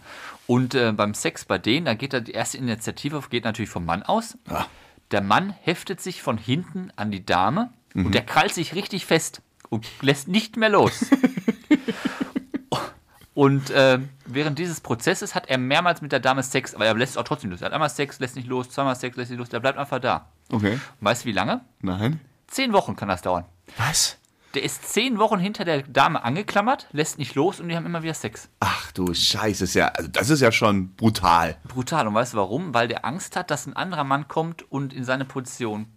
Und 0.47 0.73
äh, 0.75 0.91
beim 0.91 1.13
Sex 1.13 1.45
bei 1.45 1.57
denen, 1.57 1.85
da 1.85 1.93
geht 1.93 2.13
da 2.13 2.19
die 2.19 2.31
erste 2.31 2.57
Initiative 2.57 3.21
geht 3.29 3.43
natürlich 3.45 3.69
vom 3.69 3.85
Mann 3.85 4.03
aus. 4.03 4.37
Ah. 4.49 4.65
Der 5.11 5.21
Mann 5.21 5.53
heftet 5.61 6.01
sich 6.01 6.21
von 6.21 6.37
hinten 6.37 6.91
an 6.95 7.11
die 7.11 7.25
Dame 7.25 7.69
Mhm. 7.95 8.07
und 8.07 8.15
der 8.15 8.23
krallt 8.23 8.51
sich 8.53 8.73
richtig 8.73 9.05
fest 9.05 9.43
und 9.69 9.85
lässt 10.01 10.27
nicht 10.27 10.57
mehr 10.57 10.69
los. 10.69 11.05
und 13.33 13.69
äh, 13.69 13.99
während 14.25 14.59
dieses 14.59 14.81
Prozesses 14.81 15.33
hat 15.35 15.47
er 15.47 15.57
mehrmals 15.57 16.01
mit 16.01 16.11
der 16.11 16.19
Dame 16.19 16.43
Sex, 16.43 16.75
aber 16.75 16.85
er 16.85 16.93
lässt 16.95 17.17
auch 17.17 17.23
trotzdem 17.23 17.51
los. 17.51 17.61
Er 17.61 17.65
hat 17.65 17.73
einmal 17.73 17.89
Sex, 17.89 18.19
lässt 18.19 18.35
nicht 18.35 18.47
los, 18.47 18.69
zweimal 18.69 18.95
Sex, 18.95 19.17
lässt 19.17 19.31
nicht 19.31 19.39
los, 19.39 19.49
der 19.49 19.59
bleibt 19.59 19.77
einfach 19.77 19.99
da. 19.99 20.29
Okay. 20.51 20.73
Und 20.73 20.81
weißt 20.99 21.23
du 21.23 21.29
wie 21.29 21.33
lange? 21.33 21.61
Nein. 21.81 22.19
Zehn 22.47 22.73
Wochen 22.73 22.95
kann 22.95 23.09
das 23.09 23.21
dauern. 23.21 23.45
Was? 23.77 24.17
Der 24.53 24.61
ist 24.61 24.93
zehn 24.93 25.17
Wochen 25.17 25.39
hinter 25.39 25.65
der 25.65 25.81
Dame 25.81 26.23
angeklammert, 26.23 26.87
lässt 26.91 27.17
nicht 27.17 27.33
los 27.33 27.59
und 27.59 27.69
die 27.69 27.75
haben 27.75 27.87
immer 27.87 28.03
wieder 28.03 28.13
Sex. 28.13 28.49
Ach 28.59 28.91
du 28.91 29.11
Scheiße, 29.11 29.63
ist 29.63 29.73
ja, 29.73 29.87
also 29.87 30.09
das 30.09 30.29
ist 30.29 30.41
ja 30.41 30.51
schon 30.51 30.93
brutal. 30.93 31.57
Brutal. 31.67 32.05
Und 32.05 32.13
weißt 32.13 32.33
du 32.33 32.37
warum? 32.37 32.73
Weil 32.75 32.87
der 32.87 33.03
Angst 33.03 33.35
hat, 33.35 33.49
dass 33.49 33.65
ein 33.65 33.75
anderer 33.75 34.03
Mann 34.03 34.27
kommt 34.27 34.71
und 34.71 34.93
in 34.93 35.03
seine 35.03 35.25
Position 35.25 35.87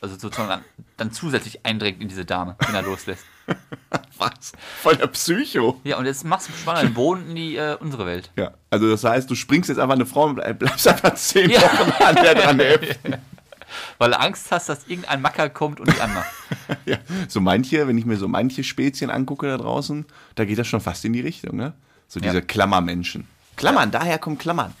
also 0.00 0.16
sozusagen 0.16 0.48
dann, 0.48 0.64
dann 0.96 1.12
zusätzlich 1.12 1.64
eindringt 1.64 2.00
in 2.00 2.08
diese 2.08 2.24
Dame, 2.24 2.56
wenn 2.60 2.74
er 2.74 2.82
loslässt. 2.82 3.24
Was? 4.18 4.52
Voll 4.82 4.96
der 4.96 5.06
Psycho. 5.08 5.80
Ja, 5.84 5.98
und 5.98 6.06
jetzt 6.06 6.24
machst 6.24 6.48
du 6.48 6.52
Spanner 6.52 6.82
den 6.82 6.94
Boden 6.94 7.28
in 7.30 7.36
die, 7.36 7.56
äh, 7.56 7.76
unsere 7.78 8.06
Welt. 8.06 8.30
Ja, 8.36 8.52
also 8.70 8.88
das 8.88 9.04
heißt, 9.04 9.28
du 9.30 9.34
springst 9.34 9.68
jetzt 9.68 9.78
einfach 9.78 9.94
eine 9.94 10.06
Frau 10.06 10.24
und 10.24 10.36
bleibst 10.58 10.88
einfach 10.88 11.14
zehn 11.14 11.50
Ja. 11.50 11.60
Wochen 11.62 12.02
an 12.02 12.14
der 12.16 12.34
dran 12.34 12.58
heften. 12.60 13.16
Weil 13.98 14.10
du 14.10 14.18
Angst 14.20 14.50
hast, 14.50 14.68
dass 14.68 14.86
irgendein 14.86 15.20
Macker 15.20 15.50
kommt 15.50 15.80
und 15.80 15.92
die 15.94 16.00
anmacht. 16.00 16.30
Ja, 16.84 16.98
so 17.28 17.40
manche, 17.40 17.86
wenn 17.88 17.98
ich 17.98 18.04
mir 18.06 18.16
so 18.16 18.26
manche 18.28 18.62
Spezien 18.64 19.10
angucke 19.10 19.46
da 19.48 19.56
draußen, 19.56 20.04
da 20.36 20.44
geht 20.44 20.58
das 20.58 20.66
schon 20.68 20.80
fast 20.80 21.04
in 21.04 21.12
die 21.12 21.20
Richtung, 21.20 21.56
ne? 21.56 21.74
So 22.08 22.20
diese 22.20 22.36
Ja. 22.36 22.40
Klammermenschen. 22.40 23.26
Klammern, 23.56 23.90
daher 23.90 24.18
kommen 24.18 24.38
Klammern. 24.38 24.72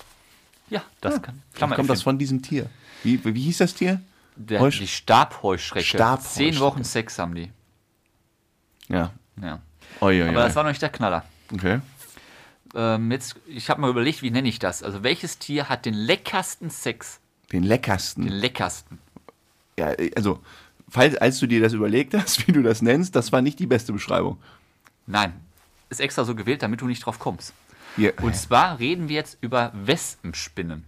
Ja, 0.70 0.82
das 1.00 1.20
kann. 1.22 1.42
Dann 1.58 1.70
kommt 1.70 1.90
das 1.90 2.02
von 2.02 2.18
diesem 2.18 2.42
Tier. 2.42 2.68
Wie, 3.02 3.24
wie 3.24 3.40
hieß 3.42 3.58
das 3.58 3.74
Tier? 3.74 4.00
Der, 4.36 4.60
Heusch- 4.60 4.78
die 4.78 4.86
Stabheuschrecke. 4.88 5.84
Stabheuschrecke. 5.86 6.52
Zehn 6.52 6.60
Wochen 6.60 6.84
Sex 6.84 7.18
haben 7.18 7.34
die. 7.34 7.50
Ja. 8.88 9.10
Ja. 9.42 9.60
Oi, 10.00 10.22
oi, 10.22 10.28
Aber 10.28 10.44
das 10.44 10.54
war 10.56 10.62
noch 10.62 10.70
nicht 10.70 10.82
der 10.82 10.88
Knaller. 10.90 11.24
Okay. 11.52 11.80
Ähm, 12.74 13.10
jetzt, 13.10 13.36
ich 13.46 13.70
habe 13.70 13.80
mal 13.80 13.90
überlegt, 13.90 14.22
wie 14.22 14.30
nenne 14.30 14.48
ich 14.48 14.58
das? 14.58 14.82
Also 14.82 15.02
welches 15.02 15.38
Tier 15.38 15.68
hat 15.68 15.86
den 15.86 15.94
leckersten 15.94 16.70
Sex? 16.70 17.20
Den 17.52 17.62
leckersten. 17.62 18.24
Den 18.24 18.32
leckersten. 18.34 18.98
Ja, 19.78 19.92
also, 20.16 20.40
falls, 20.88 21.16
als 21.16 21.38
du 21.38 21.46
dir 21.46 21.60
das 21.60 21.72
überlegt 21.72 22.14
hast, 22.14 22.46
wie 22.46 22.52
du 22.52 22.62
das 22.62 22.82
nennst, 22.82 23.14
das 23.16 23.32
war 23.32 23.42
nicht 23.42 23.58
die 23.58 23.66
beste 23.66 23.92
Beschreibung. 23.92 24.38
Nein, 25.06 25.32
ist 25.88 26.00
extra 26.00 26.24
so 26.24 26.34
gewählt, 26.34 26.62
damit 26.62 26.80
du 26.80 26.86
nicht 26.86 27.04
drauf 27.04 27.18
kommst. 27.18 27.52
Hier, 27.96 28.12
Und 28.22 28.36
zwar 28.36 28.78
reden 28.78 29.08
wir 29.08 29.16
jetzt 29.16 29.38
über 29.40 29.72
Wespenspinnen. 29.74 30.84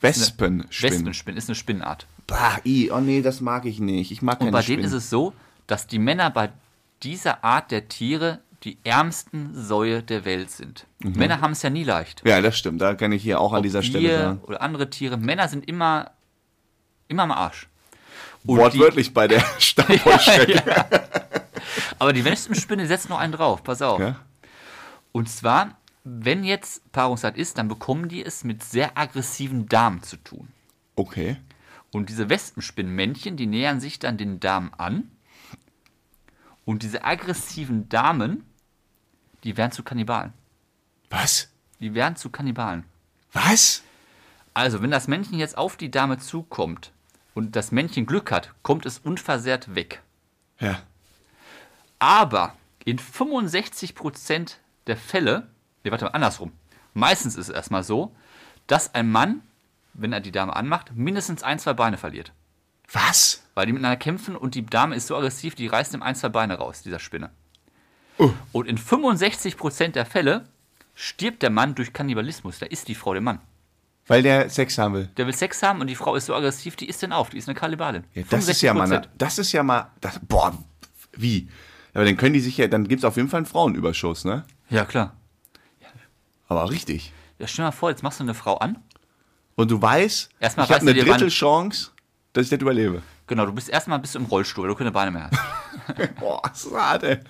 Wespenspinnen. 0.00 0.66
Wespenspinnen 0.70 1.38
ist 1.38 1.48
eine 1.48 1.54
Spinnenart. 1.54 2.06
Bah, 2.26 2.58
i, 2.64 2.90
oh 2.90 3.00
nee, 3.00 3.22
das 3.22 3.40
mag 3.40 3.64
ich 3.64 3.80
nicht. 3.80 4.10
Ich 4.10 4.20
mag 4.22 4.38
keine 4.38 4.48
Und 4.48 4.52
bei 4.52 4.62
Spinnen. 4.62 4.82
denen 4.82 4.88
ist 4.88 5.04
es 5.04 5.10
so, 5.10 5.32
dass 5.66 5.86
die 5.86 5.98
Männer 5.98 6.30
bei 6.30 6.50
dieser 7.02 7.44
Art 7.44 7.70
der 7.70 7.88
Tiere 7.88 8.40
die 8.64 8.76
ärmsten 8.84 9.54
Säue 9.54 10.02
der 10.02 10.24
Welt 10.26 10.50
sind. 10.50 10.86
Mhm. 11.02 11.12
Männer 11.16 11.40
haben 11.40 11.52
es 11.52 11.62
ja 11.62 11.70
nie 11.70 11.84
leicht. 11.84 12.22
Ja, 12.26 12.42
das 12.42 12.58
stimmt. 12.58 12.80
Da 12.82 12.94
kann 12.94 13.10
ich 13.12 13.22
hier 13.22 13.40
auch 13.40 13.54
an 13.54 13.62
dieser 13.62 13.82
Stelle 13.82 14.18
sagen. 14.18 14.40
oder 14.42 14.60
andere 14.60 14.90
Tiere. 14.90 15.16
Männer 15.16 15.48
sind 15.48 15.66
immer, 15.66 16.10
immer 17.08 17.22
am 17.22 17.32
Arsch. 17.32 17.68
Und 18.44 18.56
die- 18.56 18.60
Wortwörtlich 18.60 19.14
bei 19.14 19.28
der 19.28 19.40
Stabheuschrecke. 19.58 20.62
Ja. 20.66 20.86
Aber 21.98 22.12
die 22.12 22.24
Wespenspinne 22.24 22.86
setzt 22.86 23.08
noch 23.08 23.18
einen 23.18 23.32
drauf, 23.32 23.62
pass 23.64 23.80
auf. 23.82 23.98
Ja? 24.00 24.16
Und 25.12 25.28
zwar, 25.30 25.78
wenn 26.04 26.44
jetzt 26.44 26.90
Paarungszeit 26.92 27.36
ist, 27.38 27.56
dann 27.58 27.68
bekommen 27.68 28.08
die 28.08 28.24
es 28.24 28.44
mit 28.44 28.62
sehr 28.62 28.96
aggressiven 28.98 29.68
Damen 29.68 30.02
zu 30.02 30.16
tun. 30.16 30.48
Okay. 30.96 31.36
Und 31.92 32.08
diese 32.10 32.28
Wespenspinnmännchen, 32.28 33.36
die 33.36 33.46
nähern 33.46 33.80
sich 33.80 33.98
dann 33.98 34.16
den 34.18 34.38
Damen 34.38 34.70
an. 34.76 35.10
Und 36.64 36.82
diese 36.82 37.04
aggressiven 37.04 37.88
Damen, 37.88 38.44
die 39.44 39.56
werden 39.56 39.72
zu 39.72 39.82
Kannibalen. 39.82 40.32
Was? 41.08 41.48
Die 41.80 41.94
werden 41.94 42.16
zu 42.16 42.30
Kannibalen. 42.30 42.84
Was? 43.32 43.82
Also, 44.54 44.82
wenn 44.82 44.90
das 44.90 45.08
Männchen 45.08 45.38
jetzt 45.38 45.56
auf 45.56 45.76
die 45.76 45.90
Dame 45.90 46.18
zukommt 46.18 46.92
und 47.34 47.56
das 47.56 47.72
Männchen 47.72 48.06
Glück 48.06 48.30
hat, 48.30 48.52
kommt 48.62 48.86
es 48.86 48.98
unversehrt 48.98 49.74
weg. 49.74 50.02
Ja. 50.58 50.82
Aber 51.98 52.54
in 52.84 52.98
65% 52.98 54.56
der 54.86 54.96
Fälle, 54.96 55.48
nee, 55.84 55.90
warte 55.90 56.06
mal, 56.06 56.12
andersrum. 56.12 56.52
Meistens 56.94 57.36
ist 57.36 57.48
es 57.48 57.54
erstmal 57.54 57.84
so, 57.84 58.14
dass 58.66 58.94
ein 58.94 59.10
Mann, 59.10 59.42
wenn 59.94 60.12
er 60.12 60.20
die 60.20 60.32
Dame 60.32 60.54
anmacht, 60.54 60.92
mindestens 60.94 61.42
ein, 61.42 61.58
zwei 61.58 61.72
Beine 61.72 61.98
verliert. 61.98 62.32
Was? 62.92 63.42
Weil 63.54 63.66
die 63.66 63.72
miteinander 63.72 63.96
kämpfen 63.96 64.36
und 64.36 64.54
die 64.54 64.64
Dame 64.64 64.96
ist 64.96 65.06
so 65.06 65.16
aggressiv, 65.16 65.54
die 65.54 65.66
reißt 65.66 65.94
ihm 65.94 66.02
ein, 66.02 66.14
zwei 66.14 66.28
Beine 66.28 66.58
raus, 66.58 66.82
dieser 66.82 66.98
Spinne. 66.98 67.30
Oh. 68.18 68.30
Und 68.52 68.66
in 68.66 68.78
65% 68.78 69.88
der 69.88 70.06
Fälle 70.06 70.46
stirbt 70.94 71.42
der 71.42 71.50
Mann 71.50 71.74
durch 71.74 71.92
Kannibalismus. 71.92 72.58
Da 72.58 72.66
ist 72.66 72.88
die 72.88 72.94
Frau 72.94 73.12
der 73.12 73.22
Mann. 73.22 73.40
Weil 74.06 74.22
der 74.22 74.50
Sex 74.50 74.76
haben 74.76 74.94
will. 74.94 75.08
Der 75.16 75.26
will 75.26 75.34
Sex 75.34 75.62
haben 75.62 75.80
und 75.80 75.86
die 75.86 75.94
Frau 75.94 76.16
ist 76.16 76.26
so 76.26 76.34
aggressiv, 76.34 76.74
die 76.76 76.88
isst 76.88 77.02
den 77.02 77.12
auf. 77.12 77.30
Die 77.30 77.38
ist 77.38 77.48
eine 77.48 77.54
Kannibalin. 77.54 78.04
Ja, 78.14 78.24
das 78.28 78.48
ist 78.48 78.60
ja 78.60 78.74
mal, 78.74 78.88
65%. 78.88 78.92
eine, 78.96 79.08
das 79.16 79.38
ist 79.38 79.52
ja 79.52 79.62
mal, 79.62 79.90
das, 80.00 80.18
boah, 80.26 80.52
wie? 81.12 81.48
Aber 81.94 82.04
dann 82.04 82.16
können 82.16 82.34
die 82.34 82.40
sich 82.40 82.56
ja, 82.56 82.66
dann 82.66 82.88
gibt 82.88 83.00
es 83.00 83.04
auf 83.04 83.16
jeden 83.16 83.28
Fall 83.28 83.38
einen 83.38 83.46
Frauenüberschuss, 83.46 84.24
ne? 84.24 84.44
Ja, 84.68 84.84
klar. 84.84 85.14
Aber 86.48 86.68
richtig. 86.68 87.12
Ja, 87.38 87.46
stell 87.46 87.62
dir 87.62 87.68
mal 87.68 87.72
vor, 87.72 87.90
jetzt 87.90 88.02
machst 88.02 88.18
du 88.18 88.24
eine 88.24 88.34
Frau 88.34 88.56
an. 88.56 88.82
Und 89.54 89.70
du 89.70 89.80
weißt, 89.80 90.30
Erstmal 90.40 90.66
ich 90.66 90.72
habe 90.72 90.80
eine 90.80 90.94
Drittelchance, 90.94 91.92
dass 92.32 92.44
ich 92.44 92.50
das 92.50 92.60
überlebe. 92.60 93.02
Genau, 93.26 93.46
du 93.46 93.52
bist 93.52 93.68
erstmal 93.68 93.98
bist 93.98 94.14
du 94.14 94.18
im 94.18 94.26
Rollstuhl, 94.26 94.64
weil 94.64 94.70
du 94.70 94.76
keine 94.76 94.92
Beine 94.92 95.10
mehr 95.10 95.30
hast. 95.30 96.14
Boah, 96.20 96.42
schade. 96.54 97.24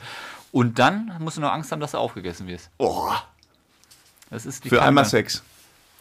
Und 0.53 0.79
dann 0.79 1.17
musst 1.19 1.37
du 1.37 1.41
noch 1.41 1.53
Angst 1.53 1.71
haben, 1.73 1.81
dass 1.81 1.93
du 1.93 1.99
aufgegessen 1.99 2.47
wirst. 2.47 2.71
Boah. 2.79 3.23
Das 4.31 4.47
ist 4.47 4.65
die 4.65 4.69
Für 4.69 4.83
einmal 4.83 5.05
Sex. 5.05 5.43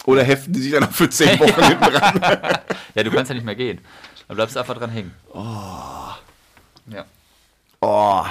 Oder 0.06 0.24
heften 0.24 0.54
die 0.54 0.62
sich 0.62 0.72
dann 0.72 0.84
auch 0.84 0.92
für 0.92 1.10
zehn 1.10 1.40
Wochen 1.40 1.64
hinten 1.64 1.84
dran? 1.84 2.22
Ja, 2.96 3.04
du 3.04 3.12
kannst 3.12 3.30
ja 3.30 3.36
nicht 3.36 3.46
mehr 3.46 3.56
gehen. 3.56 3.80
Dann 4.28 4.36
bleibst 4.36 4.56
du 4.56 4.60
einfach 4.60 4.76
dran 4.78 4.90
hängen. 4.90 5.14
Oh. 5.32 6.14
Ja. 6.88 7.06
Oh, 7.82 8.26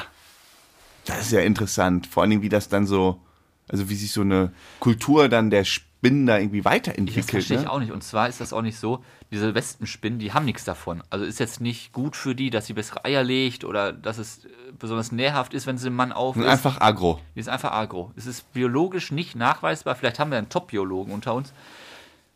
das 1.05 1.21
ist 1.21 1.33
ja 1.33 1.41
interessant. 1.41 2.07
Vor 2.07 2.23
allen 2.23 2.31
Dingen, 2.31 2.43
wie 2.43 2.49
das 2.49 2.69
dann 2.69 2.87
so, 2.87 3.21
also 3.69 3.89
wie 3.89 3.95
sich 3.95 4.13
so 4.13 4.23
eine 4.23 4.53
Kultur 4.81 5.29
dann 5.29 5.51
der 5.51 5.65
Spinnen 5.99 6.27
da 6.27 6.39
irgendwie 6.39 6.63
Das 6.63 6.71
weiterentwickelt. 6.73 7.31
verstehe 7.31 7.57
ich 7.59 7.65
Ne? 7.65 7.71
auch 7.71 7.81
nicht. 7.81 7.91
Und 7.93 8.05
zwar 8.05 8.29
ist 8.29 8.41
das 8.41 8.53
auch 8.53 8.63
nicht 8.63 8.79
so, 8.79 9.05
diese 9.33 9.55
Wespenspinnen, 9.55 10.19
die 10.21 10.33
haben 10.33 10.45
nichts 10.45 10.65
davon. 10.65 11.03
Also 11.11 11.25
ist 11.25 11.41
jetzt 11.41 11.61
nicht 11.61 11.93
gut 11.93 12.15
für 12.15 12.35
die, 12.37 12.51
dass 12.51 12.67
sie 12.67 12.73
bessere 12.75 13.05
Eier 13.05 13.25
legt 13.25 13.65
oder 13.65 13.93
dass 13.93 14.19
es 14.19 14.45
äh, 14.45 14.49
besonders 14.79 15.11
nährhaft 15.11 15.55
ist, 15.55 15.67
wenn 15.67 15.77
sie 15.77 15.85
den 15.89 15.95
Mann 15.97 16.13
auf 16.13 16.37
ist. 16.37 16.47
einfach 16.47 16.81
agro. 16.81 17.21
Die 17.35 17.41
ist 17.41 17.49
einfach 17.49 17.73
agro. 17.73 18.13
Es 18.17 18.27
ist 18.27 18.53
biologisch 18.53 19.11
nicht 19.11 19.35
nachweisbar. 19.35 19.97
Vielleicht 19.97 20.19
haben 20.21 20.31
wir 20.31 20.39
einen 20.39 20.49
Top-Biologen 20.49 21.13
unter 21.13 21.35
uns. 21.35 21.53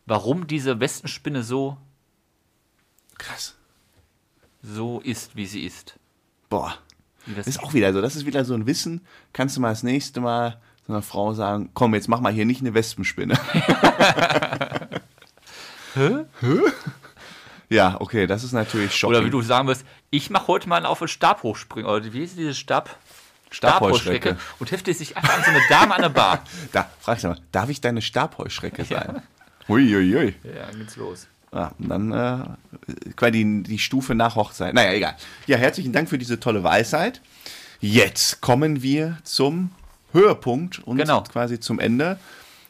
Warum 0.06 0.48
diese 0.48 0.80
Wespenspinne 0.80 1.44
so, 1.44 1.76
Krass. 3.18 3.54
so 4.62 5.00
ist, 5.00 5.36
wie 5.36 5.46
sie 5.46 5.64
ist. 5.64 5.98
Boah. 6.48 6.74
Das 7.26 7.36
Das 7.36 7.46
ist 7.46 7.60
auch 7.62 7.72
wieder 7.74 7.92
so. 7.92 8.00
Das 8.00 8.16
ist 8.16 8.26
wieder 8.26 8.44
so 8.44 8.54
ein 8.54 8.66
Wissen. 8.66 9.02
Kannst 9.32 9.56
du 9.56 9.60
mal 9.60 9.68
das 9.70 9.84
nächste 9.84 10.20
Mal 10.20 10.60
so 10.86 10.92
einer 10.92 11.02
Frau 11.02 11.32
sagen, 11.34 11.70
komm, 11.74 11.94
jetzt 11.94 12.08
mach 12.08 12.20
mal 12.20 12.32
hier 12.32 12.44
nicht 12.44 12.60
eine 12.60 12.74
Wespenspinne. 12.74 13.34
Hä? 15.94 16.24
Ja, 17.68 18.00
okay, 18.00 18.26
das 18.26 18.44
ist 18.44 18.52
natürlich 18.52 18.94
shocking. 18.94 19.16
Oder 19.16 19.26
wie 19.26 19.30
du 19.30 19.42
sagen 19.42 19.68
wirst, 19.68 19.84
ich 20.10 20.30
mache 20.30 20.48
heute 20.48 20.68
mal 20.68 20.84
auf 20.84 20.98
den 20.98 21.08
Stab 21.08 21.42
hochspringen. 21.42 21.90
Oder 21.90 22.04
wie 22.12 22.20
hieß 22.20 22.36
diese 22.36 22.54
Stab? 22.54 22.96
Stabheuschrecke. 23.50 24.36
Und 24.58 24.70
hefte 24.70 24.92
sich 24.94 25.16
einfach 25.16 25.36
an 25.36 25.44
so 25.44 25.50
eine 25.50 25.60
Dame 25.68 25.94
an 25.94 26.02
der 26.02 26.08
Bar. 26.08 26.42
Da, 26.72 26.90
frag 27.00 27.18
ich 27.18 27.24
mal, 27.24 27.38
darf 27.52 27.68
ich 27.68 27.80
deine 27.80 28.02
Stabheuschrecke 28.02 28.84
sein? 28.84 29.22
Uiuiui. 29.68 30.34
Ja, 30.42 30.66
dann 30.66 30.78
geht's 30.78 30.96
los. 30.96 31.28
Ja, 31.52 31.72
und 31.78 31.88
dann 31.90 32.12
äh, 32.12 33.12
quasi 33.14 33.32
die, 33.32 33.62
die 33.62 33.78
Stufe 33.78 34.14
nach 34.14 34.36
Hochzeit. 34.36 34.72
Naja, 34.72 34.92
egal. 34.92 35.16
Ja, 35.46 35.58
herzlichen 35.58 35.92
Dank 35.92 36.08
für 36.08 36.16
diese 36.16 36.40
tolle 36.40 36.64
Weisheit. 36.64 37.20
Jetzt 37.80 38.40
kommen 38.40 38.82
wir 38.82 39.18
zum 39.22 39.70
Höhepunkt 40.12 40.78
und 40.80 40.96
Genau. 40.98 41.22
quasi 41.22 41.58
zum 41.60 41.78
Ende. 41.80 42.18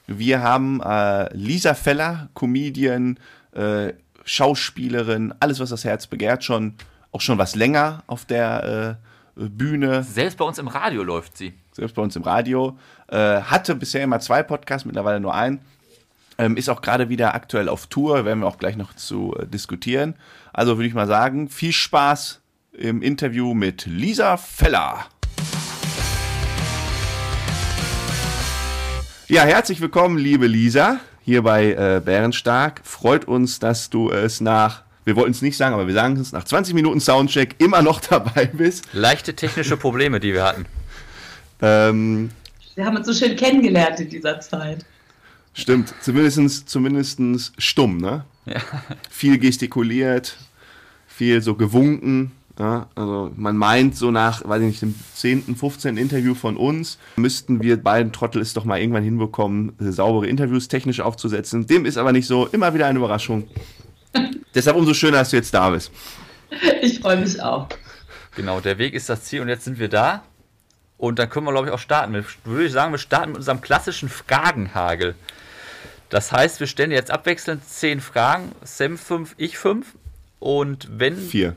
Wir 0.07 0.43
haben 0.43 0.81
äh, 0.83 1.35
Lisa 1.37 1.75
Feller, 1.75 2.29
Comedian, 2.35 3.19
äh, 3.53 3.93
Schauspielerin, 4.25 5.35
alles, 5.41 5.61
was 5.61 5.71
das 5.71 5.85
Herz 5.85 6.07
begehrt, 6.07 6.45
schon 6.45 6.75
auch 7.13 7.21
schon 7.21 7.39
was 7.39 7.55
länger 7.55 8.03
auf 8.07 8.25
der 8.25 8.99
äh, 9.37 9.43
Bühne, 9.49 10.03
Selbst 10.03 10.37
bei 10.39 10.45
uns 10.45 10.59
im 10.59 10.69
Radio 10.69 11.03
läuft 11.03 11.37
sie. 11.37 11.53
selbst 11.73 11.95
bei 11.95 12.03
uns 12.03 12.17
im 12.17 12.23
Radio. 12.23 12.79
Äh, 13.09 13.41
hatte 13.43 13.75
bisher 13.75 14.03
immer 14.03 14.21
zwei 14.21 14.43
Podcasts, 14.43 14.85
mittlerweile 14.85 15.21
nur 15.21 15.35
einen. 15.35 15.61
Ähm, 16.39 16.57
ist 16.57 16.69
auch 16.69 16.81
gerade 16.83 17.09
wieder 17.09 17.35
aktuell 17.35 17.69
auf 17.69 17.87
Tour, 17.87 18.25
werden 18.25 18.41
wir 18.41 18.47
auch 18.47 18.59
gleich 18.59 18.77
noch 18.77 18.95
zu 18.95 19.35
äh, 19.39 19.47
diskutieren. 19.47 20.15
Also 20.53 20.77
würde 20.77 20.89
ich 20.89 20.95
mal 20.95 21.07
sagen, 21.07 21.49
viel 21.49 21.73
Spaß 21.73 22.41
im 22.73 23.03
Interview 23.03 23.53
mit 23.55 23.87
Lisa 23.87 24.37
Feller. 24.39 25.07
Ja, 29.33 29.45
herzlich 29.45 29.81
willkommen, 29.81 30.19
liebe 30.19 30.47
Lisa, 30.47 31.01
hier 31.25 31.41
bei 31.41 31.73
äh, 31.73 32.03
Bärenstark. 32.05 32.83
Freut 32.85 33.25
uns, 33.25 33.59
dass 33.59 33.89
du 33.89 34.11
es 34.11 34.43
nach, 34.43 34.83
wir 35.07 35.17
wollten 35.17 35.31
es 35.31 35.41
nicht 35.41 35.57
sagen, 35.57 35.73
aber 35.73 35.87
wir 35.87 35.95
sagen 35.95 36.19
es, 36.21 36.33
nach 36.33 36.45
20 36.45 36.75
Minuten 36.75 37.01
Soundcheck 37.01 37.55
immer 37.57 37.81
noch 37.81 38.01
dabei 38.11 38.45
bist. 38.45 38.85
Leichte 38.93 39.33
technische 39.33 39.79
Probleme, 39.79 40.21
die 40.21 40.35
wir 40.35 40.45
hatten. 40.45 40.67
Ähm, 41.63 42.29
Wir 42.75 42.85
haben 42.85 42.99
uns 42.99 43.07
so 43.07 43.15
schön 43.15 43.35
kennengelernt 43.35 44.01
in 44.01 44.11
dieser 44.11 44.39
Zeit. 44.41 44.85
Stimmt, 45.55 45.95
zumindest, 46.03 46.69
zumindest 46.69 47.19
stumm, 47.57 47.97
ne? 47.97 48.27
Ja. 48.45 48.61
Viel 49.09 49.39
gestikuliert, 49.39 50.37
viel 51.07 51.41
so 51.41 51.55
gewunken. 51.55 52.33
Ja? 52.63 52.87
Also 52.95 53.33
man 53.35 53.57
meint 53.57 53.97
so 53.97 54.13
nach, 54.13 54.49
weiß 54.49 54.61
ich 54.61 54.69
nicht, 54.69 54.83
dem 54.83 54.95
10., 55.15 55.57
15. 55.57 55.97
Interview 55.97 56.37
von 56.37 56.57
uns, 56.57 56.97
müssten 57.17 57.61
wir 57.61 57.77
beiden 57.77 58.13
Trottel 58.13 58.41
es 58.41 58.55
doch 58.55 58.65
mal 58.65 58.79
irgendwann 58.79 59.03
hinbekommen, 59.03 59.73
saubere 59.81 60.29
Interviews 60.29 60.69
technisch 60.69 61.01
aufzusetzen. 61.01 61.67
Dem 61.67 61.85
ist 61.85 61.99
aber 61.99 62.13
nicht 62.13 62.29
so, 62.29 62.47
immer 62.47 62.73
wieder 62.73 62.87
eine 62.87 63.01
Überraschung. 63.01 63.49
Deshalb 64.55 64.77
umso 64.77 64.95
schöner, 64.95 65.19
dass 65.19 65.31
du 65.31 65.37
jetzt 65.37 65.53
da 65.53 65.71
bist. 65.71 65.91
Ich 66.83 67.01
freue 67.01 67.17
mich 67.17 67.43
auch. 67.43 67.67
Genau, 68.37 68.61
der 68.61 68.79
Weg 68.79 68.95
ist 68.95 69.09
das 69.09 69.25
Ziel 69.25 69.41
und 69.41 69.49
jetzt 69.49 69.65
sind 69.65 69.81
wir 69.81 69.89
da. 69.89 70.23
Und 70.99 71.19
dann 71.19 71.29
können 71.29 71.47
wir, 71.47 71.51
glaube 71.51 71.67
ich, 71.67 71.73
auch 71.73 71.81
starten. 71.81 72.15
Wir, 72.15 72.25
würde 72.45 72.67
ich 72.67 72.73
sagen, 72.73 72.93
wir 72.93 72.99
starten 72.99 73.31
mit 73.31 73.39
unserem 73.39 73.61
klassischen 73.61 74.09
Fragenhagel. 74.09 75.17
Das 76.11 76.31
heißt, 76.31 76.61
wir 76.61 76.69
stellen 76.69 76.93
jetzt 76.93 77.11
abwechselnd 77.11 77.69
zehn 77.69 78.01
Fragen. 78.01 78.53
Sam 78.63 78.97
5, 78.97 79.35
ich 79.37 79.59
5. 79.59 79.85
Und 80.39 80.89
wenn. 80.93 81.17
Vier. 81.17 81.57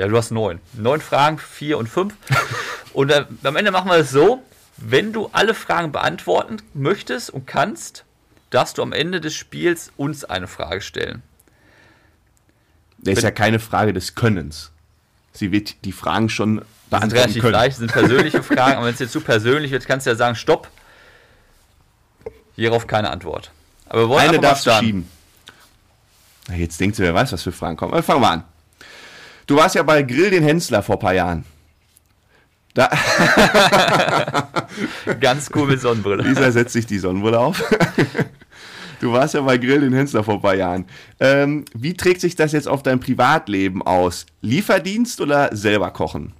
Ja, 0.00 0.08
du 0.08 0.16
hast 0.16 0.30
neun. 0.30 0.60
Neun 0.72 1.02
Fragen, 1.02 1.38
vier 1.38 1.76
und 1.76 1.86
fünf. 1.86 2.14
und 2.94 3.10
äh, 3.10 3.26
am 3.42 3.54
Ende 3.54 3.70
machen 3.70 3.90
wir 3.90 3.98
es 3.98 4.10
so: 4.10 4.42
Wenn 4.78 5.12
du 5.12 5.28
alle 5.32 5.52
Fragen 5.52 5.92
beantworten 5.92 6.56
möchtest 6.72 7.28
und 7.28 7.46
kannst, 7.46 8.06
darfst 8.48 8.78
du 8.78 8.82
am 8.82 8.94
Ende 8.94 9.20
des 9.20 9.34
Spiels 9.34 9.92
uns 9.98 10.24
eine 10.24 10.46
Frage 10.46 10.80
stellen. 10.80 11.22
Das 12.96 13.18
ist 13.18 13.24
ja 13.24 13.30
keine 13.30 13.58
Frage 13.58 13.92
des 13.92 14.14
Könnens. 14.14 14.70
Sie 15.34 15.52
wird 15.52 15.84
die 15.84 15.92
Fragen 15.92 16.30
schon 16.30 16.54
Die 16.54 16.60
sind 16.60 16.66
beantworten 16.88 17.16
relativ 17.16 17.42
können. 17.42 17.52
leicht, 17.52 17.76
sind 17.76 17.92
persönliche 17.92 18.42
Fragen, 18.42 18.76
aber 18.78 18.86
wenn 18.86 18.92
es 18.92 18.98
dir 18.98 19.08
zu 19.08 19.20
persönlich 19.20 19.70
wird, 19.70 19.86
kannst 19.86 20.06
du 20.06 20.10
ja 20.12 20.16
sagen, 20.16 20.34
stopp. 20.34 20.68
Hierauf 22.56 22.86
keine 22.86 23.10
Antwort. 23.10 23.50
Aber 23.86 24.04
wir 24.04 24.08
wollen 24.08 24.30
Eine 24.30 24.40
darfst 24.40 24.66
du 24.66 24.72
schieben. 24.72 25.10
Na, 26.48 26.54
jetzt 26.54 26.80
denkst 26.80 26.96
du, 26.96 27.02
wer 27.02 27.12
weiß, 27.12 27.32
was 27.32 27.42
für 27.42 27.52
Fragen 27.52 27.76
kommen. 27.76 27.92
Aber 27.92 28.02
fangen 28.02 28.22
wir 28.22 28.30
an. 28.30 28.44
Du 29.50 29.56
warst 29.56 29.74
ja 29.74 29.82
bei 29.82 30.04
Grill 30.04 30.30
den 30.30 30.44
Hensler 30.44 30.80
vor 30.80 30.94
ein 30.94 31.00
paar 31.00 31.12
Jahren. 31.12 31.44
Da, 32.72 32.88
Ganz 35.20 35.50
cool 35.56 35.66
mit 35.66 35.80
Sonnenbrille. 35.80 36.22
Lisa 36.22 36.52
setzt 36.52 36.72
sich 36.72 36.86
die 36.86 37.00
Sonnenbrille 37.00 37.36
auf. 37.36 37.60
Du 39.00 39.10
warst 39.10 39.34
ja 39.34 39.40
bei 39.40 39.58
Grill 39.58 39.80
den 39.80 39.92
Hensler 39.92 40.22
vor 40.22 40.34
ein 40.34 40.40
paar 40.40 40.54
Jahren. 40.54 40.84
Ähm, 41.18 41.64
wie 41.74 41.94
trägt 41.94 42.20
sich 42.20 42.36
das 42.36 42.52
jetzt 42.52 42.68
auf 42.68 42.84
dein 42.84 43.00
Privatleben 43.00 43.82
aus? 43.82 44.24
Lieferdienst 44.40 45.20
oder 45.20 45.54
selber 45.54 45.90
kochen? 45.90 46.32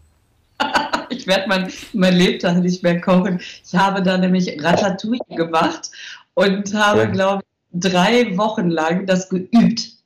Ich 1.13 1.27
werde 1.27 1.49
mein, 1.49 1.69
mein 1.93 2.15
Lebtag 2.15 2.59
nicht 2.59 2.85
mehr 2.85 3.01
kochen. 3.01 3.41
Ich 3.67 3.75
habe 3.75 4.01
da 4.01 4.17
nämlich 4.17 4.57
Ratatouille 4.63 5.19
gemacht 5.31 5.91
und 6.35 6.73
habe, 6.73 7.01
Ja. 7.01 7.07
glaube 7.07 7.43
ich, 7.73 7.81
drei 7.91 8.39
Wochen 8.39 8.71
lang 8.71 9.07
das 9.07 9.29
geübt, 9.29 9.51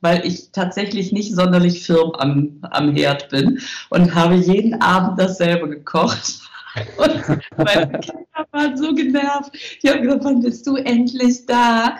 weil 0.04 0.24
ich 0.26 0.52
tatsächlich 0.52 1.12
nicht 1.12 1.34
sonderlich 1.34 1.82
firm 1.82 2.12
am, 2.18 2.58
am 2.60 2.94
Herd 2.94 3.30
bin 3.30 3.58
und 3.88 4.14
habe 4.14 4.34
jeden 4.34 4.80
Abend 4.82 5.18
dasselbe 5.18 5.68
gekocht. 5.68 6.40
Und 6.96 7.40
meine 7.56 8.00
Kinder 8.00 8.46
waren 8.50 8.76
so 8.76 8.92
genervt. 8.92 9.52
Die 9.80 9.88
haben 9.88 10.02
gesagt, 10.02 10.24
wann 10.24 10.42
bist 10.42 10.66
du 10.66 10.74
endlich 10.74 11.46
da? 11.46 11.98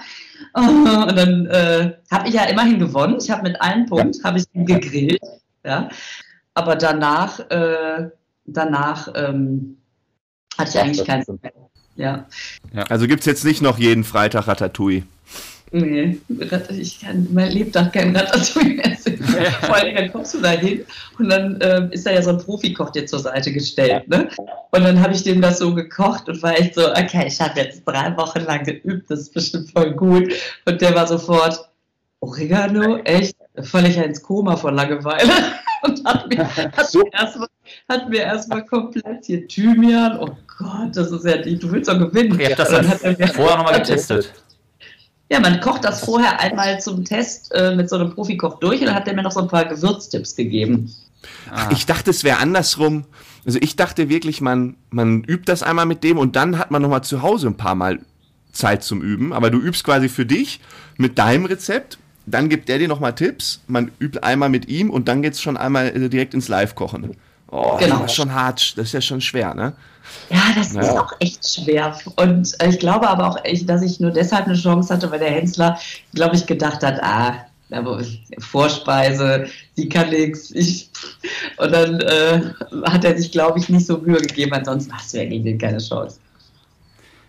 Und 0.53 0.85
dann 0.85 1.47
äh, 1.47 1.93
habe 2.11 2.29
ich 2.29 2.35
ja 2.35 2.43
immerhin 2.47 2.81
gewonnen. 2.81 3.19
Ich 3.21 3.31
habe 3.31 3.45
mit 3.45 3.63
einem 3.63 3.87
Punkt 3.87 4.17
habe 4.25 4.39
ich 4.39 4.47
gegrillt. 4.53 5.23
Ja. 5.65 5.89
Aber 6.55 6.75
danach, 6.75 7.39
äh, 7.51 8.11
danach 8.47 9.07
ähm, 9.15 9.77
hatte 10.59 10.71
ich 10.71 10.81
eigentlich 10.81 11.07
keinen 11.07 11.25
mehr. 11.41 11.53
Ja. 11.95 12.27
Also 12.89 13.07
gibt 13.07 13.21
es 13.21 13.27
jetzt 13.27 13.45
nicht 13.45 13.63
noch 13.63 13.79
jeden 13.79 14.03
Freitag 14.03 14.49
Ratatouille. 14.49 15.05
Nee, 15.77 16.21
ich 16.71 17.01
kann 17.01 17.27
mein 17.33 17.51
Lebtag 17.51 17.93
kein 17.93 18.15
Ratatouille 18.15 18.77
mehr. 18.77 19.51
Vor 19.51 19.75
allem, 19.75 19.97
dann 19.97 20.13
kommst 20.13 20.35
du 20.35 20.41
da 20.41 20.51
hin 20.51 20.85
und 21.19 21.29
dann 21.29 21.59
ähm, 21.61 21.91
ist 21.91 22.07
da 22.07 22.13
ja 22.13 22.23
so 22.23 22.31
ein 22.31 22.39
Profikoch 22.39 22.91
dir 22.91 23.07
zur 23.07 23.19
Seite 23.19 23.53
gestellt. 23.53 24.07
Ne? 24.09 24.29
Und 24.71 24.85
dann 24.85 25.01
habe 25.01 25.15
ich 25.15 25.25
dem 25.25 25.41
das 25.41 25.59
so 25.59 25.75
gekocht 25.75 26.29
und 26.29 26.41
war 26.45 26.53
echt 26.53 26.77
so, 26.77 26.93
okay, 26.93 27.25
ich 27.27 27.41
habe 27.41 27.59
jetzt 27.59 27.83
drei 27.85 28.17
Wochen 28.17 28.45
lang 28.45 28.63
geübt, 28.63 29.11
das 29.11 29.23
ist 29.23 29.35
bestimmt 29.35 29.73
voll 29.73 29.93
gut. 29.95 30.33
Und 30.65 30.81
der 30.81 30.95
war 30.95 31.09
sofort, 31.09 31.69
Oregano, 32.21 32.99
echt? 32.99 33.35
Ja 33.73 34.03
ins 34.03 34.23
Koma 34.23 34.57
vor 34.57 34.71
Langeweile. 34.71 35.33
Und 35.83 36.03
hat 36.07 36.29
mir, 36.29 36.57
hat 36.57 36.95
mir 36.95 37.05
erstmal 37.13 37.49
hat 37.89 38.09
mir 38.09 38.21
erstmal 38.21 38.65
komplett 38.65 39.25
hier 39.25 39.47
Thymian, 39.47 40.19
oh 40.19 40.31
Gott, 40.59 40.97
das 40.97 41.11
ist 41.11 41.27
ja 41.27 41.37
die, 41.37 41.59
du 41.59 41.71
willst 41.71 41.91
doch 41.91 41.99
gewinnen. 41.99 42.39
Ich 42.39 42.47
habe 42.47 42.57
das 42.57 42.69
dann 42.71 43.17
er 43.19 43.29
vorher 43.29 43.57
nochmal 43.59 43.81
getestet. 43.81 44.33
ja, 45.31 45.41
man 45.41 45.61
kocht 45.61 45.85
das 45.85 46.05
vorher 46.05 46.41
einmal 46.41 46.81
zum 46.81 47.05
Test 47.05 47.53
äh, 47.55 47.75
mit 47.75 47.89
so 47.89 47.97
einem 47.97 48.15
Profikoch 48.15 48.61
durch 48.61 48.81
und 48.81 48.87
dann 48.87 48.95
hat 48.95 49.09
er 49.09 49.15
mir 49.15 49.23
noch 49.23 49.33
so 49.33 49.41
ein 49.41 49.49
paar 49.49 49.65
Gewürztipps 49.65 50.37
gegeben. 50.37 50.95
Ah. 51.51 51.71
Ich 51.73 51.87
dachte, 51.87 52.11
es 52.11 52.25
wäre 52.25 52.39
andersrum. 52.39 53.05
Also 53.47 53.59
ich 53.61 53.77
dachte 53.77 54.09
wirklich, 54.09 54.41
man, 54.41 54.77
man 54.91 55.25
übt 55.25 55.45
das 55.47 55.63
einmal 55.63 55.87
mit 55.87 56.05
dem 56.05 56.19
und 56.19 56.37
dann 56.37 56.59
hat 56.59 56.71
man 56.71 56.83
nochmal 56.83 57.05
zu 57.05 57.23
Hause 57.23 57.49
ein 57.49 57.57
paar 57.57 57.75
Mal 57.75 58.01
Zeit 58.53 58.83
zum 58.85 59.03
Üben. 59.03 59.33
Aber 59.33 59.51
du 59.51 59.59
übst 59.59 59.85
quasi 59.85 60.09
für 60.09 60.27
dich 60.27 60.61
mit 60.97 61.19
deinem 61.19 61.47
Rezept. 61.47 61.99
Dann 62.27 62.49
gibt 62.49 62.69
der 62.69 62.79
dir 62.79 62.89
nochmal 62.89 63.15
Tipps. 63.15 63.63
Man 63.67 63.91
übt 63.99 64.23
einmal 64.23 64.49
mit 64.49 64.69
ihm 64.69 64.91
und 64.91 65.09
dann 65.09 65.23
geht 65.23 65.35
es 65.35 65.43
schon 65.43 65.57
einmal 65.57 65.89
äh, 65.89 66.09
direkt 66.09 66.35
ins 66.35 66.49
Live-Kochen. 66.49 67.17
Oh, 67.51 67.77
Genau. 67.79 67.99
das 68.01 68.11
ist 68.11 68.17
schon 68.17 68.33
hart. 68.35 68.77
Das 68.79 68.87
ist 68.89 68.93
ja 68.93 69.01
schon 69.01 69.21
schwer, 69.21 69.55
ne? 69.55 69.73
Ja, 70.31 70.41
das 70.55 70.69
ist 70.69 70.75
Ja. 70.77 71.01
auch 71.03 71.13
echt 71.21 71.47
schwer. 71.49 71.97
Und 72.17 72.55
äh, 72.61 72.69
ich 72.69 72.79
glaube 72.79 73.09
aber 73.09 73.29
auch 73.29 73.45
echt, 73.45 73.69
dass 73.69 73.83
ich 73.83 74.01
nur 74.01 74.11
deshalb 74.11 74.47
eine 74.47 74.55
Chance 74.57 74.93
hatte, 74.93 75.11
weil 75.11 75.19
der 75.19 75.31
Hensler, 75.31 75.79
glaube 76.15 76.37
ich, 76.37 76.47
gedacht 76.47 76.83
hat, 76.83 77.03
ah, 77.03 77.37
aber 77.71 78.03
Vorspeise, 78.39 79.47
sie 79.75 79.89
kann 79.89 80.11
nichts. 80.11 80.51
Ich, 80.53 80.91
und 81.57 81.73
dann 81.73 82.01
äh, 82.01 82.41
hat 82.87 83.05
er 83.05 83.17
sich, 83.17 83.33
glaube 83.33 83.59
ich, 83.59 83.69
nicht 83.69 83.87
so 83.87 83.99
Mühe 83.99 84.21
gegeben, 84.21 84.53
ansonsten 84.53 84.93
hast 84.93 85.13
du 85.15 85.19
ja 85.19 85.25
gegen 85.25 85.45
den 85.45 85.59
keine 85.59 85.79
Chance. 85.79 86.19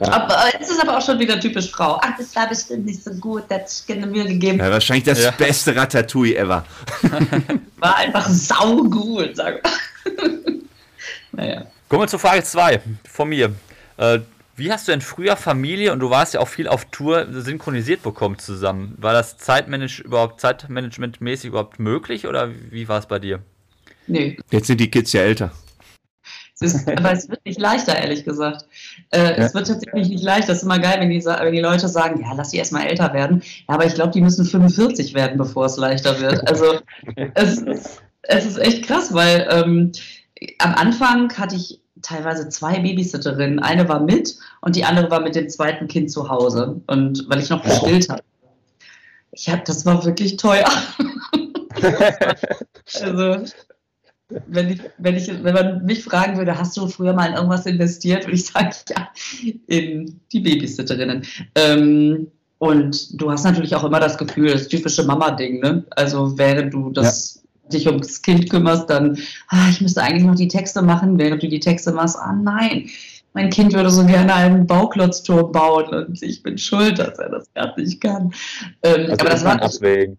Ja. 0.02 0.12
Aber 0.12 0.34
äh, 0.36 0.58
es 0.60 0.70
ist 0.70 0.82
aber 0.82 0.98
auch 0.98 1.02
schon 1.06 1.18
wieder 1.20 1.40
typisch 1.40 1.72
Frau. 1.72 2.00
Ach, 2.04 2.12
das 2.18 2.36
war 2.36 2.48
bestimmt 2.50 2.86
nicht 2.86 3.02
so 3.04 3.12
gut, 3.12 3.44
da 3.48 3.56
hat 3.56 3.70
sich 3.70 3.88
keine 3.88 4.06
Mühe 4.06 4.26
gegeben. 4.26 4.60
Ja, 4.60 4.70
wahrscheinlich 4.70 5.06
das 5.06 5.24
Ja. 5.24 5.32
beste 5.32 5.74
Ratatouille 5.76 6.36
ever. 6.36 6.66
War 7.78 7.96
einfach 7.98 8.28
saugut, 8.30 9.38
sag 9.38 9.64
mal. 9.64 9.72
naja. 11.32 11.66
Kommen 11.90 12.04
wir 12.04 12.08
zur 12.08 12.20
Frage 12.20 12.44
2 12.44 12.82
von 13.10 13.30
mir. 13.30 13.54
Äh, 13.98 14.20
wie 14.58 14.72
hast 14.72 14.88
du 14.88 14.92
denn 14.94 15.02
früher 15.02 15.36
Familie 15.36 15.92
und 15.92 16.00
du 16.00 16.10
warst 16.10 16.34
ja 16.34 16.40
auch 16.40 16.48
viel 16.48 16.68
auf 16.68 16.86
Tour 16.86 17.28
synchronisiert 17.32 18.02
bekommen 18.04 18.40
zusammen? 18.40 18.96
War 18.98 19.12
das 19.14 19.38
Zeitmanage 19.38 20.02
überhaupt 20.02 20.40
zeitmanagementmäßig 20.40 21.50
überhaupt 21.50 21.80
möglich 21.80 22.26
oder 22.26 22.50
wie 22.72 22.88
war 22.88 23.00
es 23.00 23.06
bei 23.06 23.20
dir? 23.20 23.40
Nee, 24.08 24.38
Jetzt 24.52 24.68
sind 24.68 24.80
die 24.80 24.90
Kids 24.90 25.12
ja 25.14 25.22
älter. 25.22 25.52
Es 26.58 26.74
ist, 26.74 26.88
aber 26.98 27.12
es 27.12 27.28
wird 27.30 27.44
nicht 27.46 27.60
leichter, 27.60 27.98
ehrlich 27.98 28.24
gesagt. 28.24 28.66
Äh, 29.10 29.34
Es 29.34 29.54
wird 29.54 29.68
tatsächlich 29.68 30.08
nicht 30.08 30.24
leichter. 30.24 30.48
Das 30.50 30.58
ist 30.60 30.64
immer 30.64 30.80
geil, 30.80 31.02
wenn 31.02 31.10
die, 31.10 31.24
wenn 31.26 31.54
die 31.54 31.60
Leute 31.60 31.90
sagen, 31.90 32.22
ja, 32.22 32.32
lass 32.34 32.52
die 32.52 32.58
erstmal 32.58 32.88
älter 32.88 33.14
werden. 33.14 33.42
Ja, 33.68 33.76
aber 33.76 33.86
ich 33.86 33.96
glaube, 33.96 34.12
die 34.14 34.22
müssen 34.22 34.46
45 34.46 35.14
werden, 35.16 35.38
bevor 35.38 35.66
es 35.66 35.76
leichter 35.76 36.18
wird. 36.22 36.48
Also 36.48 36.80
es, 37.36 37.58
ist- 37.60 38.02
es 38.28 38.46
ist 38.46 38.58
echt 38.58 38.86
krass, 38.86 39.14
weil 39.14 39.48
ähm, 39.52 39.92
am 40.60 40.74
Anfang 40.74 41.32
hatte 41.38 41.56
ich 41.56 41.82
teilweise 42.02 42.50
zwei 42.50 42.80
Babysitterinnen. 42.80 43.60
Eine 43.60 43.88
war 43.90 44.00
mit 44.00 44.36
und 44.62 44.76
die 44.76 44.84
andere 44.84 45.10
war 45.10 45.22
mit 45.22 45.36
dem 45.36 45.50
zweiten 45.50 45.88
Kind 45.88 46.12
zu 46.12 46.30
Hause. 46.30 46.82
Und 46.88 47.26
weil 47.30 47.40
ich 47.40 47.50
noch 47.50 47.64
gestillt 47.64 48.10
habe. 48.10 48.22
Ich 49.32 49.50
hab, 49.50 49.66
das 49.66 49.86
war 49.86 50.06
wirklich 50.06 50.38
teuer. 50.38 50.70
Also, 53.02 53.44
wenn, 54.30 54.70
ich, 54.70 54.80
wenn, 55.00 55.16
ich, 55.16 55.28
wenn 55.44 55.54
man 55.54 55.86
mich 55.86 56.04
fragen 56.04 56.38
würde, 56.38 56.58
hast 56.58 56.78
du 56.78 56.88
früher 56.88 57.14
mal 57.14 57.28
in 57.28 57.34
irgendwas 57.34 57.66
investiert, 57.66 58.26
würde 58.26 58.36
ich 58.36 58.46
sagen, 58.46 58.70
ja, 58.90 59.10
in 59.68 60.20
die 60.32 60.40
Babysitterinnen. 60.40 61.26
Ähm, 61.56 62.28
und 62.60 63.20
du 63.20 63.32
hast 63.32 63.44
natürlich 63.44 63.76
auch 63.76 63.84
immer 63.84 64.00
das 64.00 64.18
Gefühl, 64.18 64.52
das 64.52 64.68
typische 64.68 65.04
Mama-Ding, 65.04 65.60
ne? 65.60 65.84
Also 65.92 66.38
während 66.38 66.74
du 66.74 66.92
das 66.92 67.44
dich 67.72 67.88
ums 67.88 68.22
Kind 68.22 68.50
kümmerst, 68.50 68.90
dann, 68.90 69.18
ah, 69.50 69.70
ich 69.70 69.82
müsste 69.82 70.02
eigentlich 70.02 70.24
noch 70.26 70.36
die 70.36 70.48
Texte 70.48 70.82
machen, 70.82 71.18
während 71.18 71.44
du 71.44 71.48
die 71.48 71.60
Texte 71.60 71.92
machst, 71.92 72.18
ah 72.18 72.34
nein, 72.34 72.90
mein 73.34 73.50
Kind 73.50 73.74
würde 73.74 73.90
so 73.90 74.06
gerne 74.06 74.34
einen 74.34 74.66
Bauklotzturm 74.68 75.52
bauen 75.52 75.88
und 75.94 76.22
ich 76.24 76.42
bin 76.42 76.58
schuld, 76.58 77.00
dass 77.00 77.20
er 77.20 77.30
das 77.30 77.52
gerade 77.54 77.82
nicht 77.82 78.00
kann. 78.02 78.34
Ähm, 78.84 79.08
Also 79.10 79.26
aber 79.26 79.30
das 79.30 79.44
war 79.44 79.54
ein 79.54 79.60
Abwägen. 79.60 80.18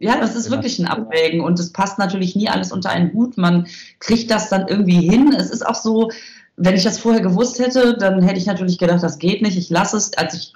ja, 0.00 0.20
das 0.20 0.36
ist 0.36 0.50
wirklich 0.50 0.78
ein 0.78 0.86
Abwägen 0.86 1.40
und 1.40 1.58
es 1.58 1.72
passt 1.72 1.98
natürlich 1.98 2.36
nie 2.36 2.48
alles 2.48 2.72
unter 2.72 2.90
einen 2.90 3.12
Hut. 3.12 3.36
Man 3.36 3.66
kriegt 4.00 4.30
das 4.30 4.48
dann 4.48 4.68
irgendwie 4.68 5.08
hin. 5.08 5.32
Es 5.36 5.50
ist 5.50 5.66
auch 5.66 5.74
so, 5.74 6.10
wenn 6.56 6.74
ich 6.74 6.84
das 6.84 6.98
vorher 6.98 7.20
gewusst 7.22 7.58
hätte, 7.60 7.96
dann 7.96 8.22
hätte 8.22 8.38
ich 8.38 8.46
natürlich 8.46 8.78
gedacht, 8.78 9.02
das 9.02 9.18
geht 9.18 9.42
nicht, 9.42 9.56
ich 9.56 9.70
lasse 9.70 9.96
es. 9.96 10.12
Als 10.16 10.34
ich 10.34 10.52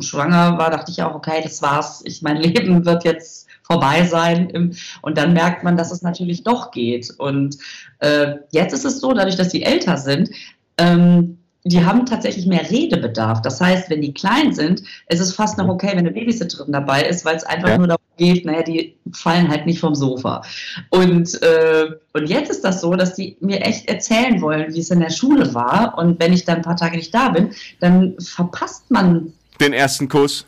schwanger 0.00 0.58
war, 0.58 0.70
dachte 0.70 0.90
ich 0.90 1.02
auch, 1.02 1.14
okay, 1.14 1.40
das 1.42 1.62
war's. 1.62 2.02
Ich, 2.04 2.22
mein 2.22 2.36
Leben 2.38 2.86
wird 2.86 3.04
jetzt 3.04 3.48
vorbei 3.72 4.04
sein. 4.04 4.74
Und 5.02 5.18
dann 5.18 5.32
merkt 5.32 5.64
man, 5.64 5.76
dass 5.76 5.92
es 5.92 6.02
natürlich 6.02 6.44
doch 6.44 6.70
geht. 6.70 7.10
Und 7.18 7.56
äh, 8.00 8.36
jetzt 8.50 8.72
ist 8.72 8.84
es 8.84 9.00
so, 9.00 9.12
dadurch, 9.12 9.36
dass 9.36 9.48
die 9.48 9.62
älter 9.62 9.96
sind, 9.96 10.30
ähm, 10.78 11.38
die 11.64 11.84
haben 11.84 12.06
tatsächlich 12.06 12.46
mehr 12.46 12.68
Redebedarf. 12.68 13.40
Das 13.42 13.60
heißt, 13.60 13.88
wenn 13.88 14.02
die 14.02 14.12
klein 14.12 14.52
sind, 14.52 14.82
ist 15.08 15.20
es 15.20 15.32
fast 15.32 15.58
noch 15.58 15.68
okay, 15.68 15.90
wenn 15.92 16.00
eine 16.00 16.10
Babysitterin 16.10 16.72
dabei 16.72 17.04
ist, 17.06 17.24
weil 17.24 17.36
es 17.36 17.44
einfach 17.44 17.68
Ja. 17.68 17.78
nur 17.78 17.86
darum 17.86 18.02
geht, 18.16 18.44
naja, 18.44 18.62
die 18.62 18.96
fallen 19.12 19.48
halt 19.48 19.64
nicht 19.66 19.78
vom 19.78 19.94
Sofa. 19.94 20.42
Und, 20.90 21.40
äh, 21.40 21.86
und 22.14 22.28
jetzt 22.28 22.50
ist 22.50 22.64
das 22.64 22.80
so, 22.80 22.94
dass 22.96 23.14
die 23.14 23.36
mir 23.40 23.60
echt 23.60 23.88
erzählen 23.88 24.40
wollen, 24.40 24.74
wie 24.74 24.80
es 24.80 24.90
in 24.90 24.98
der 24.98 25.10
Schule 25.10 25.54
war. 25.54 25.96
Und 25.98 26.18
wenn 26.20 26.32
ich 26.32 26.44
dann 26.44 26.56
ein 26.56 26.62
paar 26.62 26.76
Tage 26.76 26.96
nicht 26.96 27.14
da 27.14 27.28
bin, 27.28 27.50
dann 27.78 28.14
verpasst 28.18 28.90
man, 28.90 29.32
Den 29.60 29.72
ersten 29.72 30.08
Kuss. 30.08 30.44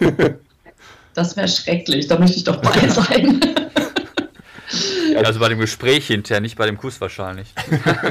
das 1.16 1.36
wäre 1.36 1.48
schrecklich, 1.48 2.06
da 2.06 2.18
möchte 2.18 2.36
ich 2.36 2.44
doch 2.44 2.56
bei 2.60 2.88
sein. 2.88 3.40
Also, 5.16 5.40
bei 5.40 5.48
dem 5.48 5.58
Gespräch 5.58 6.08
hinterher, 6.08 6.40
nicht 6.40 6.56
bei 6.56 6.66
dem 6.66 6.76
Kuss 6.76 7.00
wahrscheinlich. 7.00 7.48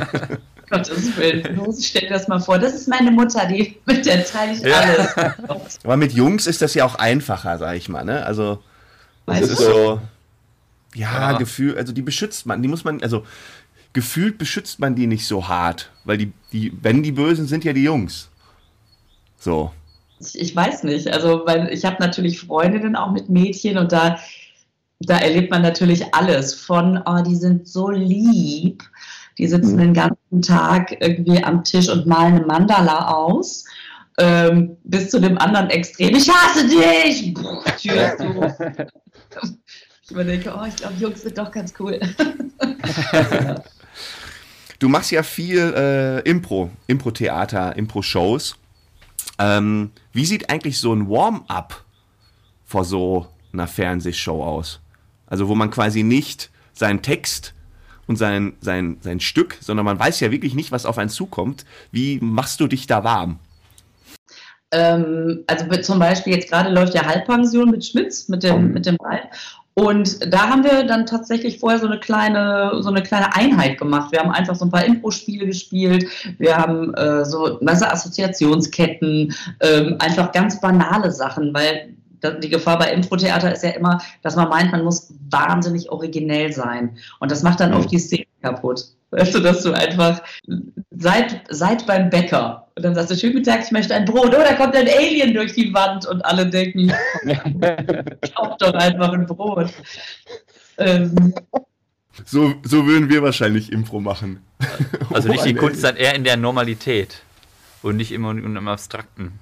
Gottes 0.70 1.16
Willen. 1.18 1.56
Los, 1.56 1.86
stell 1.86 2.02
dir 2.04 2.10
das 2.10 2.28
mal 2.28 2.40
vor. 2.40 2.58
Das 2.58 2.74
ist 2.74 2.88
meine 2.88 3.12
Mutter, 3.12 3.46
die, 3.46 3.78
mit 3.86 4.06
der 4.06 4.26
teile 4.26 4.54
ich 4.54 4.62
Ja. 4.62 4.80
alles. 4.80 5.80
Aber 5.84 5.98
mit 5.98 6.14
Jungs 6.14 6.48
ist 6.48 6.62
das 6.64 6.74
ja 6.74 6.86
auch 6.86 6.96
einfacher, 6.96 7.60
sag 7.60 7.76
ich 7.76 7.88
mal, 7.90 8.04
ne? 8.04 8.26
Also, 8.26 8.64
das 9.28 9.42
Weißt 9.42 9.52
ist 9.52 9.60
du? 9.60 9.64
so, 9.66 10.02
ja, 10.96 11.32
Ja. 11.32 11.38
Gefühl, 11.38 11.78
also 11.78 11.94
die 11.94 12.02
beschützt 12.02 12.48
man, 12.48 12.64
die 12.64 12.68
muss 12.68 12.84
man, 12.84 13.04
also 13.04 13.24
gefühlt 13.94 14.38
beschützt 14.40 14.80
man 14.80 14.96
die 14.96 15.06
nicht 15.08 15.28
so 15.28 15.48
hart, 15.48 15.92
weil 16.06 16.18
die, 16.18 16.32
die, 16.52 16.74
wenn 16.82 17.04
die 17.04 17.12
Bösen 17.12 17.46
sind 17.48 17.64
ja 17.64 17.74
die 17.74 17.84
Jungs. 17.84 18.30
So. 19.38 19.72
Ich, 20.20 20.40
ich 20.40 20.56
weiß 20.56 20.84
nicht. 20.84 21.12
Also, 21.12 21.42
weil 21.46 21.70
ich 21.72 21.86
habe 21.86 21.98
natürlich 22.00 22.40
Freundinnen 22.40 22.96
auch 22.96 23.12
mit 23.12 23.30
Mädchen 23.30 23.78
und 23.78 23.92
da, 23.92 24.18
da 25.00 25.18
erlebt 25.18 25.52
man 25.52 25.62
natürlich 25.62 26.14
alles. 26.14 26.54
Von, 26.54 27.02
oh, 27.06 27.22
die 27.22 27.36
sind 27.36 27.68
so 27.68 27.90
lieb. 27.90 28.84
Die 29.38 29.48
sitzen 29.48 29.78
den 29.78 29.94
ganzen 29.94 30.42
Tag 30.42 30.96
irgendwie 31.02 31.44
am 31.44 31.64
Tisch 31.64 31.90
und 31.90 32.06
malen 32.06 32.36
eine 32.36 32.46
Mandala 32.46 33.10
aus. 33.10 33.66
Ähm, 34.18 34.78
bis 34.86 35.10
zu 35.10 35.20
dem 35.20 35.38
anderen 35.38 35.70
Extrem. 35.70 36.16
Ich 36.16 36.30
hasse 36.30 36.66
dich! 36.68 37.34
Puh, 37.34 37.62
Tür 37.78 38.14
ist 38.14 38.18
zu. 38.20 39.54
Ich 40.04 40.12
überdenke, 40.12 40.54
oh, 40.58 40.64
ich 40.66 40.76
glaube, 40.78 40.94
Jungs 41.00 41.24
sind 41.24 41.38
doch 41.38 41.52
ganz 41.52 41.74
cool. 41.80 42.00
Du 44.80 44.90
machst 44.90 45.12
ja 45.12 45.24
viel 45.24 45.74
äh, 45.76 46.30
Impro, 46.30 46.70
Impro-Theater, 46.88 47.76
Impro-Shows. 47.78 48.56
Ähm, 49.38 49.92
wie 50.14 50.26
sieht 50.26 50.50
eigentlich 50.50 50.80
so 50.80 50.94
ein 50.94 51.10
Warm-up 51.10 51.84
vor 52.64 52.86
so 52.86 53.28
einer 53.52 53.68
Fernsehshow 53.68 54.44
aus? 54.44 54.80
Also 55.28 55.48
wo 55.48 55.56
man 55.56 55.72
quasi 55.72 56.04
nicht 56.04 56.50
seinen 56.74 57.02
Text 57.02 57.54
und 58.08 58.18
sein, 58.18 58.54
sein, 58.62 58.98
sein 59.02 59.20
Stück, 59.20 59.58
sondern 59.62 59.86
man 59.86 60.00
weiß 60.00 60.20
ja 60.20 60.32
wirklich 60.32 60.54
nicht, 60.54 60.72
was 60.72 60.86
auf 60.86 60.98
einen 60.98 61.10
zukommt. 61.10 61.66
Wie 61.92 62.20
machst 62.22 62.60
du 62.60 62.68
dich 62.68 62.88
da 62.88 63.04
warm? 63.04 63.40
Ähm, 64.72 65.44
also 65.48 65.66
zum 65.82 66.00
Beispiel 66.00 66.34
jetzt 66.34 66.50
gerade 66.50 66.70
läuft 66.70 66.94
ja 66.94 67.06
Halbpension 67.06 67.72
mit 67.72 67.86
Schmitz, 67.86 68.28
mit 68.28 68.44
dem, 68.44 68.72
mit 68.72 68.86
dem 68.86 68.98
Wald. 69.00 69.24
Und 69.78 70.34
da 70.34 70.50
haben 70.50 70.64
wir 70.64 70.86
dann 70.86 71.06
tatsächlich 71.06 71.60
vorher 71.60 71.80
so 71.80 71.86
eine 71.86 72.00
kleine, 72.00 72.72
so 72.80 72.90
eine 72.90 73.04
kleine 73.04 73.36
Einheit 73.36 73.78
gemacht. 73.78 74.10
Wir 74.14 74.20
haben 74.20 74.32
einfach 74.32 74.56
so 74.56 74.66
ein 74.66 74.72
paar 74.72 74.86
Impro-Spiele 74.86 75.46
gespielt. 75.46 76.06
Wir 76.38 76.58
haben 76.58 76.94
äh, 76.94 77.26
so 77.26 77.58
weißt 77.60 77.82
du, 77.82 77.92
Assoziationsketten, 77.92 79.36
ähm, 79.60 79.96
einfach 80.00 80.32
ganz 80.32 80.62
banale 80.62 81.12
Sachen, 81.12 81.54
weil 81.54 81.95
die 82.24 82.50
Gefahr 82.50 82.80
bei 82.80 82.92
Impro-Theater 82.92 83.54
ist 83.54 83.64
ja 83.64 83.72
immer, 83.72 84.02
dass 84.22 84.36
man 84.36 84.50
meint, 84.50 84.72
man 84.72 84.84
muss 84.84 85.14
wahnsinnig 85.30 85.90
originell 85.90 86.52
sein. 86.52 86.98
Und 87.20 87.32
das 87.32 87.44
macht 87.44 87.60
dann 87.60 87.74
oft 87.74 87.92
die 87.92 88.00
Szene 88.00 88.26
kaputt. 88.42 88.86
Weißt 89.12 89.34
du, 89.34 89.40
dass 89.40 89.64
du 89.64 89.72
einfach 89.72 90.22
seid, 90.92 91.42
seid 91.50 91.86
beim 91.86 92.10
Bäcker. 92.10 92.68
Und 92.76 92.84
dann 92.84 92.96
sagst 92.96 93.12
du, 93.12 93.16
schönen 93.16 93.34
guten 93.34 93.46
Tag, 93.46 93.64
ich 93.64 93.72
möchte 93.72 93.96
ein 93.96 94.06
Brot. 94.06 94.36
Oh, 94.36 94.44
da 94.44 94.54
kommt 94.54 94.76
ein 94.76 94.88
Alien 94.88 95.34
durch 95.34 95.54
die 95.54 95.74
Wand 95.74 96.06
und 96.06 96.24
alle 96.26 96.48
denken, 96.48 96.92
kauf 98.36 98.58
doch 98.58 98.74
einfach 98.74 99.14
ein 99.14 99.26
Brot. 99.26 99.72
Ähm, 100.78 101.34
So, 102.24 102.54
so 102.64 102.86
würden 102.86 103.10
wir 103.10 103.22
wahrscheinlich 103.22 103.72
Impro 103.72 104.00
machen. 104.00 104.42
Also 105.12 105.30
nicht 105.32 105.46
die 105.46 105.54
Kunst, 105.54 105.84
dann 105.84 105.98
eher 105.98 106.16
in 106.16 106.24
der 106.24 106.38
Normalität 106.38 107.24
und 107.82 107.98
nicht 107.98 108.12
immer 108.12 108.32
im 108.32 108.56
im 108.56 108.68
Abstrakten. 108.68 109.40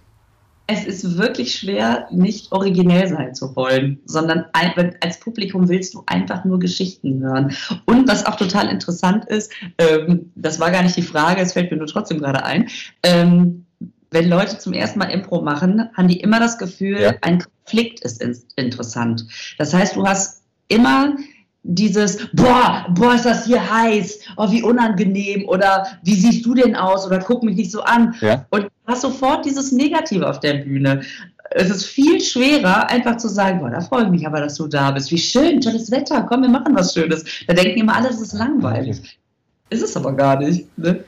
Es 0.73 0.85
ist 0.85 1.17
wirklich 1.17 1.55
schwer, 1.55 2.07
nicht 2.11 2.51
originell 2.51 3.07
sein 3.07 3.35
zu 3.35 3.55
wollen, 3.55 3.99
sondern 4.05 4.45
als 5.01 5.19
Publikum 5.19 5.69
willst 5.69 5.93
du 5.93 6.03
einfach 6.05 6.45
nur 6.45 6.59
Geschichten 6.59 7.21
hören. 7.21 7.55
Und 7.85 8.07
was 8.07 8.25
auch 8.25 8.35
total 8.35 8.67
interessant 8.69 9.25
ist, 9.25 9.51
ähm, 9.77 10.31
das 10.35 10.59
war 10.59 10.71
gar 10.71 10.83
nicht 10.83 10.97
die 10.97 11.01
Frage, 11.01 11.41
es 11.41 11.53
fällt 11.53 11.71
mir 11.71 11.77
nur 11.77 11.87
trotzdem 11.87 12.19
gerade 12.19 12.43
ein, 12.43 12.69
ähm, 13.03 13.65
wenn 14.11 14.29
Leute 14.29 14.59
zum 14.59 14.73
ersten 14.73 14.99
Mal 14.99 15.09
Impro 15.09 15.41
machen, 15.41 15.89
haben 15.95 16.07
die 16.07 16.19
immer 16.19 16.39
das 16.39 16.57
Gefühl, 16.57 17.01
Ja. 17.01 17.13
ein 17.21 17.43
Konflikt 17.65 18.01
ist 18.01 18.21
in, 18.21 18.37
interessant. 18.55 19.25
Das 19.57 19.73
heißt, 19.73 19.95
du 19.95 20.05
hast 20.05 20.43
immer 20.67 21.15
dieses, 21.63 22.27
boah, 22.33 22.85
boah, 22.89 23.15
ist 23.15 23.25
das 23.25 23.45
hier 23.45 23.71
heiß, 23.71 24.19
oh, 24.37 24.51
wie 24.51 24.61
unangenehm 24.61 25.47
oder 25.47 25.87
wie 26.03 26.13
siehst 26.13 26.45
du 26.45 26.53
denn 26.53 26.75
aus 26.75 27.05
oder 27.07 27.19
guck 27.19 27.41
mich 27.43 27.55
nicht 27.55 27.71
so 27.71 27.81
an. 27.81 28.15
Ja. 28.21 28.45
Und 28.49 28.67
hast 28.87 29.01
sofort 29.01 29.45
dieses 29.45 29.71
Negative 29.71 30.27
auf 30.29 30.39
der 30.39 30.55
Bühne. 30.55 31.03
Es 31.51 31.69
ist 31.69 31.85
viel 31.85 32.19
schwerer, 32.19 32.89
einfach 32.89 33.17
zu 33.17 33.27
sagen, 33.27 33.59
boah, 33.59 33.69
da 33.69 33.81
freue 33.81 34.05
ich 34.05 34.09
mich 34.09 34.25
aber, 34.27 34.39
dass 34.39 34.55
du 34.55 34.67
da 34.67 34.91
bist. 34.91 35.11
Wie 35.11 35.17
schön, 35.17 35.61
tolles 35.61 35.91
Wetter, 35.91 36.23
komm, 36.23 36.41
wir 36.41 36.49
machen 36.49 36.75
was 36.75 36.93
Schönes. 36.93 37.23
Da 37.47 37.53
denken 37.53 37.79
immer 37.79 37.95
alle, 37.95 38.07
das 38.07 38.21
ist 38.21 38.33
langweilig. 38.33 39.19
Ist 39.69 39.83
es 39.83 39.95
aber 39.95 40.13
gar 40.13 40.39
nicht. 40.39 40.65
Ne? 40.77 41.03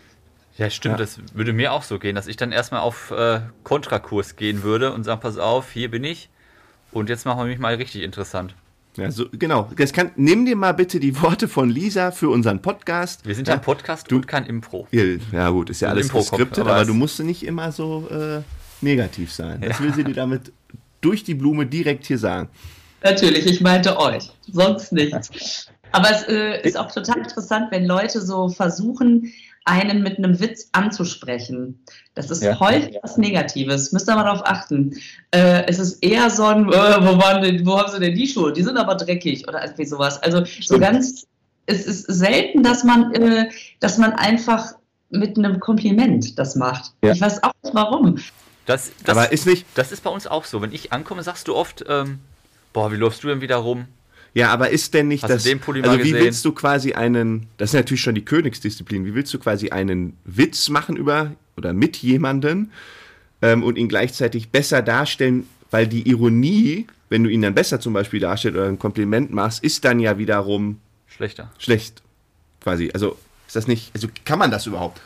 Ja, 0.58 0.70
stimmt, 0.70 0.94
Ja. 0.94 0.98
das 1.00 1.20
würde 1.34 1.52
mir 1.54 1.74
auch 1.74 1.84
so 1.84 2.00
gehen, 2.00 2.16
dass 2.16 2.28
ich 2.28 2.38
dann 2.38 2.52
erstmal 2.52 2.82
auf 2.82 3.12
äh, 3.12 3.42
Kontrakurs 3.64 4.36
gehen 4.36 4.64
würde 4.64 4.94
und 4.94 5.04
sagen, 5.04 5.20
pass 5.20 5.38
auf, 5.38 5.72
hier 5.72 5.90
bin 5.92 6.04
ich 6.04 6.30
und 6.92 7.10
jetzt 7.10 7.26
machen 7.26 7.40
wir 7.40 7.46
mich 7.46 7.60
mal 7.60 7.76
richtig 7.76 8.04
interessant. 8.04 8.56
Ja, 8.98 9.12
so, 9.12 9.26
genau. 9.32 9.70
Das 9.76 9.92
kann, 9.92 10.12
nimm 10.16 10.46
dir 10.46 10.56
mal 10.56 10.72
bitte 10.72 11.00
die 11.00 11.22
Worte 11.22 11.48
von 11.48 11.70
Lisa 11.70 12.12
für 12.12 12.30
unseren 12.30 12.62
Podcast. 12.62 13.26
Wir 13.26 13.36
sind 13.36 13.48
ja, 13.48 13.56
ein 13.56 13.62
Podcast 13.62 14.10
du- 14.10 14.16
und 14.18 14.28
kein 14.28 14.46
Impro. 14.46 14.88
Ja, 14.92 15.04
ja 15.32 15.50
gut, 15.50 15.70
ist 15.70 15.82
ja 15.82 15.90
alles 15.90 16.12
geskriptet, 16.12 16.60
aber 16.60 16.76
aber 16.76 16.86
du 16.86 16.94
musst 16.94 17.20
nicht 17.22 17.44
immer 17.44 17.72
so 17.72 18.08
äh, 18.10 18.42
negativ 18.82 19.34
sein. 19.34 19.62
Das 19.62 19.80
Ja. 19.80 19.84
will 19.86 19.94
sie 19.94 20.04
dir 20.04 20.14
damit 20.14 20.54
durch 21.02 21.24
die 21.24 21.34
Blume 21.36 21.66
direkt 21.66 22.06
hier 22.06 22.18
sagen. 22.18 22.50
Natürlich, 23.04 23.46
ich 23.46 23.62
meinte 23.62 24.00
euch, 24.00 24.32
sonst 24.52 24.92
nichts. 24.92 25.68
Aber 25.92 26.10
es 26.10 26.24
äh, 26.28 26.62
ist 26.68 26.78
auch 26.78 26.92
total 26.92 27.20
interessant, 27.20 27.68
wenn 27.72 27.86
Leute 27.86 28.20
so 28.22 28.50
versuchen, 28.50 29.32
einen 29.66 30.04
mit 30.04 30.18
einem 30.18 30.40
Witz 30.40 30.70
anzusprechen. 30.72 31.84
Das 32.14 32.30
ist 32.32 32.44
Ja. 32.44 32.60
häufig 32.60 32.98
was 33.02 33.18
Negatives. 33.18 33.92
Müsst 33.92 34.08
ihr 34.08 34.16
mal 34.16 34.24
darauf 34.24 34.46
achten. 34.46 34.96
Äh, 35.32 35.66
es 35.68 35.80
ist 35.80 36.04
eher 36.04 36.30
so 36.30 36.46
ein, 36.46 36.70
äh, 36.70 36.72
wo, 36.72 37.18
waren 37.18 37.42
denn, 37.42 37.66
wo 37.66 37.78
haben 37.78 37.92
sie 37.92 38.00
denn 38.00 38.16
die 38.16 38.28
Schuhe? 38.28 38.54
Die 38.54 38.64
sind 38.64 38.78
aber 38.78 38.96
dreckig 38.96 39.48
oder 39.48 39.64
irgendwie 39.64 39.86
sowas. 39.86 40.22
Also 40.22 40.40
so 40.40 40.46
Stimmt. 40.46 40.82
ganz, 40.82 41.26
es 41.66 41.86
ist 41.86 42.04
selten, 42.06 42.64
dass 42.64 42.84
man, 42.84 43.14
äh, 43.16 43.50
dass 43.80 43.98
man 43.98 44.14
einfach 44.14 44.74
mit 45.10 45.38
einem 45.38 45.60
Kompliment 45.60 46.38
das 46.38 46.56
macht. 46.56 46.92
Ja. 47.04 47.12
Ich 47.14 47.22
weiß 47.22 47.44
auch 47.44 47.52
nicht 47.64 47.74
warum. 47.76 48.18
Das, 48.66 48.92
das, 49.04 49.18
aber 49.18 49.32
ist 49.32 49.46
nicht, 49.46 49.66
das 49.76 49.92
ist 49.92 50.04
bei 50.04 50.10
uns 50.10 50.26
auch 50.28 50.46
so. 50.46 50.62
Wenn 50.62 50.74
ich 50.74 50.92
ankomme, 50.94 51.22
sagst 51.24 51.48
du 51.48 51.56
oft, 51.56 51.86
ähm, 51.88 52.20
boah, 52.74 52.92
wie 52.92 52.96
läufst 52.98 53.24
du 53.24 53.28
denn 53.28 53.42
wieder 53.42 53.58
rum? 53.58 53.86
Ja, 54.36 54.50
aber 54.50 54.70
ist 54.70 54.94
denn 54.94 55.08
nicht 55.08 55.24
Hast 55.24 55.30
das, 55.32 55.46
also 55.48 55.56
wie 55.56 56.12
gesehen? 56.12 56.14
willst 56.14 56.44
du 56.44 56.52
quasi 56.52 56.92
einen, 56.92 57.48
das 57.56 57.70
ist 57.70 57.74
natürlich 57.74 58.02
schon 58.02 58.16
die 58.16 58.26
Königsdisziplin, 58.26 59.06
wie 59.06 59.16
willst 59.16 59.34
du 59.34 59.40
quasi 59.40 59.70
einen 59.70 60.18
Witz 60.26 60.68
machen 60.68 60.98
über 60.98 61.32
oder 61.56 61.72
mit 61.72 61.96
jemanden 61.98 62.72
ähm, 63.42 63.64
und 63.64 63.78
ihn 63.78 63.88
gleichzeitig 63.88 64.50
besser 64.50 64.82
darstellen, 64.82 65.48
weil 65.72 65.88
die 65.88 66.10
Ironie, 66.10 66.86
wenn 67.08 67.24
du 67.24 67.30
ihn 67.30 67.42
dann 67.42 67.56
besser 67.56 67.80
zum 67.80 67.94
Beispiel 67.94 68.20
darstellst 68.20 68.58
oder 68.58 68.68
ein 68.68 68.78
Kompliment 68.78 69.32
machst, 69.32 69.64
ist 69.64 69.86
dann 69.86 70.02
ja 70.02 70.18
wiederum 70.18 70.82
Schlechter. 71.08 71.50
schlecht, 71.58 72.04
quasi. 72.60 72.92
Also 72.94 73.18
ist 73.48 73.56
das 73.56 73.68
nicht, 73.68 73.92
also 73.94 74.10
kann 74.26 74.38
man 74.38 74.52
das 74.52 74.68
überhaupt? 74.68 75.00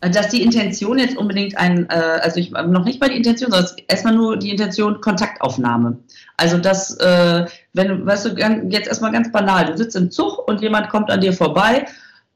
Dass 0.00 0.28
die 0.28 0.42
Intention 0.42 0.98
jetzt 0.98 1.16
unbedingt 1.16 1.58
ein, 1.58 1.86
äh, 1.90 2.20
also 2.22 2.40
ich 2.40 2.50
noch 2.52 2.84
nicht 2.84 3.00
mal 3.00 3.10
die 3.10 3.18
Intention, 3.18 3.50
sondern 3.50 3.70
erstmal 3.86 4.14
nur 4.14 4.38
die 4.38 4.50
Intention 4.50 5.00
Kontaktaufnahme. 5.00 5.98
Also 6.38 6.56
das, 6.56 6.96
äh, 6.96 7.44
wenn 7.74 8.06
weißt 8.06 8.24
du, 8.24 8.28
jetzt 8.70 8.88
erstmal 8.88 9.12
ganz 9.12 9.30
banal, 9.30 9.66
du 9.66 9.76
sitzt 9.76 9.96
im 9.96 10.10
Zug 10.10 10.48
und 10.48 10.62
jemand 10.62 10.88
kommt 10.88 11.10
an 11.10 11.20
dir 11.20 11.34
vorbei 11.34 11.84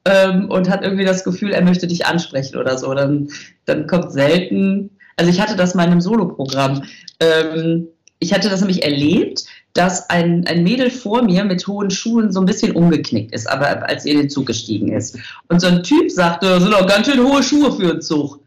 ähm, 0.05 0.49
und 0.51 0.69
hat 0.69 0.83
irgendwie 0.83 1.05
das 1.05 1.23
Gefühl, 1.23 1.53
er 1.53 1.63
möchte 1.63 1.87
dich 1.87 2.05
ansprechen 2.05 2.57
oder 2.57 2.77
so, 2.77 2.93
dann, 2.93 3.29
dann 3.65 3.87
kommt 3.87 4.11
selten, 4.11 4.91
also 5.17 5.31
ich 5.31 5.41
hatte 5.41 5.55
das 5.55 5.73
mal 5.73 5.85
in 5.85 5.91
einem 5.91 6.01
Soloprogramm. 6.01 6.83
Ähm, 7.19 7.87
ich 8.19 8.33
hatte 8.33 8.49
das 8.49 8.61
nämlich 8.61 8.83
erlebt, 8.83 9.45
dass 9.75 10.09
ein, 10.09 10.47
ein 10.47 10.63
Mädel 10.63 10.89
vor 10.89 11.21
mir 11.21 11.43
mit 11.43 11.67
hohen 11.67 11.91
Schuhen 11.91 12.31
so 12.31 12.39
ein 12.39 12.45
bisschen 12.45 12.71
umgeknickt 12.71 13.33
ist, 13.33 13.45
aber 13.45 13.87
als 13.87 14.03
sie 14.03 14.11
in 14.11 14.17
den 14.17 14.29
Zug 14.29 14.47
gestiegen 14.47 14.93
ist. 14.93 15.19
Und 15.49 15.59
so 15.59 15.67
ein 15.67 15.83
Typ 15.83 16.09
sagte, 16.09 16.47
das 16.47 16.63
sind 16.63 16.71
doch 16.71 16.87
ganz 16.87 17.07
schön 17.07 17.21
hohe 17.21 17.43
Schuhe 17.43 17.71
für 17.73 17.91
einen 17.91 18.01
Zug. 18.01 18.39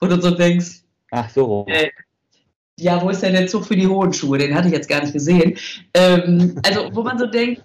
Und 0.00 0.10
du 0.10 0.20
so 0.20 0.32
denkst, 0.32 0.82
Ach 1.12 1.30
so. 1.30 1.64
äh, 1.68 1.88
ja, 2.80 3.00
wo 3.00 3.10
ist 3.10 3.22
denn 3.22 3.32
der 3.32 3.46
Zug 3.46 3.64
für 3.64 3.76
die 3.76 3.86
hohen 3.86 4.12
Schuhe? 4.12 4.38
Den 4.38 4.56
hatte 4.56 4.66
ich 4.66 4.74
jetzt 4.74 4.88
gar 4.88 5.00
nicht 5.00 5.12
gesehen. 5.12 5.56
Ähm, 5.94 6.60
also, 6.66 6.88
wo 6.92 7.02
man 7.04 7.16
so 7.16 7.26
denkt, 7.26 7.62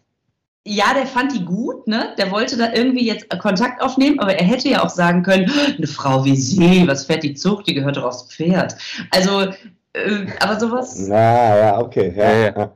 ja, 0.64 0.94
der 0.94 1.08
fand 1.08 1.34
die 1.34 1.44
gut, 1.44 1.88
ne? 1.88 2.14
Der 2.20 2.30
wollte 2.30 2.56
da 2.56 2.72
irgendwie 2.72 3.08
jetzt 3.08 3.28
Kontakt 3.40 3.82
aufnehmen, 3.82 4.20
aber 4.20 4.36
er 4.36 4.46
hätte 4.46 4.70
ja 4.70 4.84
auch 4.84 4.90
sagen 4.90 5.24
können, 5.24 5.50
eine 5.76 5.88
Frau 5.88 6.24
wie 6.24 6.36
sie, 6.36 6.88
was 6.88 7.06
fährt 7.06 7.24
die 7.24 7.34
Zug? 7.34 7.64
Die 7.64 7.74
gehört 7.74 7.98
doch 7.98 8.04
aufs 8.04 8.32
Pferd. 8.32 8.76
Also, 9.10 9.54
äh, 9.94 10.28
aber 10.40 10.60
sowas. 10.60 11.08
Na, 11.08 11.58
ja, 11.58 11.80
okay. 11.80 12.14
Ja, 12.16 12.32
Ja, 12.32 12.46
ja. 12.56 12.72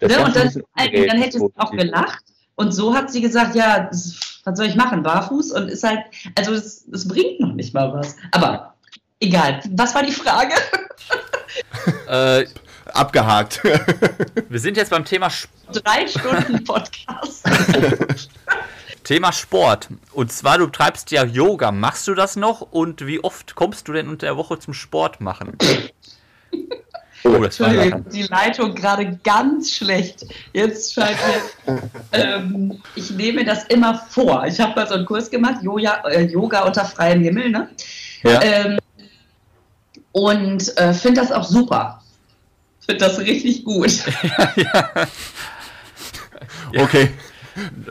Das 0.00 0.10
Ne? 0.12 0.24
Und 0.24 0.36
dann, 0.36 0.46
bisschen 0.46 0.62
dann 0.76 0.86
angeregt, 0.86 1.14
hätte 1.24 1.38
sie 1.38 1.48
auch 1.56 1.70
gelacht. 1.72 2.22
Und 2.56 2.72
so 2.72 2.94
hat 2.94 3.10
sie 3.10 3.20
gesagt, 3.20 3.54
ja, 3.54 3.80
das- 3.90 4.18
was 4.44 4.56
soll 4.56 4.66
ich 4.66 4.74
machen? 4.74 5.02
Barfuß? 5.02 5.52
Und 5.52 5.68
ist 5.68 5.84
halt, 5.84 6.00
also 6.34 6.52
es, 6.54 6.86
es 6.92 7.06
bringt 7.06 7.40
noch 7.40 7.52
nicht 7.52 7.74
mal 7.74 7.92
was. 7.92 8.16
Aber 8.32 8.74
egal. 9.20 9.60
Was 9.70 9.94
war 9.94 10.02
die 10.02 10.12
Frage? 10.12 10.54
Äh, 12.08 12.46
abgehakt. 12.92 13.60
Wir 14.48 14.60
sind 14.60 14.76
jetzt 14.76 14.90
beim 14.90 15.04
Thema, 15.04 15.26
Sp- 15.30 15.50
Drei 15.72 16.06
Stunden 16.06 16.62
Podcast. 16.64 17.44
Thema 19.04 19.32
Sport. 19.32 19.88
Und 20.12 20.32
zwar, 20.32 20.58
du 20.58 20.66
treibst 20.68 21.10
ja 21.10 21.24
Yoga. 21.24 21.72
Machst 21.72 22.06
du 22.06 22.14
das 22.14 22.36
noch? 22.36 22.60
Und 22.60 23.06
wie 23.06 23.22
oft 23.22 23.54
kommst 23.56 23.88
du 23.88 23.92
denn 23.92 24.08
unter 24.08 24.26
der 24.26 24.36
Woche 24.36 24.58
zum 24.60 24.74
Sport 24.74 25.20
machen? 25.20 25.56
Oh, 27.24 27.38
das 27.38 27.60
war 27.60 27.68
Entschuldigung, 27.68 28.04
die 28.10 28.22
Leitung 28.22 28.74
gerade 28.74 29.18
ganz 29.22 29.72
schlecht. 29.72 30.24
Jetzt 30.52 30.94
scheint 30.94 31.16
mir, 31.66 31.82
ähm, 32.12 32.82
ich 32.94 33.10
nehme 33.10 33.44
das 33.44 33.64
immer 33.64 33.94
vor. 33.94 34.46
Ich 34.46 34.58
habe 34.58 34.74
mal 34.74 34.88
so 34.88 34.94
einen 34.94 35.04
Kurs 35.06 35.30
gemacht, 35.30 35.62
Yoga, 35.62 36.02
äh, 36.08 36.22
Yoga 36.22 36.62
unter 36.62 36.84
freiem 36.84 37.22
Himmel, 37.22 37.50
ne? 37.50 37.68
Ja. 38.22 38.42
Ähm, 38.42 38.78
und 40.12 40.76
äh, 40.78 40.94
finde 40.94 41.20
das 41.20 41.30
auch 41.30 41.44
super. 41.44 42.02
Finde 42.80 43.04
das 43.04 43.18
richtig 43.18 43.64
gut. 43.64 43.92
Okay, 46.76 47.10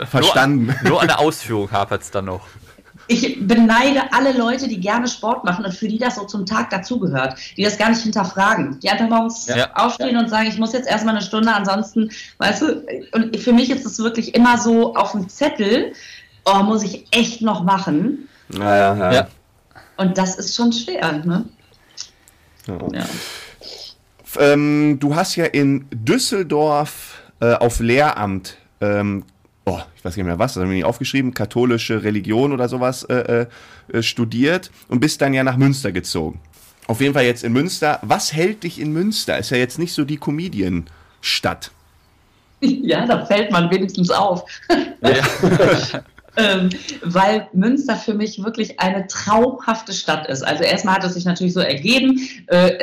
verstanden. 0.09 0.67
Nur, 0.83 0.89
nur 0.89 1.01
an 1.01 1.07
der 1.07 1.19
Ausführung 1.19 1.71
hapert 1.71 2.01
es 2.01 2.11
dann 2.11 2.25
noch. 2.25 2.47
Ich 3.11 3.39
beneide 3.47 4.13
alle 4.13 4.31
Leute, 4.37 4.67
die 4.67 4.79
gerne 4.79 5.07
Sport 5.07 5.43
machen 5.43 5.65
und 5.65 5.73
für 5.73 5.87
die 5.87 5.97
das 5.97 6.15
so 6.15 6.25
zum 6.25 6.45
Tag 6.45 6.69
dazugehört, 6.69 7.37
die 7.57 7.63
das 7.63 7.77
gar 7.77 7.89
nicht 7.89 8.01
hinterfragen, 8.03 8.79
die 8.81 8.89
einfach 8.89 9.09
morgens 9.09 9.47
Ja. 9.47 9.69
aufstehen 9.73 10.15
und 10.15 10.29
sagen, 10.29 10.47
ich 10.47 10.59
muss 10.59 10.73
jetzt 10.73 10.87
erstmal 10.87 11.15
eine 11.15 11.25
Stunde, 11.25 11.51
ansonsten, 11.51 12.11
weißt 12.37 12.61
du, 12.61 12.85
und 13.13 13.35
für 13.37 13.51
mich 13.51 13.71
ist 13.71 13.83
es 13.83 13.97
wirklich 13.97 14.35
immer 14.35 14.59
so 14.59 14.93
auf 14.95 15.13
dem 15.13 15.27
Zettel, 15.27 15.93
oh, 16.45 16.61
muss 16.63 16.83
ich 16.83 17.07
echt 17.09 17.41
noch 17.41 17.63
machen. 17.63 18.29
Ja, 18.53 18.95
ja, 18.95 19.11
Ja. 19.11 19.27
Und 19.97 20.17
das 20.17 20.35
ist 20.35 20.55
schon 20.55 20.71
schwer, 20.71 21.11
ne? 21.25 21.45
Ja. 22.67 23.05
Ähm, 24.37 24.97
du 24.99 25.15
hast 25.15 25.35
ja 25.35 25.45
in 25.45 25.87
Düsseldorf 25.91 27.21
äh, 27.39 27.53
auf 27.55 27.79
Lehramt, 27.79 28.57
ähm, 28.81 29.25
oh, 29.69 29.81
ich 29.95 30.03
weiß 30.03 30.15
nicht 30.15 30.25
mehr 30.25 30.39
was, 30.39 30.53
das 30.53 30.61
habe 30.61 30.71
ich 30.73 30.77
nicht 30.77 30.85
aufgeschrieben, 30.85 31.33
katholische 31.33 32.03
Religion 32.03 32.51
oder 32.51 32.67
sowas 32.67 33.03
äh, 33.03 33.45
äh, 33.91 34.01
studiert 34.01 34.71
und 34.87 34.99
bist 34.99 35.21
dann 35.21 35.33
ja 35.33 35.43
nach 35.43 35.57
Münster 35.57 35.91
gezogen. 35.91 36.39
Auf 36.87 37.01
jeden 37.01 37.13
Fall 37.13 37.25
jetzt 37.25 37.43
in 37.43 37.53
Münster. 37.53 37.99
Was 38.01 38.33
hält 38.33 38.63
dich 38.63 38.79
in 38.79 38.91
Münster? 38.91 39.37
Ist 39.37 39.51
ja 39.51 39.57
jetzt 39.57 39.77
nicht 39.77 39.93
so 39.93 40.05
die 40.05 40.17
Comedian-Stadt. 40.17 41.71
ja, 42.61 43.05
da 43.05 43.25
fällt 43.25 43.51
man 43.51 43.69
wenigstens 43.69 44.09
auf. 44.09 44.43
Ja. 45.01 46.01
ähm, 46.37 46.69
weil 47.03 47.47
Münster 47.53 47.95
für 47.95 48.15
mich 48.15 48.43
wirklich 48.43 48.79
eine 48.79 49.05
traumhafte 49.07 49.93
Stadt 49.93 50.27
ist. 50.27 50.41
Also 50.41 50.63
erstmal 50.63 50.95
hat 50.95 51.03
es 51.03 51.13
sich 51.13 51.25
natürlich 51.25 51.53
so 51.53 51.59
ergeben. 51.59 52.19
Äh, 52.47 52.77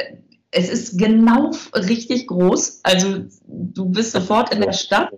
es 0.52 0.68
ist 0.68 0.98
genau 0.98 1.50
richtig 1.74 2.28
groß. 2.28 2.80
Also 2.82 3.24
du 3.46 3.86
bist 3.86 4.12
sofort 4.12 4.54
in 4.54 4.60
der 4.60 4.72
Stadt, 4.72 5.12
äh, 5.12 5.16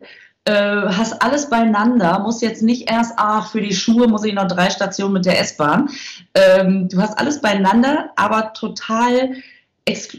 hast 0.52 1.22
alles 1.22 1.50
beieinander, 1.50 2.18
musst 2.20 2.42
jetzt 2.42 2.62
nicht 2.62 2.90
erst, 2.90 3.14
ach, 3.16 3.50
für 3.50 3.60
die 3.60 3.74
Schuhe 3.74 4.08
muss 4.08 4.24
ich 4.24 4.34
noch 4.34 4.46
drei 4.46 4.70
Stationen 4.70 5.14
mit 5.14 5.26
der 5.26 5.40
S-Bahn. 5.40 5.90
Ähm, 6.34 6.88
du 6.88 7.00
hast 7.00 7.18
alles 7.18 7.40
beieinander, 7.40 8.10
aber 8.16 8.52
total 8.52 9.30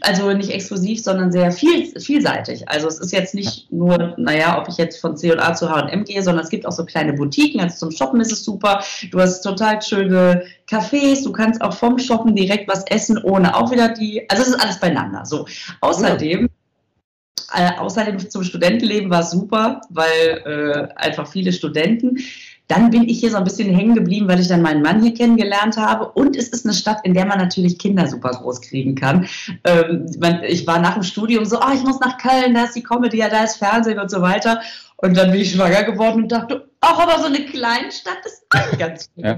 also 0.02 0.32
nicht 0.34 0.50
exklusiv, 0.50 1.02
sondern 1.04 1.32
sehr 1.32 1.52
viel, 1.52 1.86
vielseitig. 2.00 2.68
Also 2.68 2.88
es 2.88 3.00
ist 3.00 3.12
jetzt 3.12 3.36
nicht 3.36 3.72
nur, 3.72 4.16
naja, 4.18 4.60
ob 4.60 4.68
ich 4.68 4.78
jetzt 4.78 5.00
von 5.00 5.16
C&A 5.16 5.54
zu 5.54 5.70
H&M 5.70 6.04
gehe, 6.06 6.24
sondern 6.24 6.44
es 6.44 6.50
gibt 6.50 6.66
auch 6.66 6.72
so 6.72 6.86
kleine 6.86 7.14
Boutiquen, 7.14 7.62
also 7.62 7.78
zum 7.78 7.92
Shoppen 7.92 8.22
ist 8.22 8.32
es 8.32 8.44
super. 8.44 8.84
Du 9.12 9.20
hast 9.20 9.42
total 9.42 9.82
schöne 9.82 10.44
Cafés, 10.70 11.24
du 11.24 11.32
kannst 11.32 11.62
auch 11.62 11.74
vom 11.74 12.00
Shoppen 12.00 12.36
direkt 12.36 12.68
was 12.68 12.84
essen, 12.88 13.18
ohne 13.24 13.56
auch 13.56 13.72
wieder 13.72 13.90
die, 13.90 14.28
also 14.30 14.44
es 14.44 14.50
ist 14.50 14.62
alles 14.62 14.80
beieinander. 14.80 15.26
So, 15.26 15.46
außerdem 15.82 16.50
äh, 17.54 17.78
außerdem 17.78 18.30
zum 18.30 18.44
Studentenleben 18.44 19.10
war 19.10 19.24
super, 19.24 19.82
weil 19.90 20.42
äh, 20.46 20.96
einfach 20.96 21.28
viele 21.28 21.52
Studenten. 21.52 22.18
Dann 22.68 22.92
bin 22.92 23.10
ich 23.10 23.20
hier 23.20 23.32
so 23.32 23.38
ein 23.38 23.44
bisschen 23.44 23.74
hängen 23.74 23.96
geblieben, 23.96 24.28
weil 24.28 24.40
ich 24.40 24.48
dann 24.48 24.62
meinen 24.62 24.84
Mann 24.84 25.02
hier 25.02 25.16
kennengelernt 25.16 25.76
habe. 25.76 26.08
Und 26.12 26.36
es 26.36 26.50
ist 26.50 26.66
eine 26.66 26.76
Stadt, 26.76 27.00
in 27.04 27.16
der 27.16 27.26
man 27.26 27.40
natürlich 27.40 27.80
Kinder 27.80 28.06
super 28.06 28.30
groß 28.30 28.62
kriegen 28.62 28.94
kann. 28.94 29.28
Ähm, 29.64 30.06
man, 30.20 30.44
ich 30.44 30.68
war 30.68 30.80
nach 30.80 30.94
dem 30.94 31.02
Studium 31.02 31.46
so, 31.46 31.60
oh, 31.60 31.74
ich 31.74 31.82
muss 31.82 32.00
nach 32.00 32.20
Köln, 32.20 32.54
da 32.54 32.66
ist 32.66 32.76
die 32.76 32.84
Comedy, 32.84 33.18
ja, 33.18 33.30
da 33.30 33.44
ist 33.44 33.58
Fernsehen 33.58 33.98
und 33.98 34.12
so 34.12 34.22
weiter. 34.22 34.62
Und 34.98 35.18
dann 35.18 35.32
bin 35.32 35.42
ich 35.42 35.52
schwanger 35.52 35.84
geworden 35.84 36.24
und 36.24 36.32
dachte, 36.32 36.70
ach, 36.82 37.00
aber 37.00 37.20
so 37.20 37.26
eine 37.26 37.44
Kleinstadt 37.46 38.20
ist 38.26 38.44
auch 38.52 38.78
ganz 38.78 39.10
schön. 39.16 39.26
Ja. 39.26 39.38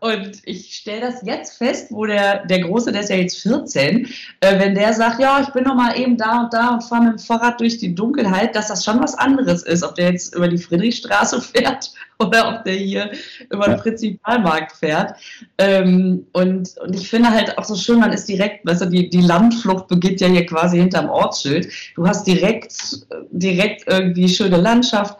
Und 0.00 0.40
ich 0.44 0.74
stelle 0.74 1.02
das 1.02 1.22
jetzt 1.22 1.58
fest, 1.58 1.88
wo 1.90 2.06
der, 2.06 2.46
der 2.46 2.60
Große, 2.60 2.90
der 2.90 3.02
ist 3.02 3.10
ja 3.10 3.16
jetzt 3.16 3.42
14, 3.42 4.08
äh, 4.40 4.58
wenn 4.58 4.74
der 4.74 4.94
sagt, 4.94 5.20
ja, 5.20 5.42
ich 5.42 5.48
bin 5.50 5.64
noch 5.64 5.74
mal 5.74 5.98
eben 5.98 6.16
da 6.16 6.40
und 6.40 6.54
da 6.54 6.70
und 6.70 6.82
fahre 6.82 7.04
mit 7.04 7.12
dem 7.12 7.18
Fahrrad 7.18 7.60
durch 7.60 7.76
die 7.76 7.94
Dunkelheit, 7.94 8.56
dass 8.56 8.68
das 8.68 8.82
schon 8.82 9.02
was 9.02 9.14
anderes 9.14 9.62
ist, 9.62 9.82
ob 9.82 9.94
der 9.96 10.12
jetzt 10.12 10.34
über 10.34 10.48
die 10.48 10.56
Friedrichstraße 10.56 11.40
fährt 11.42 11.92
oder 12.18 12.48
ob 12.48 12.64
der 12.64 12.74
hier 12.74 13.10
über 13.50 13.66
den. 13.66 13.76
Prinzipalmarkt 13.76 14.72
fährt. 14.72 15.16
Ähm, 15.58 16.26
und, 16.32 16.76
und 16.78 16.94
ich 16.94 17.08
finde 17.08 17.30
halt 17.30 17.58
auch 17.58 17.64
so 17.64 17.76
schön, 17.76 18.00
man 18.00 18.12
ist 18.12 18.26
direkt, 18.26 18.64
weißt 18.64 18.82
du, 18.82 18.86
die, 18.86 19.10
die 19.10 19.20
Landflucht 19.20 19.88
beginnt 19.88 20.22
ja 20.22 20.28
hier 20.28 20.46
quasi 20.46 20.78
hinterm 20.78 21.10
Ortsschild. 21.10 21.68
Du 21.94 22.06
hast 22.06 22.26
direkt, 22.26 23.06
direkt 23.30 23.86
irgendwie 23.86 24.30
schöne 24.30 24.56
Landschaft. 24.56 25.18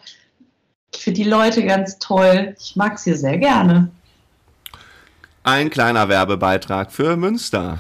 Ich 0.95 1.03
finde 1.03 1.23
die 1.23 1.29
Leute 1.29 1.65
ganz 1.65 1.99
toll. 1.99 2.55
Ich 2.59 2.77
mag 2.77 2.95
es 2.95 3.05
hier 3.05 3.17
sehr 3.17 3.37
gerne. 3.37 3.91
Ein 5.43 5.71
kleiner 5.71 6.09
Werbebeitrag 6.09 6.93
für 6.93 7.17
Münster. 7.17 7.79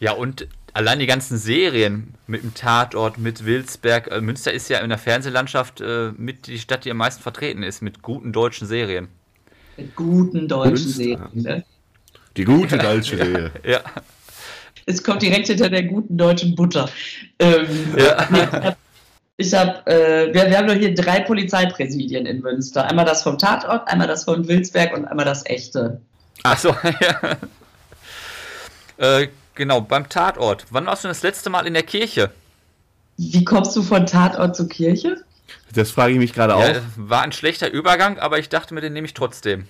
Ja, 0.00 0.12
und 0.12 0.46
allein 0.74 0.98
die 0.98 1.06
ganzen 1.06 1.38
Serien 1.38 2.14
mit 2.26 2.42
dem 2.42 2.54
Tatort, 2.54 3.18
mit 3.18 3.44
Wilsberg. 3.44 4.08
Äh, 4.08 4.20
Münster 4.20 4.52
ist 4.52 4.68
ja 4.68 4.78
in 4.78 4.90
der 4.90 4.98
Fernsehlandschaft 4.98 5.80
äh, 5.80 6.12
mit 6.16 6.46
die 6.46 6.58
Stadt, 6.58 6.84
die 6.84 6.90
am 6.90 6.98
meisten 6.98 7.22
vertreten 7.22 7.62
ist, 7.62 7.80
mit 7.82 8.02
guten 8.02 8.32
deutschen 8.32 8.68
Serien. 8.68 9.08
Mit 9.76 9.96
guten 9.96 10.46
deutschen 10.46 10.70
Münster. 10.72 10.92
Serien. 11.02 11.30
Ne? 11.34 11.64
Die 12.36 12.44
gute 12.44 12.78
deutsche 12.78 13.16
Serie. 13.24 13.50
Ja. 13.64 13.80
Es 14.86 15.02
kommt 15.02 15.22
direkt 15.22 15.48
hinter 15.48 15.68
der 15.68 15.82
guten 15.84 16.16
deutschen 16.16 16.54
Butter. 16.54 16.88
Ähm, 17.38 17.66
Ja. 17.96 18.76
Ich 19.40 19.54
habe, 19.54 19.86
äh, 19.86 20.34
wir, 20.34 20.50
wir 20.50 20.58
haben 20.58 20.66
nur 20.66 20.74
hier 20.74 20.92
drei 20.92 21.20
Polizeipräsidien 21.20 22.26
in 22.26 22.40
Münster. 22.40 22.84
Einmal 22.84 23.04
das 23.04 23.22
vom 23.22 23.38
Tatort, 23.38 23.86
einmal 23.86 24.08
das 24.08 24.24
von 24.24 24.48
Wilsberg 24.48 24.96
und 24.96 25.04
einmal 25.04 25.24
das 25.24 25.46
echte. 25.46 26.00
Achso, 26.42 26.74
ja. 27.00 27.36
Äh, 29.20 29.28
genau, 29.54 29.80
beim 29.80 30.08
Tatort. 30.08 30.66
Wann 30.70 30.86
warst 30.86 31.04
du 31.04 31.08
das 31.08 31.22
letzte 31.22 31.50
Mal 31.50 31.68
in 31.68 31.74
der 31.74 31.84
Kirche? 31.84 32.32
Wie 33.16 33.44
kommst 33.44 33.76
du 33.76 33.82
von 33.84 34.06
Tatort 34.06 34.56
zur 34.56 34.68
Kirche? 34.68 35.22
Das 35.72 35.92
frage 35.92 36.14
ich 36.14 36.18
mich 36.18 36.32
gerade 36.32 36.56
auch. 36.56 36.60
Ja, 36.60 36.82
war 36.96 37.22
ein 37.22 37.30
schlechter 37.30 37.70
Übergang, 37.70 38.18
aber 38.18 38.40
ich 38.40 38.48
dachte 38.48 38.74
mir, 38.74 38.80
den 38.80 38.92
nehme 38.92 39.06
ich 39.06 39.14
trotzdem. 39.14 39.68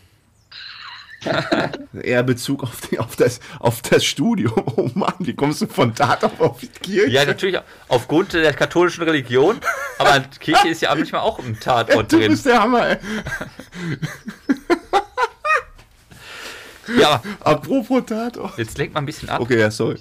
Eher 2.02 2.22
Bezug 2.22 2.62
auf, 2.62 2.80
die, 2.82 2.98
auf, 2.98 3.16
das, 3.16 3.40
auf 3.58 3.82
das 3.82 4.04
Studium. 4.04 4.52
Oh 4.76 4.90
Mann, 4.94 5.14
wie 5.18 5.34
kommst 5.34 5.60
du 5.62 5.66
von 5.66 5.94
Tatort 5.94 6.40
auf 6.40 6.60
die 6.60 6.68
Kirche? 6.68 7.10
Ja, 7.10 7.24
natürlich 7.24 7.58
aufgrund 7.88 8.32
der 8.32 8.52
katholischen 8.52 9.02
Religion, 9.04 9.58
aber 9.98 10.20
die 10.20 10.38
Kirche 10.38 10.68
ist 10.68 10.82
ja 10.82 10.94
manchmal 10.94 11.22
auch 11.22 11.38
im 11.40 11.58
Tatort 11.58 12.12
du 12.12 12.18
drin. 12.18 12.30
bist 12.30 12.46
der 12.46 12.62
Hammer, 12.62 12.88
ey. 12.90 12.96
Ja, 16.98 17.22
Apropos 17.40 18.02
Tatort. 18.06 18.56
jetzt 18.58 18.78
lenkt 18.78 18.94
mal 18.94 19.00
ein 19.00 19.06
bisschen 19.06 19.28
ab. 19.28 19.40
Okay, 19.40 19.58
ja, 19.58 19.70
sorry. 19.70 19.98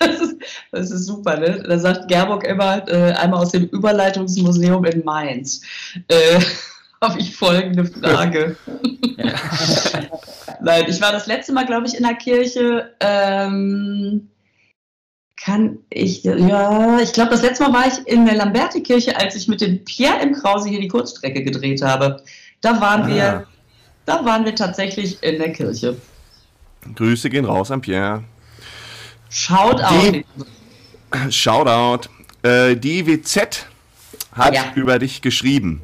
Das 0.00 0.20
ist, 0.20 0.36
das 0.72 0.90
ist 0.90 1.06
super, 1.06 1.36
ne? 1.38 1.62
Da 1.66 1.78
sagt 1.78 2.08
Gerburg 2.08 2.44
immer, 2.44 2.86
äh, 2.88 3.12
einmal 3.12 3.40
aus 3.40 3.52
dem 3.52 3.64
Überleitungsmuseum 3.66 4.84
in 4.84 5.04
Mainz. 5.04 5.62
Äh, 6.08 6.40
Habe 7.04 7.20
ich 7.20 7.36
folgende 7.36 7.84
Frage. 7.84 8.56
Nein, 10.62 10.84
ich 10.88 11.00
war 11.00 11.12
das 11.12 11.26
letzte 11.26 11.52
Mal, 11.52 11.66
glaube 11.66 11.86
ich, 11.86 11.94
in 11.96 12.02
der 12.02 12.14
Kirche. 12.14 12.94
Ähm, 13.00 14.30
kann 15.36 15.78
ich, 15.90 16.24
ja, 16.24 16.98
ich 17.00 17.12
glaube, 17.12 17.32
das 17.32 17.42
letzte 17.42 17.64
Mal 17.64 17.72
war 17.74 17.86
ich 17.86 17.98
in 18.08 18.24
der 18.24 18.36
Lamberti-Kirche, 18.36 19.16
als 19.18 19.34
ich 19.36 19.46
mit 19.48 19.60
dem 19.60 19.84
Pierre 19.84 20.22
im 20.22 20.32
Krause 20.32 20.68
hier 20.70 20.80
die 20.80 20.88
Kurzstrecke 20.88 21.42
gedreht 21.42 21.82
habe. 21.82 22.22
Da 22.62 22.80
waren 22.80 23.02
Ah. 23.02 23.06
wir, 23.08 23.46
da 24.06 24.24
waren 24.24 24.44
wir 24.46 24.54
tatsächlich 24.54 25.22
in 25.22 25.38
der 25.38 25.52
Kirche. 25.52 25.96
Grüße 26.94 27.28
gehen 27.28 27.44
raus 27.44 27.70
an 27.70 27.82
Pierre. 27.82 28.24
Schaut 29.28 29.80
Die-. 29.80 30.24
Shoutout. 31.30 32.08
Äh, 32.42 32.76
die 32.76 33.06
WZ 33.06 33.66
hat 34.32 34.54
Ja. 34.54 34.72
über 34.74 34.98
dich 34.98 35.20
geschrieben. 35.20 35.82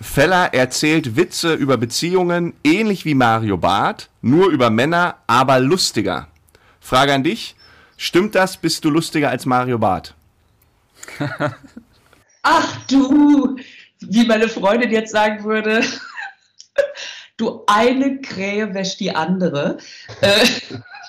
Feller 0.00 0.54
erzählt 0.54 1.16
Witze 1.16 1.54
über 1.54 1.76
Beziehungen, 1.76 2.54
ähnlich 2.64 3.04
wie 3.04 3.14
Mario 3.14 3.58
Barth, 3.58 4.08
nur 4.22 4.48
über 4.48 4.70
Männer, 4.70 5.16
aber 5.26 5.60
lustiger. 5.60 6.28
Frage 6.80 7.12
an 7.12 7.22
dich. 7.22 7.54
Stimmt 7.98 8.34
das? 8.34 8.56
Bist 8.56 8.84
du 8.84 8.90
lustiger 8.90 9.28
als 9.28 9.44
Mario 9.44 9.78
Barth? 9.78 10.14
Ach 12.42 12.86
du, 12.86 13.58
wie 14.00 14.26
meine 14.26 14.48
Freundin 14.48 14.90
jetzt 14.90 15.12
sagen 15.12 15.44
würde, 15.44 15.82
du 17.36 17.62
eine 17.66 18.22
Krähe 18.22 18.72
wäscht 18.72 19.00
die 19.00 19.14
andere. 19.14 19.76
Äh, 20.22 20.46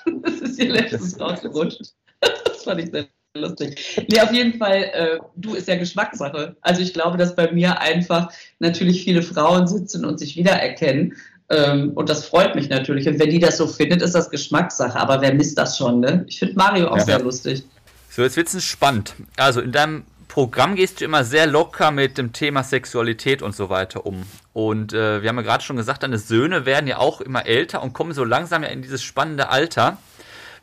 das 0.24 0.34
ist 0.42 0.60
ihr 0.60 0.72
letztes 0.72 1.18
rausgerutscht. 1.18 1.94
das 2.20 2.64
fand 2.66 2.82
ich 2.82 2.92
sehr 2.92 3.08
lustig. 3.36 4.06
Nee, 4.10 4.20
auf 4.22 4.32
jeden 4.32 4.58
Fall, 4.58 4.84
äh, 4.94 5.20
du 5.36 5.54
ist 5.56 5.68
ja 5.68 5.76
Geschmackssache. 5.78 6.56
Also 6.62 6.82
ich 6.82 6.94
glaube, 6.94 7.18
dass 7.18 7.36
bei 7.36 7.52
mir 7.52 7.80
einfach 7.80 8.32
natürlich 8.60 9.04
viele 9.04 9.22
Frauen 9.22 9.68
sitzen 9.68 10.06
und 10.06 10.20
sich 10.20 10.36
wiedererkennen. 10.36 11.16
Ähm, 11.50 11.92
und 11.96 12.10
das 12.10 12.26
freut 12.26 12.56
mich 12.56 12.70
natürlich. 12.70 13.08
Und 13.08 13.20
wenn 13.20 13.30
die 13.30 13.40
das 13.40 13.58
so 13.58 13.68
findet, 13.68 14.02
ist 14.02 14.16
das 14.16 14.30
Geschmackssache. 14.30 15.00
Aber 15.00 15.22
wer 15.22 15.34
misst 15.34 15.58
das 15.58 15.78
schon, 15.78 16.00
ne? 16.00 16.26
Ich 16.28 16.40
finde 16.40 16.56
Mario 16.56 16.88
auch 16.88 16.98
Ja. 16.98 17.04
sehr 17.06 17.20
lustig. 17.20 17.64
So, 18.10 18.22
jetzt 18.22 18.36
wird's 18.36 18.62
spannend. 18.64 19.16
Also, 19.38 19.62
in 19.62 19.72
deinem 19.72 20.04
Programm 20.28 20.76
gehst 20.76 21.00
du 21.02 21.06
immer 21.06 21.24
sehr 21.26 21.48
locker 21.48 21.92
mit 21.92 22.18
dem 22.18 22.32
Thema 22.32 22.64
Sexualität 22.64 23.42
und 23.42 23.54
so 23.56 23.70
weiter 23.70 24.06
um. 24.06 24.24
Und 24.54 24.94
äh, 24.94 25.22
wir 25.22 25.30
haben 25.30 25.38
ja 25.38 25.42
gerade 25.42 25.64
schon 25.64 25.76
gesagt, 25.76 26.04
deine 26.04 26.18
Söhne 26.18 26.66
werden 26.66 26.88
ja 26.88 26.98
auch 26.98 27.20
immer 27.22 27.46
älter 27.46 27.82
und 27.84 27.94
kommen 27.94 28.14
so 28.14 28.24
langsam 28.24 28.64
ja 28.64 28.70
in 28.70 28.82
dieses 28.82 29.04
spannende 29.04 29.50
Alter. 29.50 29.98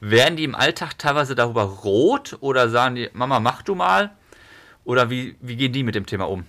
Werden 0.00 0.36
die 0.36 0.44
im 0.44 0.54
Alltag 0.54 0.98
teilweise 0.98 1.34
darüber 1.34 1.62
rot 1.62 2.36
oder 2.40 2.68
sagen 2.68 2.94
die, 2.94 3.08
Mama, 3.12 3.40
mach 3.40 3.62
du 3.62 3.74
mal? 3.74 4.10
Oder 4.84 5.10
wie, 5.10 5.36
wie 5.40 5.56
gehen 5.56 5.72
die 5.72 5.82
mit 5.82 5.94
dem 5.94 6.06
Thema 6.06 6.28
um? 6.28 6.44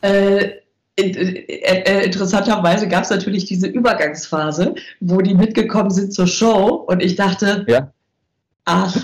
Äh, 0.00 0.52
äh, 0.96 1.02
äh, 1.02 2.04
interessanterweise 2.04 2.88
gab 2.88 3.04
es 3.04 3.10
natürlich 3.10 3.44
diese 3.44 3.66
Übergangsphase, 3.66 4.74
wo 5.00 5.20
die 5.20 5.34
mitgekommen 5.34 5.90
sind 5.90 6.12
zur 6.12 6.26
Show 6.26 6.84
und 6.88 7.02
ich 7.02 7.14
dachte, 7.16 7.64
Ja. 7.68 7.92
ach 8.64 8.94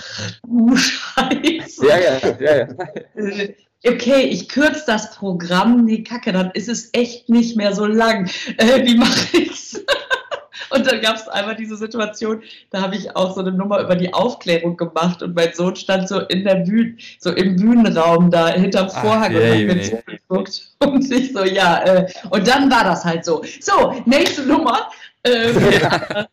du 0.46 0.76
Scheiße. 0.76 1.86
Ja, 1.86 1.98
ja, 1.98 2.18
ja, 2.40 2.56
ja. 2.56 2.68
Äh, 3.14 3.54
Okay, 3.86 4.22
ich 4.22 4.48
kürze 4.48 4.82
das 4.88 5.14
Programm. 5.14 5.84
Nee, 5.84 6.02
Kacke, 6.02 6.32
dann 6.32 6.50
ist 6.50 6.68
es 6.68 6.90
echt 6.94 7.28
nicht 7.28 7.56
mehr 7.56 7.72
so 7.72 7.86
lang. 7.86 8.28
Äh, 8.56 8.84
wie 8.84 8.96
mache 8.96 9.36
ich's? 9.36 9.80
Und 10.70 10.86
dann 10.86 11.00
gab 11.00 11.16
es 11.16 11.28
einmal 11.28 11.56
diese 11.56 11.76
Situation, 11.76 12.42
da 12.70 12.80
habe 12.80 12.96
ich 12.96 13.14
auch 13.16 13.34
so 13.34 13.40
eine 13.40 13.52
Nummer 13.52 13.80
über 13.80 13.96
die 13.96 14.12
Aufklärung 14.12 14.76
gemacht 14.76 15.22
und 15.22 15.34
mein 15.34 15.52
Sohn 15.54 15.76
stand 15.76 16.08
so 16.08 16.20
in 16.20 16.44
der 16.44 16.56
Bühne, 16.56 16.96
so 17.18 17.30
im 17.30 17.56
Bühnenraum 17.56 18.30
da 18.30 18.48
hinterm 18.48 18.88
Ach, 18.92 19.02
Vorhang 19.02 19.34
und 19.34 19.42
je, 19.42 19.68
hat 19.68 19.76
mir 19.76 19.82
zugeguckt. 19.82 20.68
Und 20.80 21.10
ich 21.10 21.32
so, 21.32 21.44
ja, 21.44 21.82
äh, 21.84 22.06
und 22.30 22.46
dann 22.46 22.70
war 22.70 22.84
das 22.84 23.04
halt 23.04 23.24
so. 23.24 23.42
So, 23.60 23.94
nächste 24.06 24.42
Nummer. 24.42 24.90
Ähm, 25.24 25.56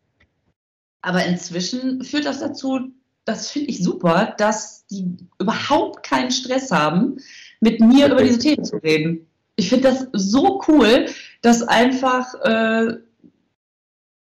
aber 1.02 1.26
inzwischen 1.26 2.04
führt 2.04 2.26
das 2.26 2.40
dazu, 2.40 2.92
das 3.26 3.50
finde 3.50 3.70
ich 3.70 3.84
super, 3.84 4.34
dass 4.38 4.86
die 4.88 5.18
überhaupt 5.40 6.04
keinen 6.04 6.32
Stress 6.32 6.72
haben, 6.72 7.18
mit 7.60 7.80
mir 7.80 8.12
über 8.12 8.24
diese 8.24 8.40
Themen 8.40 8.64
zu 8.64 8.78
reden. 8.78 9.28
Ich 9.56 9.70
finde 9.70 9.90
das 9.90 10.08
so 10.14 10.62
cool, 10.68 11.08
dass 11.42 11.64
einfach, 11.64 12.34
äh, 12.44 12.98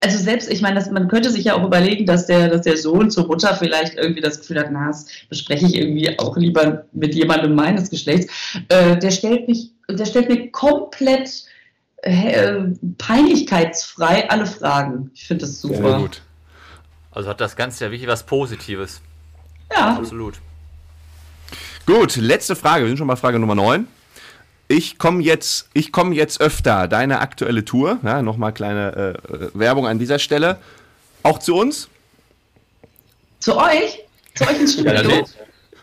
also 0.02 0.18
selbst, 0.18 0.50
ich 0.50 0.62
meine, 0.62 0.76
dass 0.76 0.90
man 0.90 1.08
könnte 1.10 1.30
sich 1.30 1.46
ja 1.46 1.56
auch 1.56 1.64
überlegen, 1.64 2.06
dass 2.06 2.26
der, 2.26 2.48
dass 2.48 2.62
der 2.62 2.78
Sohn 2.78 3.12
zur 3.12 3.28
Mutter 3.28 3.56
vielleicht 3.56 3.96
irgendwie 3.96 4.22
das 4.22 4.40
Gefühl 4.40 4.60
hat, 4.60 4.70
na, 4.72 4.88
das 4.88 5.08
bespreche 5.28 5.66
ich 5.66 5.76
irgendwie 5.76 6.18
auch 6.20 6.38
lieber 6.38 6.86
mit 6.94 7.16
jemandem 7.16 7.54
meines 7.54 7.90
Geschlechts. 7.90 8.32
Äh, 8.70 8.98
der 8.98 9.12
stellt 9.12 9.48
mich, 9.48 9.72
der 9.90 10.06
stellt 10.06 10.30
mir 10.30 10.50
komplett 10.52 11.44
äh, 11.98 12.62
peinlichkeitsfrei 12.98 14.30
alle 14.30 14.46
Fragen. 14.46 15.12
Ich 15.14 15.28
finde 15.28 15.46
das 15.46 15.60
super. 15.60 15.76
Sehr 15.76 15.98
gut. 15.98 16.22
Also 17.12 17.30
hat 17.30 17.42
das 17.42 17.58
Ganze 17.58 17.86
ja 17.86 17.92
wirklich 17.92 18.08
was 18.08 18.26
Positives. 18.26 19.02
Ja. 19.72 19.98
Absolut. 19.98 20.36
Gut, 21.86 22.16
letzte 22.16 22.56
Frage. 22.56 22.84
Wir 22.84 22.90
sind 22.90 22.98
schon 22.98 23.08
bei 23.08 23.18
Frage 23.18 23.38
Nummer 23.38 23.56
9. 23.56 23.86
Ich 24.72 25.00
komme 25.00 25.24
jetzt, 25.24 25.68
ich 25.74 25.92
komme 25.92 26.14
jetzt 26.14 26.42
öfter. 26.42 26.88
Deine 26.88 27.22
aktuelle 27.22 27.66
Tour. 27.66 27.98
Ja, 28.04 28.22
Nochmal 28.22 28.54
kleine 28.54 29.18
äh, 29.30 29.34
äh, 29.34 29.50
Werbung 29.56 29.88
an 29.88 29.98
dieser 29.98 30.20
Stelle. 30.20 30.60
Auch 31.24 31.40
zu 31.40 31.56
uns. 31.56 31.90
Zu 33.40 33.58
euch? 33.58 34.04
Zu 34.36 34.44
euch 34.48 34.60
ins 34.60 34.74
Studio? 34.74 34.94
Ja, 34.94 35.02
nee. 35.02 35.24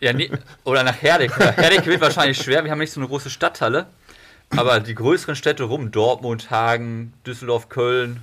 Ja, 0.01 0.13
nee. 0.13 0.31
Oder 0.63 0.85
nach 0.85 1.03
Herdecke. 1.03 1.35
Ja, 1.43 1.51
Herdecke 1.51 1.87
wird 1.87 2.01
wahrscheinlich 2.01 2.39
schwer. 2.39 2.63
Wir 2.63 2.71
haben 2.71 2.79
nicht 2.79 2.93
so 2.93 3.01
eine 3.01 3.09
große 3.09 3.29
Stadthalle. 3.29 3.89
Aber 4.51 4.79
die 4.79 4.95
größeren 4.95 5.35
Städte 5.35 5.65
rum, 5.65 5.91
Dortmund, 5.91 6.53
Hagen, 6.53 7.13
Düsseldorf, 7.27 7.69
Köln. 7.69 8.23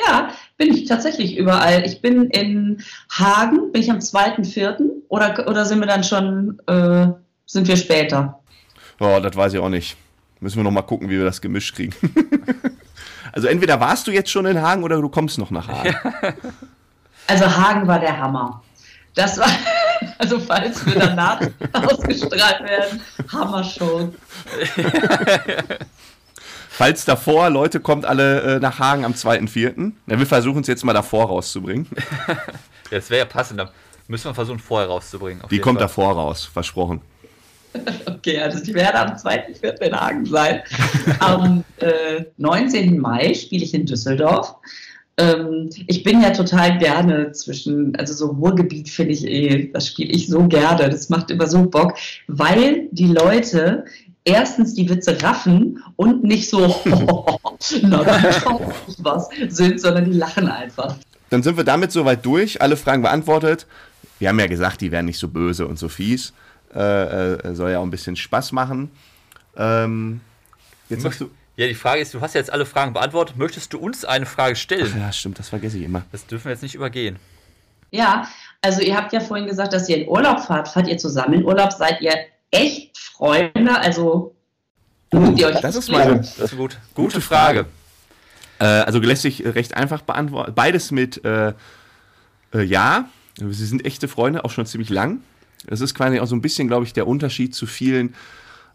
Ja, 0.00 0.30
bin 0.56 0.72
ich 0.72 0.86
tatsächlich 0.86 1.36
überall. 1.36 1.84
Ich 1.84 2.00
bin 2.00 2.30
in 2.30 2.82
Hagen, 3.10 3.70
bin 3.70 3.82
ich 3.82 3.90
am 3.90 3.98
2.4. 3.98 4.78
Oder, 5.08 5.46
oder 5.46 5.66
sind 5.66 5.80
wir 5.80 5.86
dann 5.86 6.04
schon, 6.04 6.58
äh, 6.66 7.08
sind 7.44 7.68
wir 7.68 7.76
später? 7.76 8.40
Oh, 8.98 9.18
das 9.22 9.36
weiß 9.36 9.52
ich 9.54 9.58
auch 9.60 9.68
nicht. 9.68 9.96
Müssen 10.40 10.56
wir 10.58 10.64
noch 10.64 10.70
mal 10.70 10.82
gucken, 10.82 11.08
wie 11.08 11.18
wir 11.18 11.24
das 11.24 11.40
gemischt 11.40 11.74
kriegen. 11.74 11.94
also 13.32 13.48
entweder 13.48 13.80
warst 13.80 14.06
du 14.06 14.10
jetzt 14.10 14.30
schon 14.30 14.46
in 14.46 14.60
Hagen 14.60 14.82
oder 14.84 15.00
du 15.00 15.08
kommst 15.08 15.38
noch 15.38 15.50
nach 15.50 15.68
Hagen. 15.68 15.94
Also 17.26 17.46
Hagen 17.46 17.86
war 17.86 17.98
der 17.98 18.18
Hammer. 18.18 18.62
Das 19.14 19.38
war, 19.38 19.48
also 20.18 20.38
falls 20.38 20.84
wir 20.86 20.94
danach 20.94 21.40
ausgestrahlt 21.72 22.60
werden, 22.62 23.00
Hammer-Show. 23.32 24.12
Falls 26.68 27.06
davor 27.06 27.48
Leute 27.48 27.80
kommt 27.80 28.04
alle 28.04 28.56
äh, 28.56 28.60
nach 28.60 28.78
Hagen 28.78 29.06
am 29.06 29.12
2.4. 29.12 29.92
Ja, 30.06 30.18
wir 30.18 30.26
versuchen 30.26 30.60
es 30.60 30.66
jetzt 30.66 30.84
mal 30.84 30.92
davor 30.92 31.26
rauszubringen. 31.28 31.86
Ja, 32.28 32.36
das 32.90 33.08
wäre 33.08 33.20
ja 33.20 33.24
passend. 33.24 33.58
Da 33.58 33.70
müssen 34.08 34.28
wir 34.28 34.34
versuchen, 34.34 34.58
vorher 34.58 34.88
rauszubringen. 34.88 35.42
auf 35.42 35.48
Die 35.48 35.58
kommt 35.58 35.78
Fall. 35.78 35.88
davor 35.88 36.12
raus, 36.12 36.44
versprochen. 36.44 37.00
Okay, 38.06 38.40
also 38.40 38.62
die 38.62 38.74
werden 38.74 38.96
am 38.96 39.16
2.4. 39.16 39.80
in 39.82 39.94
Hagen 39.94 40.26
sein. 40.26 40.62
Am 41.20 41.64
äh, 41.78 42.24
19. 42.38 42.98
Mai 42.98 43.34
spiele 43.34 43.64
ich 43.64 43.74
in 43.74 43.86
Düsseldorf. 43.86 44.56
Ähm, 45.18 45.70
ich 45.86 46.02
bin 46.02 46.20
ja 46.20 46.30
total 46.30 46.78
gerne 46.78 47.32
zwischen, 47.32 47.94
also 47.96 48.12
so 48.12 48.26
Ruhrgebiet 48.32 48.88
finde 48.88 49.12
ich 49.12 49.24
eh, 49.24 49.70
das 49.72 49.86
spiele 49.86 50.12
ich 50.12 50.26
so 50.26 50.46
gerne, 50.46 50.90
das 50.90 51.08
macht 51.08 51.30
immer 51.30 51.46
so 51.46 51.64
Bock, 51.64 51.94
weil 52.26 52.88
die 52.90 53.06
Leute 53.06 53.84
erstens 54.24 54.74
die 54.74 54.88
Witze 54.90 55.22
raffen 55.22 55.82
und 55.96 56.22
nicht 56.24 56.50
so, 56.50 56.66
na, 57.82 58.02
ich 58.88 58.96
was 58.98 59.28
sind, 59.48 59.80
sondern 59.80 60.04
die 60.04 60.18
lachen 60.18 60.48
einfach. 60.48 60.96
Dann 61.30 61.42
sind 61.42 61.56
wir 61.56 61.64
damit 61.64 61.92
soweit 61.92 62.24
durch, 62.26 62.60
alle 62.60 62.76
Fragen 62.76 63.02
beantwortet. 63.02 63.66
Wir 64.18 64.28
haben 64.28 64.38
ja 64.38 64.46
gesagt, 64.46 64.80
die 64.80 64.92
wären 64.92 65.06
nicht 65.06 65.18
so 65.18 65.28
böse 65.28 65.66
und 65.66 65.78
so 65.78 65.88
fies. 65.88 66.32
Äh, 66.74 67.34
äh, 67.34 67.54
soll 67.54 67.70
ja 67.70 67.78
auch 67.78 67.82
ein 67.82 67.90
bisschen 67.90 68.16
Spaß 68.16 68.52
machen. 68.52 68.90
Ähm, 69.56 70.20
jetzt 70.88 71.02
sagst 71.02 71.20
du. 71.20 71.30
Ja, 71.56 71.66
die 71.66 71.74
Frage 71.74 72.02
ist, 72.02 72.12
du 72.12 72.20
hast 72.20 72.34
ja 72.34 72.40
jetzt 72.40 72.52
alle 72.52 72.66
Fragen 72.66 72.92
beantwortet. 72.92 73.36
Möchtest 73.38 73.72
du 73.72 73.78
uns 73.78 74.04
eine 74.04 74.26
Frage 74.26 74.56
stellen? 74.56 74.92
Ja, 74.98 75.10
stimmt, 75.10 75.38
das 75.38 75.48
vergesse 75.48 75.78
ich 75.78 75.84
immer. 75.84 76.04
Das 76.12 76.26
dürfen 76.26 76.44
wir 76.44 76.52
jetzt 76.52 76.62
nicht 76.62 76.74
übergehen. 76.74 77.16
Ja, 77.90 78.28
also 78.60 78.82
ihr 78.82 78.94
habt 78.94 79.12
ja 79.14 79.20
vorhin 79.20 79.46
gesagt, 79.46 79.72
dass 79.72 79.88
ihr 79.88 79.96
in 79.96 80.08
Urlaub 80.08 80.40
fahrt. 80.40 80.68
Fahrt 80.68 80.86
ihr 80.88 80.98
zusammen 80.98 81.34
in 81.34 81.44
Urlaub? 81.44 81.72
Seid 81.72 82.02
ihr 82.02 82.12
echt 82.50 82.98
Freunde? 82.98 83.78
Also 83.78 84.34
mögt 85.12 85.40
ihr 85.40 85.46
euch 85.46 85.60
das 85.60 85.76
ist 85.76 85.90
meine 85.90 86.16
Das 86.16 86.38
ist 86.38 86.56
gut, 86.56 86.78
gute 86.94 87.22
Frage. 87.22 87.66
Äh, 88.58 88.64
also 88.64 88.98
lässt 88.98 89.22
sich 89.22 89.44
recht 89.44 89.74
einfach 89.74 90.02
beantworten. 90.02 90.52
Beides 90.54 90.90
mit 90.90 91.24
äh, 91.24 91.54
äh, 92.52 92.62
Ja. 92.62 93.08
Sie 93.38 93.66
sind 93.66 93.84
echte 93.84 94.08
Freunde, 94.08 94.44
auch 94.46 94.50
schon 94.50 94.64
ziemlich 94.64 94.88
lang. 94.88 95.20
Das 95.66 95.80
ist 95.80 95.94
quasi 95.94 96.20
auch 96.20 96.26
so 96.26 96.36
ein 96.36 96.42
bisschen, 96.42 96.68
glaube 96.68 96.84
ich, 96.84 96.92
der 96.92 97.06
Unterschied 97.06 97.54
zu 97.54 97.66
vielen, 97.66 98.14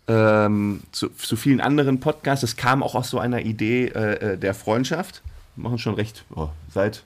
ähm, 0.07 0.81
zu, 0.91 1.09
zu 1.09 1.35
vielen 1.35 1.61
anderen 1.61 1.99
Podcasts. 1.99 2.43
Es 2.43 2.55
kam 2.55 2.83
auch 2.83 2.95
aus 2.95 3.09
so 3.09 3.19
einer 3.19 3.41
Idee 3.41 3.87
äh, 3.87 4.33
äh, 4.33 4.37
der 4.37 4.53
Freundschaft. 4.53 5.21
Wir 5.55 5.63
machen 5.63 5.77
schon 5.77 5.95
recht 5.95 6.25
oh, 6.35 6.49
seit, 6.69 7.03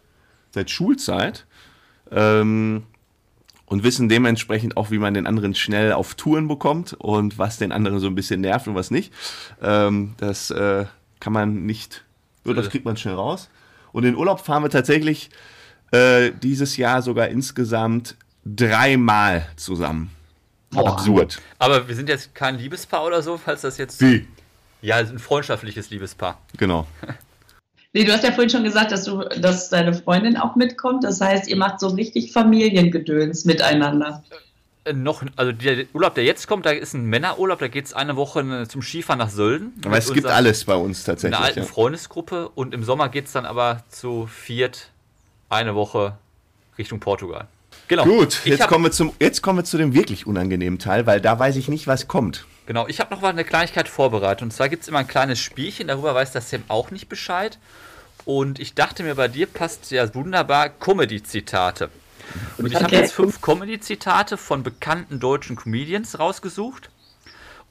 seit 0.51 0.69
Schulzeit. 0.69 1.45
Ähm, 2.11 2.83
und 3.67 3.83
wissen 3.83 4.09
dementsprechend 4.09 4.77
auch, 4.77 4.91
wie 4.91 4.99
man 4.99 5.13
den 5.13 5.27
anderen 5.27 5.55
schnell 5.55 5.93
auf 5.93 6.15
Touren 6.15 6.47
bekommt 6.47 6.93
und 6.93 7.39
was 7.39 7.57
den 7.57 7.71
anderen 7.71 7.99
so 7.99 8.07
ein 8.07 8.15
bisschen 8.15 8.41
nervt 8.41 8.67
und 8.67 8.75
was 8.75 8.91
nicht. 8.91 9.11
Ähm, 9.61 10.13
das 10.17 10.51
äh, 10.51 10.85
kann 11.19 11.33
man 11.33 11.65
nicht, 11.65 12.03
das 12.43 12.69
kriegt 12.69 12.85
man 12.85 12.95
schnell 12.95 13.15
raus. 13.15 13.49
Und 13.91 14.03
in 14.03 14.15
Urlaub 14.15 14.41
fahren 14.41 14.61
wir 14.61 14.69
tatsächlich 14.69 15.29
äh, 15.91 16.31
dieses 16.43 16.77
Jahr 16.77 17.01
sogar 17.01 17.29
insgesamt 17.29 18.15
dreimal 18.45 19.47
zusammen. 19.55 20.11
Boah. 20.71 20.91
Absurd. 20.93 21.41
Aber 21.59 21.87
wir 21.87 21.95
sind 21.95 22.09
jetzt 22.09 22.35
kein 22.35 22.57
Liebespaar 22.57 23.05
oder 23.05 23.21
so, 23.21 23.37
falls 23.37 23.61
das 23.61 23.77
jetzt. 23.77 24.01
Wie? 24.01 24.27
Ja, 24.81 24.97
ein 24.97 25.19
freundschaftliches 25.19 25.89
Liebespaar. 25.89 26.37
Genau. 26.57 26.87
Nee, 27.97 28.03
du 28.03 28.11
hast 28.11 28.25
ja 28.25 28.33
vorhin 28.33 28.49
schon 28.49 28.65
gesagt, 28.65 28.91
dass, 28.91 29.05
du, 29.05 29.19
dass 29.39 29.69
deine 29.69 29.93
Freundin 29.93 30.35
auch 30.35 30.57
mitkommt. 30.57 31.05
Das 31.05 31.21
heißt, 31.21 31.47
ihr 31.47 31.55
macht 31.55 31.79
so 31.79 31.87
richtig 31.87 32.33
Familiengedöns 32.33 33.45
miteinander. 33.45 34.21
Äh, 34.83 34.91
noch, 34.91 35.23
also 35.37 35.53
der 35.53 35.85
Urlaub, 35.93 36.13
der 36.13 36.25
jetzt 36.25 36.45
kommt, 36.45 36.65
da 36.65 36.71
ist 36.71 36.93
ein 36.93 37.05
Männerurlaub, 37.05 37.57
da 37.57 37.69
geht 37.69 37.85
es 37.85 37.93
eine 37.93 38.17
Woche 38.17 38.67
zum 38.67 38.81
Skifahren 38.81 39.19
nach 39.19 39.29
Sölden. 39.29 39.71
Aber 39.85 39.97
es 39.97 40.11
gibt 40.11 40.27
alles 40.27 40.65
bei 40.65 40.75
uns 40.75 40.99
In 40.99 41.05
tatsächlich. 41.05 41.37
einer 41.37 41.45
alten 41.45 41.59
Ja. 41.59 41.65
Freundesgruppe 41.65 42.49
und 42.49 42.73
im 42.73 42.83
Sommer 42.83 43.07
geht 43.07 43.27
es 43.27 43.31
dann 43.31 43.45
aber 43.45 43.81
zu 43.87 44.27
viert 44.27 44.89
eine 45.47 45.73
Woche 45.73 46.17
Richtung 46.77 46.99
Portugal. 46.99 47.47
Genau. 47.87 48.03
Gut, 48.03 48.41
jetzt 48.45 48.61
hab, 48.61 48.69
kommen, 48.69 48.85
wir 48.85 48.91
zum, 48.91 49.13
jetzt 49.19 49.41
kommen 49.41 49.59
wir 49.59 49.63
zu 49.63 49.77
dem 49.77 49.93
wirklich 49.93 50.25
unangenehmen 50.25 50.79
Teil, 50.79 51.05
weil 51.05 51.21
da 51.21 51.37
weiß 51.37 51.55
ich 51.55 51.67
nicht, 51.67 51.85
was 51.87 52.07
kommt. 52.07 52.45
Genau, 52.65 52.87
ich 52.87 52.99
habe 52.99 53.13
noch 53.13 53.21
mal 53.21 53.29
eine 53.29 53.43
Kleinigkeit 53.43 53.87
vorbereitet. 53.87 54.41
Und 54.41 54.51
zwar 54.51 54.69
gibt 54.69 54.83
es 54.83 54.87
immer 54.89 54.99
ein 54.99 55.07
kleines 55.07 55.39
Spielchen, 55.39 55.87
darüber 55.87 56.15
weiß 56.15 56.31
der 56.31 56.41
Sam 56.41 56.63
auch 56.67 56.89
nicht 56.89 57.09
Bescheid. 57.09 57.59
Und 58.25 58.59
ich 58.59 58.73
dachte 58.73 59.03
mir, 59.03 59.13
bei 59.13 59.27
dir 59.27 59.45
passt 59.45 59.91
ja 59.91 60.11
wunderbar 60.15 60.69
Comedy-Zitate. 60.69 61.89
Und 62.57 62.65
ich 62.65 62.73
habe 62.75 62.85
Okay. 62.85 62.95
jetzt 62.95 63.13
fünf 63.13 63.39
Comedy-Zitate 63.41 64.37
von 64.37 64.63
bekannten 64.63 65.19
deutschen 65.19 65.55
Comedians 65.55 66.17
rausgesucht. 66.17 66.89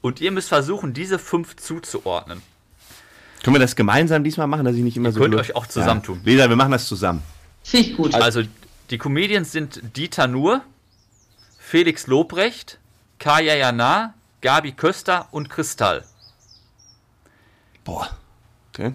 Und 0.01 0.21
ihr 0.21 0.31
müsst 0.31 0.47
versuchen, 0.47 0.93
diese 0.93 1.19
fünf 1.19 1.57
zuzuordnen. 1.57 2.41
Können 3.43 3.55
wir 3.55 3.59
das 3.59 3.75
gemeinsam 3.75 4.23
diesmal 4.23 4.47
machen, 4.47 4.63
dass 4.63 4.75
ich 4.75 4.81
nicht 4.81 4.95
immer 4.95 5.11
so. 5.11 5.19
könnt 5.19 5.35
euch 5.35 5.55
auch 5.55 5.67
zusammentun. 5.67 6.21
Ja. 6.23 6.31
Lisa, 6.31 6.49
wir 6.49 6.55
machen 6.55 6.71
das 6.71 6.87
zusammen. 6.87 7.21
Finde 7.63 7.89
ich 7.89 7.97
gut. 7.97 8.15
Also, 8.15 8.43
die 8.89 8.97
Comedians 8.97 9.51
sind 9.51 9.97
Dieter 9.97 10.27
Nuhr, 10.27 10.61
Felix 11.57 12.07
Lobrecht, 12.07 12.79
Kaya 13.19 13.55
Jana, 13.55 14.13
Gabi 14.41 14.73
Köster 14.73 15.27
und 15.31 15.49
Kristall. 15.49 16.05
Boah. 17.83 18.09
Okay. 18.69 18.93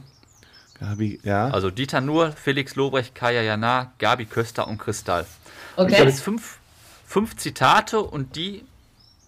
Gabi, 0.79 1.21
ja. 1.25 1.49
Also 1.49 1.71
Dieter 1.71 2.01
Nuhr, 2.01 2.33
Felix 2.33 2.77
Lobrecht, 2.77 3.15
Kaya 3.15 3.43
Jana, 3.43 3.93
Gabi 3.99 4.27
Köster 4.27 4.69
und 4.69 4.79
Kristall. 4.79 5.27
Ich 5.73 5.79
habe 5.79 5.93
okay. 5.93 6.05
jetzt 6.05 6.23
fünf, 6.23 6.59
fünf 7.07 7.37
Zitate 7.37 8.01
und 8.01 8.37
die, 8.37 8.65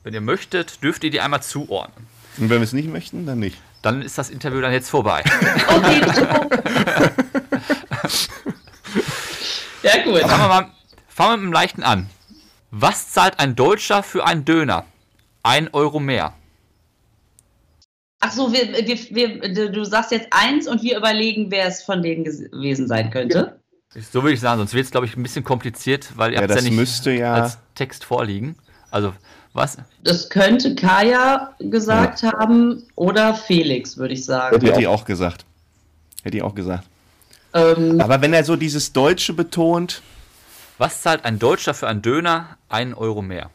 wenn 0.05 0.15
ihr 0.15 0.21
möchtet, 0.21 0.83
dürft 0.83 1.03
ihr 1.05 1.11
die 1.11 1.21
einmal 1.21 1.43
zuordnen. 1.43 2.07
Und 2.39 2.51
wenn 2.51 2.61
wir 2.61 2.65
es 2.65 2.73
nicht 2.73 2.89
möchten, 2.89 3.27
dann 3.27 3.41
nicht. 3.41 3.59
Dann 3.83 4.01
ist 4.01 4.17
das 4.17 4.31
Interview 4.31 4.61
dann 4.61 4.73
jetzt 4.73 4.89
vorbei. 4.89 5.25
okay. 5.67 6.01
ja, 9.83 10.03
gut. 10.05 10.20
Fangen 10.20 10.41
wir 10.43 10.49
mal 10.49 10.70
fangen 11.09 11.33
wir 11.33 11.37
mit 11.39 11.47
dem 11.47 11.53
Leichten 11.53 11.83
an. 11.83 12.09
Was 12.70 13.11
zahlt 13.11 13.39
ein 13.39 13.55
Deutscher 13.55 14.03
für 14.03 14.26
einen 14.26 14.45
Döner? 14.45 14.87
Ein 15.43 15.68
Euro 15.72 16.01
mehr. 16.01 16.35
Ach 18.20 18.30
so, 18.30 18.53
wir, 18.53 18.72
wir, 18.87 18.99
wir, 19.11 19.70
du 19.72 19.85
sagst 19.85 20.12
jetzt 20.12 20.28
eins 20.30 20.68
und 20.68 20.83
wir 20.83 20.97
überlegen, 20.97 21.51
wer 21.51 21.66
es 21.66 21.83
von 21.83 22.03
denen 22.03 22.22
gewesen 22.24 22.87
sein 22.87 23.11
könnte. 23.11 23.59
So 23.95 24.22
würde 24.22 24.35
ich 24.35 24.41
sagen, 24.41 24.59
sonst 24.59 24.72
wird 24.74 24.85
es, 24.87 24.91
glaube 24.93 25.07
ich, 25.07 25.16
ein 25.16 25.22
bisschen 25.22 25.45
kompliziert, 25.45 26.12
weil 26.16 26.30
ihr 26.30 26.37
Ja, 26.37 26.43
habt 26.43 26.51
es 26.51 26.57
das 26.57 26.64
ja 26.64 26.70
nicht 26.70 26.78
müsste 26.78 27.11
ja- 27.12 27.35
als 27.35 27.59
Text 27.74 28.05
vorliegen. 28.05 28.55
Also, 28.91 29.12
was? 29.53 29.76
Das 30.03 30.30
könnte 30.30 30.74
Kaya 30.76 31.53
gesagt 31.59 32.22
haben 32.22 32.85
oder 32.95 33.35
Felix, 33.35 33.97
würde 33.99 34.14
ich 34.14 34.24
sagen. 34.24 34.61
Hätte 34.64 34.80
ich 34.80 34.87
auch 34.87 35.05
gesagt. 35.05 35.45
Hätte 36.22 36.37
ich 36.37 36.43
auch 36.43 36.55
gesagt. 36.55 36.87
Ähm, 37.55 38.00
Aber 38.00 38.20
wenn 38.20 38.32
er 38.32 38.44
so 38.44 38.57
dieses 38.57 38.92
Deutsche 38.92 39.32
betont, 39.32 40.03
Was 40.78 41.03
zahlt 41.03 41.24
ein 41.24 41.38
Deutscher 41.38 41.74
für 41.74 41.86
einen 41.86 42.03
Döner? 42.03 42.57
Ein 42.68 42.94
Euro 42.94 43.22
mehr. 43.22 43.50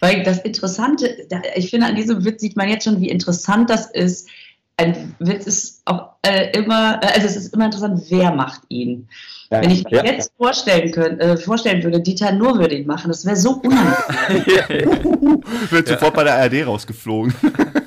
Weil 0.00 0.22
das 0.22 0.38
Interessante, 0.40 1.14
ich 1.54 1.70
finde, 1.70 1.86
an 1.86 1.94
diesem 1.94 2.24
Witz 2.24 2.40
sieht 2.40 2.56
man 2.56 2.68
jetzt 2.68 2.84
schon, 2.84 3.00
wie 3.00 3.10
interessant 3.10 3.68
das 3.70 3.90
ist. 3.90 4.28
Ein 4.76 5.14
Witz 5.18 5.46
ist 5.46 5.82
auch 5.84 6.12
äh, 6.22 6.50
immer, 6.52 7.00
äh, 7.02 7.06
also 7.14 7.26
es 7.26 7.36
ist 7.36 7.54
immer 7.54 7.66
interessant, 7.66 8.00
wer 8.08 8.32
macht 8.32 8.62
ihn. 8.68 9.08
Ja, 9.50 9.62
Wenn 9.62 9.70
ich 9.70 9.84
mir 9.84 9.96
ja, 9.96 10.04
jetzt 10.04 10.32
vorstellen, 10.36 10.90
könnt, 10.92 11.20
äh, 11.20 11.36
vorstellen 11.36 11.82
würde, 11.82 12.00
Dieter 12.00 12.32
Nur 12.32 12.58
würde 12.58 12.76
ihn 12.76 12.86
machen, 12.86 13.08
das 13.08 13.24
wäre 13.24 13.36
so 13.36 13.60
unangenehm. 13.62 15.42
wird 15.70 15.88
sofort 15.88 16.14
bei 16.14 16.24
der 16.24 16.36
ARD 16.36 16.66
rausgeflogen. 16.66 17.34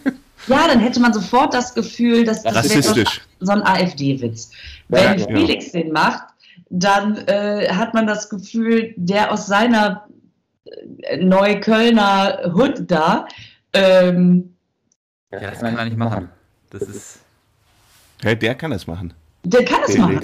ja, 0.47 0.67
dann 0.67 0.79
hätte 0.79 0.99
man 0.99 1.13
sofort 1.13 1.53
das 1.53 1.73
Gefühl, 1.73 2.23
dass 2.23 2.43
das 2.43 2.53
wäre 2.53 2.81
so, 2.83 2.91
Rassistisch. 2.91 3.21
so 3.39 3.51
ein 3.51 3.63
AfD-Witz. 3.63 4.51
Wenn 4.89 5.03
Ja, 5.03 5.13
ja. 5.15 5.25
Felix 5.27 5.71
den 5.71 5.91
macht, 5.91 6.23
dann 6.69 7.17
äh, 7.27 7.69
hat 7.69 7.93
man 7.93 8.07
das 8.07 8.29
Gefühl, 8.29 8.93
der 8.97 9.31
aus 9.31 9.47
seiner 9.47 10.07
äh, 11.01 11.17
Neuköllner 11.17 12.51
Hood 12.55 12.89
da, 12.89 13.27
ähm, 13.73 14.53
Ja, 15.31 15.39
das 15.51 15.59
kann 15.59 15.77
er 15.77 15.85
nicht 15.85 15.97
machen. 15.97 16.29
Das 16.71 16.83
ist. 16.83 17.19
Ja, 18.23 18.35
der 18.35 18.55
kann 18.55 18.71
das 18.71 18.87
machen. 18.87 19.13
der 19.43 19.65
kann 19.65 19.81
es 19.87 19.97
machen. 19.97 20.21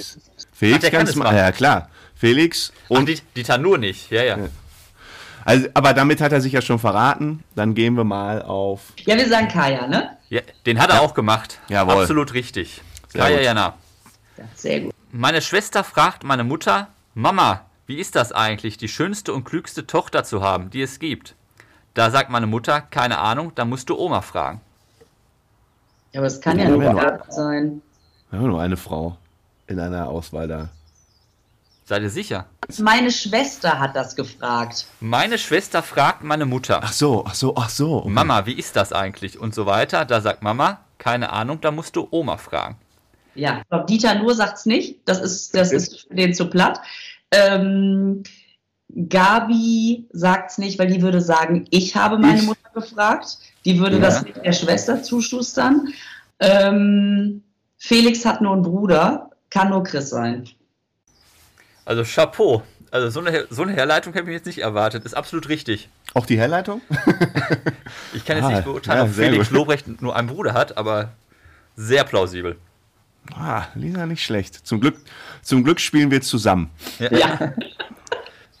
Felix. 0.52 0.84
Ach, 0.86 0.90
kann 0.90 1.02
es 1.02 1.10
es 1.10 1.16
machen. 1.16 1.24
machen. 1.26 1.36
Ja, 1.36 1.52
klar. 1.52 1.90
Felix 2.14 2.72
Und 2.88 2.98
und 2.98 3.08
die, 3.08 3.20
Dieter 3.36 3.58
nur 3.58 3.78
nicht. 3.78 4.10
Ja, 4.10 4.22
ja. 4.24 4.38
Also, 5.48 5.68
aber 5.72 5.94
damit 5.94 6.20
hat 6.20 6.32
er 6.32 6.40
sich 6.40 6.52
ja 6.52 6.60
schon 6.60 6.78
verraten. 6.78 7.42
Dann 7.54 7.74
gehen 7.74 7.94
wir 7.96 8.04
mal 8.04 8.42
auf. 8.42 8.92
Ja, 9.06 9.16
wir 9.16 9.28
sagen 9.28 9.48
Kaya, 9.48 9.86
ne? 9.86 10.10
ja 10.28 10.42
den 10.66 10.78
hat 10.78 10.90
er 10.90 11.00
auch 11.00 11.14
gemacht. 11.14 11.58
Jawohl. 11.68 12.02
Absolut 12.02 12.34
richtig. 12.34 12.82
Sehr 13.08 13.22
Kaya 13.22 13.36
gut. 13.36 13.44
Jana. 13.44 13.74
Ja, 14.36 14.44
sehr 14.54 14.80
gut. 14.80 14.94
Meine 15.10 15.40
Schwester 15.40 15.84
fragt 15.84 16.22
meine 16.22 16.44
Mutter: 16.44 16.88
Mama, 17.14 17.62
wie 17.86 17.96
ist 17.96 18.14
das 18.14 18.32
eigentlich, 18.32 18.76
die 18.76 18.88
schönste 18.88 19.32
und 19.32 19.44
klügste 19.44 19.86
Tochter 19.86 20.22
zu 20.22 20.42
haben, 20.42 20.68
die 20.68 20.82
es 20.82 20.98
gibt? 20.98 21.34
Da 21.94 22.10
sagt 22.10 22.28
meine 22.28 22.46
Mutter: 22.46 22.82
Keine 22.82 23.18
Ahnung, 23.18 23.52
da 23.54 23.64
musst 23.64 23.88
du 23.88 23.98
Oma 23.98 24.20
fragen. 24.20 24.60
Ja, 26.12 26.20
aber 26.20 26.26
es 26.26 26.40
kann 26.40 26.58
ja 26.58 26.68
Ja, 26.68 26.70
nur 26.70 27.20
sein. 27.30 27.82
Wir 28.30 28.38
haben 28.38 28.48
nur 28.48 28.60
eine 28.60 28.76
Frau 28.76 29.16
in 29.66 29.80
einer 29.80 30.08
Auswahl 30.08 30.46
da. 30.46 30.68
Seid 31.88 32.02
ihr 32.02 32.10
sicher? 32.10 32.44
Meine 32.78 33.10
Schwester 33.10 33.78
hat 33.80 33.96
das 33.96 34.14
gefragt. 34.14 34.84
Meine 35.00 35.38
Schwester 35.38 35.82
fragt 35.82 36.22
meine 36.22 36.44
Mutter: 36.44 36.80
Ach 36.82 36.92
so, 36.92 37.24
ach 37.26 37.34
so, 37.34 37.54
ach 37.56 37.70
so. 37.70 38.00
okay. 38.00 38.10
Mama, 38.10 38.44
wie 38.44 38.52
ist 38.52 38.76
das 38.76 38.92
eigentlich? 38.92 39.40
Und 39.40 39.54
so 39.54 39.64
weiter. 39.64 40.04
Da 40.04 40.20
sagt 40.20 40.42
Mama: 40.42 40.80
Keine 40.98 41.32
Ahnung, 41.32 41.62
da 41.62 41.70
musst 41.70 41.96
du 41.96 42.06
Oma 42.10 42.36
fragen. 42.36 42.76
Ja, 43.34 43.60
ich 43.62 43.68
glaube, 43.70 43.86
Dieter 43.86 44.16
nur 44.16 44.34
sagt's 44.34 44.66
nicht. 44.66 44.98
Das 45.06 45.18
ist, 45.20 45.54
das 45.54 45.72
ist 45.72 46.06
für 46.08 46.14
den 46.14 46.34
zu 46.34 46.50
platt. 46.50 46.80
Ähm, 47.30 48.22
Gabi 49.08 50.06
sagt's 50.12 50.58
nicht, 50.58 50.78
weil 50.78 50.88
die 50.88 51.00
würde 51.00 51.20
sagen, 51.22 51.66
ich 51.70 51.96
habe 51.96 52.18
meine 52.18 52.40
Ich? 52.40 52.44
Mutter 52.46 52.68
gefragt. 52.74 53.38
Die 53.64 53.78
würde 53.78 53.96
Ja. 53.96 54.02
das 54.02 54.22
nicht 54.24 54.44
der 54.44 54.52
Schwester 54.52 55.02
zuschustern. 55.02 55.88
Ähm, 56.40 57.42
Felix 57.78 58.24
hat 58.26 58.40
nur 58.42 58.52
einen 58.52 58.62
Bruder, 58.62 59.30
kann 59.50 59.70
nur 59.70 59.84
Chris 59.84 60.10
sein. 60.10 60.48
Also 61.88 62.04
Chapeau. 62.04 62.62
Also 62.90 63.08
so 63.08 63.20
eine, 63.20 63.46
so 63.48 63.62
eine 63.62 63.72
Herleitung 63.72 64.12
hätte 64.12 64.24
ich 64.24 64.28
mir 64.28 64.34
jetzt 64.34 64.44
nicht 64.46 64.58
erwartet. 64.58 65.04
Ist 65.06 65.14
absolut 65.14 65.48
richtig. 65.48 65.88
Auch 66.14 66.26
die 66.26 66.38
Herleitung? 66.38 66.82
Ich 68.14 68.24
kann 68.24 68.36
jetzt 68.36 68.46
Ah, 68.46 68.50
nicht 68.50 68.64
beurteilen, 68.64 68.98
ja, 68.98 69.04
ob 69.04 69.10
sehr 69.10 69.30
Felix 69.30 69.48
gut. 69.48 69.56
Lobrecht 69.56 70.02
nur 70.02 70.14
einen 70.16 70.28
Bruder 70.28 70.52
hat, 70.54 70.76
aber 70.76 71.12
sehr 71.76 72.04
plausibel. 72.04 72.56
Ah, 73.34 73.64
Lisa 73.74 74.04
nicht 74.06 74.22
schlecht. 74.22 74.54
Zum 74.66 74.80
Glück, 74.80 74.96
zum 75.42 75.64
Glück 75.64 75.80
spielen 75.80 76.10
wir 76.10 76.20
zusammen. 76.22 76.70
Ja, 76.98 77.52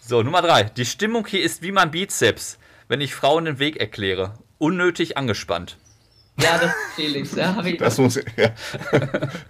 So, 0.00 0.22
Nummer 0.22 0.40
drei. 0.42 0.64
Die 0.64 0.84
Stimmung 0.86 1.26
hier 1.26 1.42
ist 1.42 1.62
wie 1.62 1.72
mein 1.72 1.90
Bizeps, 1.90 2.58
wenn 2.88 3.00
ich 3.00 3.14
Frauen 3.14 3.44
den 3.46 3.58
Weg 3.58 3.76
erkläre. 3.78 4.34
Unnötig 4.58 5.16
angespannt. 5.18 5.76
Ja 6.40 6.58
das 6.58 6.64
ist 6.70 6.74
Felix. 6.96 7.34
Ja, 7.34 7.56
ich 7.64 7.76
Das 7.78 7.98
muss. 7.98 8.16
Ja, 8.16 8.22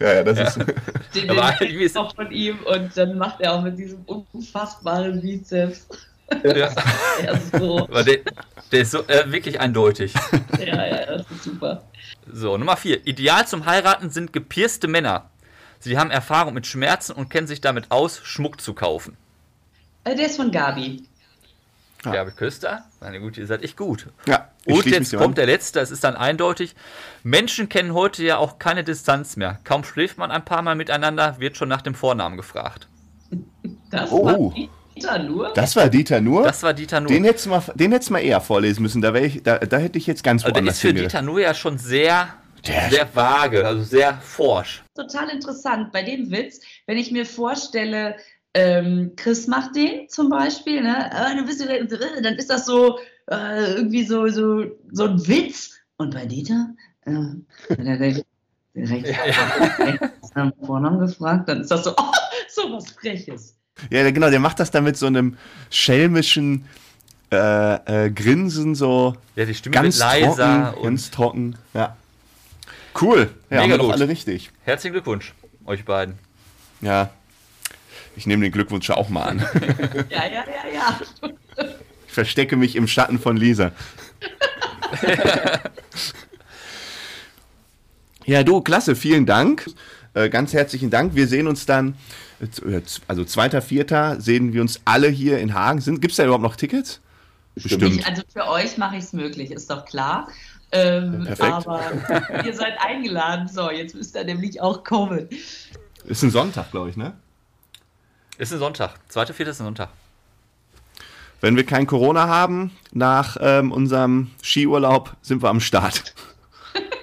ja, 0.00 0.14
ja 0.14 0.22
das 0.24 0.56
ist. 0.56 0.66
den, 1.14 1.30
Aber 1.30 1.52
den 1.52 1.68
irgendwie 1.68 1.84
ist- 1.84 1.96
auch 1.96 2.14
von 2.14 2.30
ihm 2.30 2.58
und 2.64 2.96
dann 2.96 3.16
macht 3.18 3.40
er 3.40 3.54
auch 3.54 3.62
mit 3.62 3.78
diesem 3.78 4.00
unfassbaren 4.06 5.20
Bizeps. 5.20 5.86
Ja. 6.44 6.66
Ist 7.32 7.56
so. 7.58 7.78
Aber 7.84 8.02
der, 8.04 8.18
der 8.70 8.80
ist 8.82 8.90
so 8.90 8.98
äh, 9.06 9.32
wirklich 9.32 9.60
eindeutig. 9.60 10.12
Ja, 10.58 10.86
ja, 10.86 11.06
das 11.06 11.22
ist 11.30 11.44
super. 11.44 11.82
So, 12.30 12.58
Nummer 12.58 12.76
vier. 12.76 13.06
Ideal 13.06 13.46
zum 13.46 13.64
Heiraten 13.64 14.10
sind 14.10 14.34
gepierste 14.34 14.88
Männer. 14.88 15.30
Sie 15.78 15.96
haben 15.96 16.10
Erfahrung 16.10 16.52
mit 16.52 16.66
Schmerzen 16.66 17.12
und 17.12 17.30
kennen 17.30 17.46
sich 17.46 17.62
damit 17.62 17.90
aus, 17.90 18.20
Schmuck 18.24 18.60
zu 18.60 18.74
kaufen. 18.74 19.16
Äh, 20.04 20.16
Der 20.16 20.26
ist 20.26 20.36
von 20.36 20.50
Gabi. 20.50 21.02
Ja. 22.04 22.12
Gabi 22.12 22.30
Köster, 22.30 22.84
meine 23.00 23.18
Güte, 23.20 23.40
ihr 23.40 23.46
seid 23.48 23.62
echt 23.64 23.76
gut. 23.76 24.06
Ja, 24.26 24.48
ich 24.64 24.72
Und 24.72 24.86
jetzt 24.86 25.10
kommt 25.12 25.30
an. 25.30 25.34
der 25.34 25.46
letzte, 25.46 25.80
es 25.80 25.90
ist 25.90 26.04
dann 26.04 26.14
eindeutig. 26.14 26.76
Menschen 27.24 27.68
kennen 27.68 27.92
heute 27.92 28.22
ja 28.24 28.36
auch 28.36 28.58
keine 28.60 28.84
Distanz 28.84 29.36
mehr. 29.36 29.58
Kaum 29.64 29.82
schläft 29.82 30.16
man 30.16 30.30
ein 30.30 30.44
paar 30.44 30.62
Mal 30.62 30.76
miteinander, 30.76 31.36
wird 31.40 31.56
schon 31.56 31.68
nach 31.68 31.82
dem 31.82 31.94
Vornamen 31.96 32.36
gefragt. 32.36 32.86
Das 33.90 34.10
Oh. 34.12 34.24
war 34.24 34.54
Dieter 34.94 35.18
nur. 35.18 35.52
Das 35.54 35.74
war 35.76 35.88
Dieter 35.88 36.20
nur. 36.20 36.44
Das 36.44 36.62
war 36.62 36.72
Dieter 36.72 37.00
Nuhr. 37.00 37.08
den 37.08 37.24
hättest 37.24 37.46
du 37.46 37.50
mal, 37.50 37.62
den 37.74 37.90
hättest 37.92 38.10
du 38.10 38.12
mal 38.14 38.20
eher 38.20 38.40
vorlesen 38.40 38.82
müssen. 38.82 39.02
Da, 39.02 39.12
ich, 39.14 39.42
da, 39.42 39.58
da 39.58 39.78
hätte 39.78 39.98
ich 39.98 40.06
jetzt 40.06 40.22
ganz 40.22 40.42
also 40.44 40.52
der 40.52 40.62
woanders 40.62 40.76
ist 40.76 40.80
für. 40.82 40.94
Dieter 40.94 41.22
Nuhr 41.22 41.40
ja 41.40 41.54
schon 41.54 41.78
sehr, 41.78 42.28
Der- 42.66 42.90
sehr 42.90 43.08
vage, 43.14 43.66
also 43.66 43.82
sehr 43.82 44.14
forsch. 44.18 44.82
Total 44.94 45.28
interessant 45.30 45.92
bei 45.92 46.02
dem 46.02 46.30
Witz, 46.30 46.60
wenn 46.86 46.96
ich 46.98 47.10
mir 47.10 47.26
vorstelle, 47.26 48.16
ähm, 48.58 49.12
Chris 49.16 49.46
macht 49.46 49.76
den 49.76 50.08
zum 50.08 50.28
Beispiel, 50.28 50.82
ne? 50.82 51.10
äh, 51.12 51.36
du 51.36 51.44
bist, 51.44 51.60
wieder- 51.62 52.20
dann 52.22 52.34
ist 52.34 52.50
das 52.50 52.66
so 52.66 52.98
äh, 53.30 53.72
irgendwie 53.74 54.04
so, 54.04 54.28
so, 54.28 54.64
so 54.92 55.04
ein 55.04 55.26
Witz. 55.28 55.74
Und 55.96 56.14
bei 56.14 56.26
Dieter, 56.26 56.70
äh, 57.06 57.10
wenn 57.68 57.86
er 57.86 57.96
direkt, 57.98 58.24
direkt 58.74 59.08
nach 60.34 60.52
dem 60.52 60.52
Vornamen 60.64 61.00
gefragt, 61.00 61.48
dann 61.48 61.60
ist 61.62 61.70
das 61.70 61.84
so, 61.84 61.90
oh, 61.98 62.12
so 62.48 62.72
was 62.72 62.90
Freches. 62.92 63.56
Ja, 63.90 64.08
genau, 64.10 64.30
der 64.30 64.40
macht 64.40 64.58
das 64.60 64.70
dann 64.70 64.84
mit 64.84 64.96
so 64.96 65.06
einem 65.06 65.36
schelmischen 65.70 66.64
äh, 67.30 68.06
äh, 68.06 68.10
Grinsen, 68.10 68.74
so 68.74 69.14
Ja, 69.36 69.44
die 69.44 69.54
Stimme 69.54 69.74
ganz 69.74 69.98
wird 69.98 70.06
leiser 70.08 70.62
trocken, 70.72 70.78
und 70.78 70.84
ganz 70.84 71.10
trocken. 71.10 71.58
Ja. 71.74 71.96
Cool. 73.00 73.18
Ja, 73.50 73.60
Mega 73.60 73.62
haben 73.62 73.70
wir 73.70 73.78
doch 73.78 73.92
alle 73.92 74.08
richtig. 74.08 74.50
herzlichen 74.64 74.94
Glückwunsch, 74.94 75.34
euch 75.66 75.84
beiden. 75.84 76.14
Ja. 76.80 77.10
Ich 78.18 78.26
nehme 78.26 78.42
den 78.42 78.50
Glückwunsch 78.50 78.90
auch 78.90 79.08
mal 79.08 79.22
an. 79.22 79.38
Ja, 80.10 80.24
ja, 80.26 80.44
ja, 80.44 80.64
ja. 80.74 81.00
Ich 82.08 82.12
verstecke 82.12 82.56
mich 82.56 82.74
im 82.74 82.88
Schatten 82.88 83.20
von 83.20 83.36
Lisa. 83.36 83.70
ja, 88.26 88.42
du, 88.42 88.60
klasse, 88.60 88.96
vielen 88.96 89.24
Dank. 89.24 89.70
Äh, 90.14 90.30
ganz 90.30 90.52
herzlichen 90.52 90.90
Dank. 90.90 91.14
Wir 91.14 91.28
sehen 91.28 91.46
uns 91.46 91.64
dann, 91.64 91.94
äh, 92.40 92.80
also 93.06 93.22
2.4. 93.22 94.20
sehen 94.20 94.52
wir 94.52 94.62
uns 94.62 94.80
alle 94.84 95.06
hier 95.08 95.38
in 95.38 95.54
Hagen. 95.54 95.78
Gibt 96.00 96.10
es 96.10 96.16
da 96.16 96.24
überhaupt 96.24 96.42
noch 96.42 96.56
Tickets? 96.56 97.00
Bestimmt. 97.54 98.00
Ich, 98.00 98.04
also 98.04 98.22
für 98.32 98.48
euch 98.48 98.78
mache 98.78 98.96
ich 98.96 99.04
es 99.04 99.12
möglich, 99.12 99.52
ist 99.52 99.70
doch 99.70 99.84
klar. 99.84 100.26
Ähm, 100.72 101.22
Perfekt. 101.24 101.52
Aber 101.52 101.82
ihr 102.44 102.52
seid 102.52 102.74
eingeladen. 102.84 103.46
So, 103.46 103.70
jetzt 103.70 103.94
müsst 103.94 104.16
ihr 104.16 104.24
nämlich 104.24 104.60
auch 104.60 104.82
kommen. 104.82 105.28
Ist 106.04 106.24
ein 106.24 106.30
Sonntag, 106.30 106.72
glaube 106.72 106.90
ich, 106.90 106.96
ne? 106.96 107.12
Ist 108.38 108.52
ein 108.52 108.60
Sonntag. 108.60 108.92
Zweite, 109.08 109.34
vierte 109.34 109.50
ist 109.50 109.60
ein 109.60 109.64
Sonntag. 109.64 109.88
Wenn 111.40 111.56
wir 111.56 111.66
kein 111.66 111.88
Corona 111.88 112.28
haben, 112.28 112.70
nach 112.92 113.36
ähm, 113.40 113.72
unserem 113.72 114.30
Skiurlaub 114.42 115.16
sind 115.22 115.42
wir 115.42 115.48
am 115.48 115.58
Start. 115.58 116.14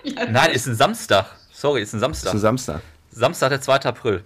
Nein, 0.30 0.52
ist 0.52 0.66
ein 0.66 0.76
Samstag. 0.76 1.26
Sorry, 1.52 1.82
ist 1.82 1.94
ein 1.94 2.00
Samstag. 2.00 2.30
Ist 2.30 2.36
ein 2.36 2.40
Samstag. 2.40 2.82
Samstag, 3.12 3.50
der 3.50 3.60
2. 3.62 3.82
April. 3.82 4.24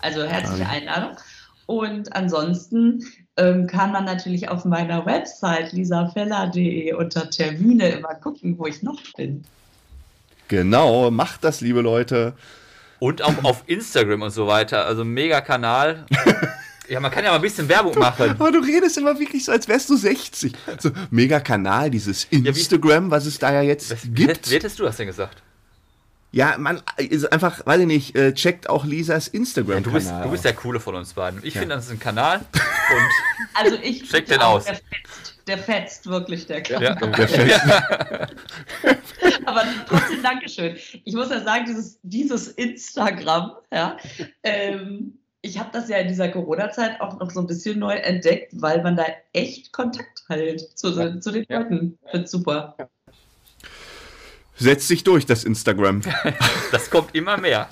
Also 0.00 0.24
herzliche 0.24 0.66
Einladung. 0.66 1.16
Und 1.66 2.14
ansonsten 2.16 3.04
ähm, 3.36 3.66
kann 3.66 3.92
man 3.92 4.06
natürlich 4.06 4.48
auf 4.48 4.64
meiner 4.64 5.04
Website 5.04 5.72
lisafeller.de 5.72 6.94
unter 6.94 7.28
Termine 7.28 7.90
immer 7.90 8.14
gucken, 8.14 8.58
wo 8.58 8.66
ich 8.66 8.82
noch 8.82 9.00
bin. 9.16 9.44
Genau, 10.48 11.10
macht 11.10 11.44
das, 11.44 11.60
liebe 11.60 11.82
Leute. 11.82 12.32
Und 12.98 13.22
auch 13.22 13.44
auf 13.44 13.62
Instagram 13.66 14.22
und 14.22 14.30
so 14.30 14.46
weiter. 14.46 14.86
Also 14.86 15.04
mega 15.04 15.40
Kanal. 15.40 16.06
Ja, 16.88 17.00
man 17.00 17.10
kann 17.10 17.22
ja 17.22 17.30
mal 17.30 17.36
ein 17.36 17.42
bisschen 17.42 17.68
Werbung 17.68 17.92
du, 17.92 18.00
machen. 18.00 18.30
Aber 18.30 18.50
du 18.50 18.60
redest 18.60 18.96
immer 18.96 19.18
wirklich 19.18 19.44
so, 19.44 19.52
als 19.52 19.68
wärst 19.68 19.90
du 19.90 19.96
60. 19.96 20.52
So, 20.78 20.90
mega 21.10 21.38
Kanal, 21.38 21.90
dieses 21.90 22.24
Instagram, 22.30 23.04
ja, 23.04 23.10
was 23.10 23.26
es 23.26 23.38
da 23.38 23.52
ja 23.52 23.62
jetzt 23.62 23.90
was, 23.90 24.02
gibt. 24.04 24.50
Wie 24.50 24.54
hättest 24.54 24.78
du 24.78 24.84
das 24.84 24.96
denn 24.96 25.06
gesagt? 25.06 25.42
Ja, 26.30 26.56
man 26.58 26.82
ist 26.96 27.30
einfach, 27.32 27.64
weiß 27.66 27.80
ich 27.80 27.86
nicht, 27.86 28.14
äh, 28.14 28.34
checkt 28.34 28.68
auch 28.68 28.84
Lisas 28.84 29.28
Instagram. 29.28 29.76
Ja, 29.76 29.80
du, 29.80 29.92
bist, 29.92 30.10
du 30.10 30.30
bist 30.30 30.44
der 30.44 30.52
Coole 30.52 30.78
von 30.78 30.94
uns 30.94 31.14
beiden. 31.14 31.40
Ich 31.42 31.54
ja. 31.54 31.60
finde, 31.60 31.76
das 31.76 31.86
ist 31.86 31.92
ein 31.92 32.00
Kanal 32.00 32.38
und 32.52 33.10
also 33.54 33.76
ich 33.82 34.08
check 34.10 34.26
den 34.26 34.40
aus. 34.40 34.64
Der 34.64 34.74
fetzt, 34.74 35.34
der 35.46 35.58
fetzt 35.58 36.06
wirklich, 36.06 36.46
der 36.46 36.62
Kanal. 36.62 36.82
Ja, 36.82 36.94
der 36.94 37.28
fetzt. 37.28 37.60
Aber 39.48 39.64
trotzdem 39.88 40.22
Dankeschön. 40.22 40.76
Ich 41.04 41.14
muss 41.14 41.30
ja 41.30 41.40
sagen, 41.40 41.64
dieses, 41.66 41.98
dieses 42.02 42.48
Instagram, 42.48 43.52
ja, 43.72 43.96
ähm, 44.42 45.18
ich 45.40 45.58
habe 45.58 45.70
das 45.72 45.88
ja 45.88 45.96
in 45.98 46.08
dieser 46.08 46.28
Corona-Zeit 46.28 47.00
auch 47.00 47.18
noch 47.18 47.30
so 47.30 47.40
ein 47.40 47.46
bisschen 47.46 47.78
neu 47.78 47.94
entdeckt, 47.94 48.52
weil 48.56 48.82
man 48.82 48.96
da 48.96 49.06
echt 49.32 49.72
Kontakt 49.72 50.24
hält 50.28 50.60
zu, 50.78 50.90
ja. 50.90 51.18
zu 51.18 51.30
den 51.30 51.46
ja. 51.48 51.60
Leuten. 51.60 51.98
Finde 52.10 52.26
super. 52.26 52.76
Setzt 54.56 54.88
sich 54.88 55.02
durch, 55.02 55.24
das 55.24 55.44
Instagram. 55.44 56.02
das 56.72 56.90
kommt 56.90 57.14
immer 57.14 57.38
mehr. 57.38 57.68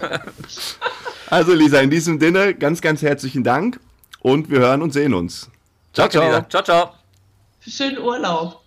also 1.29 1.53
Lisa, 1.53 1.81
in 1.81 1.91
diesem 1.91 2.19
Sinne 2.19 2.55
ganz, 2.55 2.81
ganz 2.81 3.03
herzlichen 3.03 3.45
Dank 3.45 3.81
und 4.21 4.49
wir 4.49 4.61
hören 4.61 4.81
und 4.81 4.93
sehen 4.93 5.13
uns. 5.13 5.51
Ciao, 5.93 6.09
ciao. 6.09 6.25
Lisa. 6.25 6.49
Ciao, 6.49 6.63
ciao. 6.63 6.91
Schönen 7.61 7.99
Urlaub. 7.99 8.66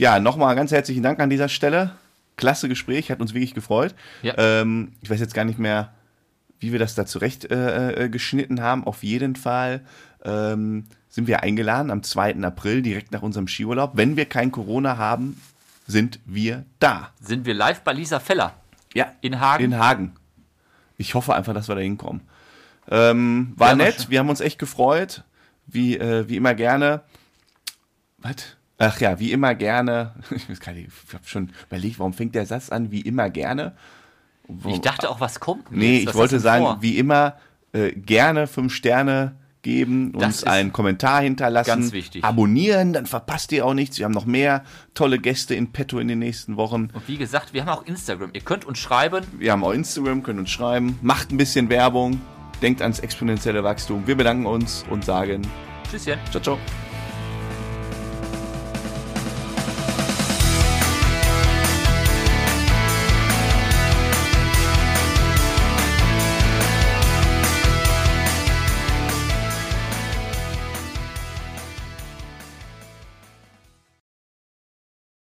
Ja, 0.00 0.18
nochmal 0.18 0.56
ganz 0.56 0.72
herzlichen 0.72 1.02
Dank 1.02 1.20
an 1.20 1.28
dieser 1.28 1.50
Stelle 1.50 1.92
klasse 2.36 2.70
Gespräch, 2.70 3.10
hat 3.10 3.20
uns 3.20 3.34
wirklich 3.34 3.52
gefreut. 3.52 3.94
Ja. 4.22 4.32
Ähm, 4.38 4.92
ich 5.02 5.10
weiß 5.10 5.20
jetzt 5.20 5.34
gar 5.34 5.44
nicht 5.44 5.58
mehr, 5.58 5.92
wie 6.58 6.72
wir 6.72 6.78
das 6.78 6.94
da 6.94 7.04
zurecht 7.04 7.50
äh, 7.50 8.04
äh, 8.04 8.08
geschnitten 8.08 8.62
haben. 8.62 8.84
Auf 8.84 9.02
jeden 9.02 9.36
Fall 9.36 9.82
ähm, 10.24 10.86
sind 11.10 11.26
wir 11.26 11.42
eingeladen 11.42 11.90
am 11.90 12.02
2. 12.02 12.36
April, 12.42 12.80
direkt 12.80 13.12
nach 13.12 13.20
unserem 13.20 13.46
Skiurlaub. 13.46 13.90
Wenn 13.92 14.16
wir 14.16 14.24
kein 14.24 14.50
Corona 14.50 14.96
haben, 14.96 15.38
sind 15.86 16.18
wir 16.24 16.64
da. 16.78 17.10
Sind 17.20 17.44
wir 17.44 17.52
live 17.52 17.82
bei 17.82 17.92
Lisa 17.92 18.20
Feller? 18.20 18.54
Ja. 18.94 19.12
In 19.20 19.38
Hagen? 19.38 19.64
In 19.64 19.78
Hagen. 19.78 20.16
Ich 20.96 21.12
hoffe 21.12 21.34
einfach, 21.34 21.52
dass 21.52 21.68
wir 21.68 21.74
da 21.74 21.82
hinkommen. 21.82 22.22
Ähm, 22.90 23.52
war 23.56 23.68
ja, 23.68 23.76
nett, 23.76 24.08
wir 24.08 24.18
haben 24.20 24.30
uns 24.30 24.40
echt 24.40 24.58
gefreut. 24.58 25.24
Wie, 25.66 25.98
äh, 25.98 26.26
wie 26.26 26.36
immer 26.36 26.54
gerne. 26.54 27.02
Was? 28.16 28.56
Ach 28.80 28.98
ja, 28.98 29.20
wie 29.20 29.30
immer 29.30 29.54
gerne. 29.54 30.14
Ich, 30.30 30.48
ich 30.48 30.58
habe 30.66 31.26
schon 31.26 31.52
überlegt, 31.68 31.98
warum 31.98 32.14
fängt 32.14 32.34
der 32.34 32.46
Satz 32.46 32.70
an, 32.70 32.90
wie 32.90 33.02
immer 33.02 33.30
gerne? 33.30 33.74
Ich 34.66 34.80
dachte 34.80 35.10
auch, 35.10 35.20
was 35.20 35.38
kommt. 35.38 35.70
Nee, 35.70 35.98
jetzt? 35.98 36.10
ich 36.10 36.14
wollte 36.14 36.40
sagen, 36.40 36.64
vor? 36.64 36.78
wie 36.80 36.98
immer 36.98 37.36
äh, 37.72 37.92
gerne 37.92 38.46
fünf 38.46 38.74
Sterne 38.74 39.36
geben, 39.62 40.12
uns 40.14 40.44
einen 40.44 40.72
Kommentar 40.72 41.20
hinterlassen, 41.20 41.68
ganz 41.68 41.92
wichtig. 41.92 42.24
abonnieren, 42.24 42.94
dann 42.94 43.04
verpasst 43.04 43.52
ihr 43.52 43.66
auch 43.66 43.74
nichts. 43.74 43.98
Wir 43.98 44.06
haben 44.06 44.12
noch 44.12 44.24
mehr 44.24 44.64
tolle 44.94 45.18
Gäste 45.18 45.54
in 45.54 45.72
petto 45.72 45.98
in 45.98 46.08
den 46.08 46.18
nächsten 46.18 46.56
Wochen. 46.56 46.88
Und 46.92 47.06
wie 47.06 47.18
gesagt, 47.18 47.52
wir 47.52 47.66
haben 47.66 47.68
auch 47.68 47.84
Instagram. 47.84 48.30
Ihr 48.32 48.40
könnt 48.40 48.64
uns 48.64 48.78
schreiben. 48.78 49.26
Wir 49.38 49.52
haben 49.52 49.62
auch 49.62 49.72
Instagram, 49.72 50.22
könnt 50.22 50.38
uns 50.38 50.50
schreiben. 50.50 50.98
Macht 51.02 51.30
ein 51.30 51.36
bisschen 51.36 51.68
Werbung. 51.68 52.20
Denkt 52.62 52.80
ans 52.80 53.00
exponentielle 53.00 53.62
Wachstum. 53.62 54.06
Wir 54.06 54.16
bedanken 54.16 54.46
uns 54.46 54.84
und 54.88 55.04
sagen 55.04 55.42
Tschüsschen. 55.90 56.18
Ciao, 56.30 56.42
ciao. 56.42 56.89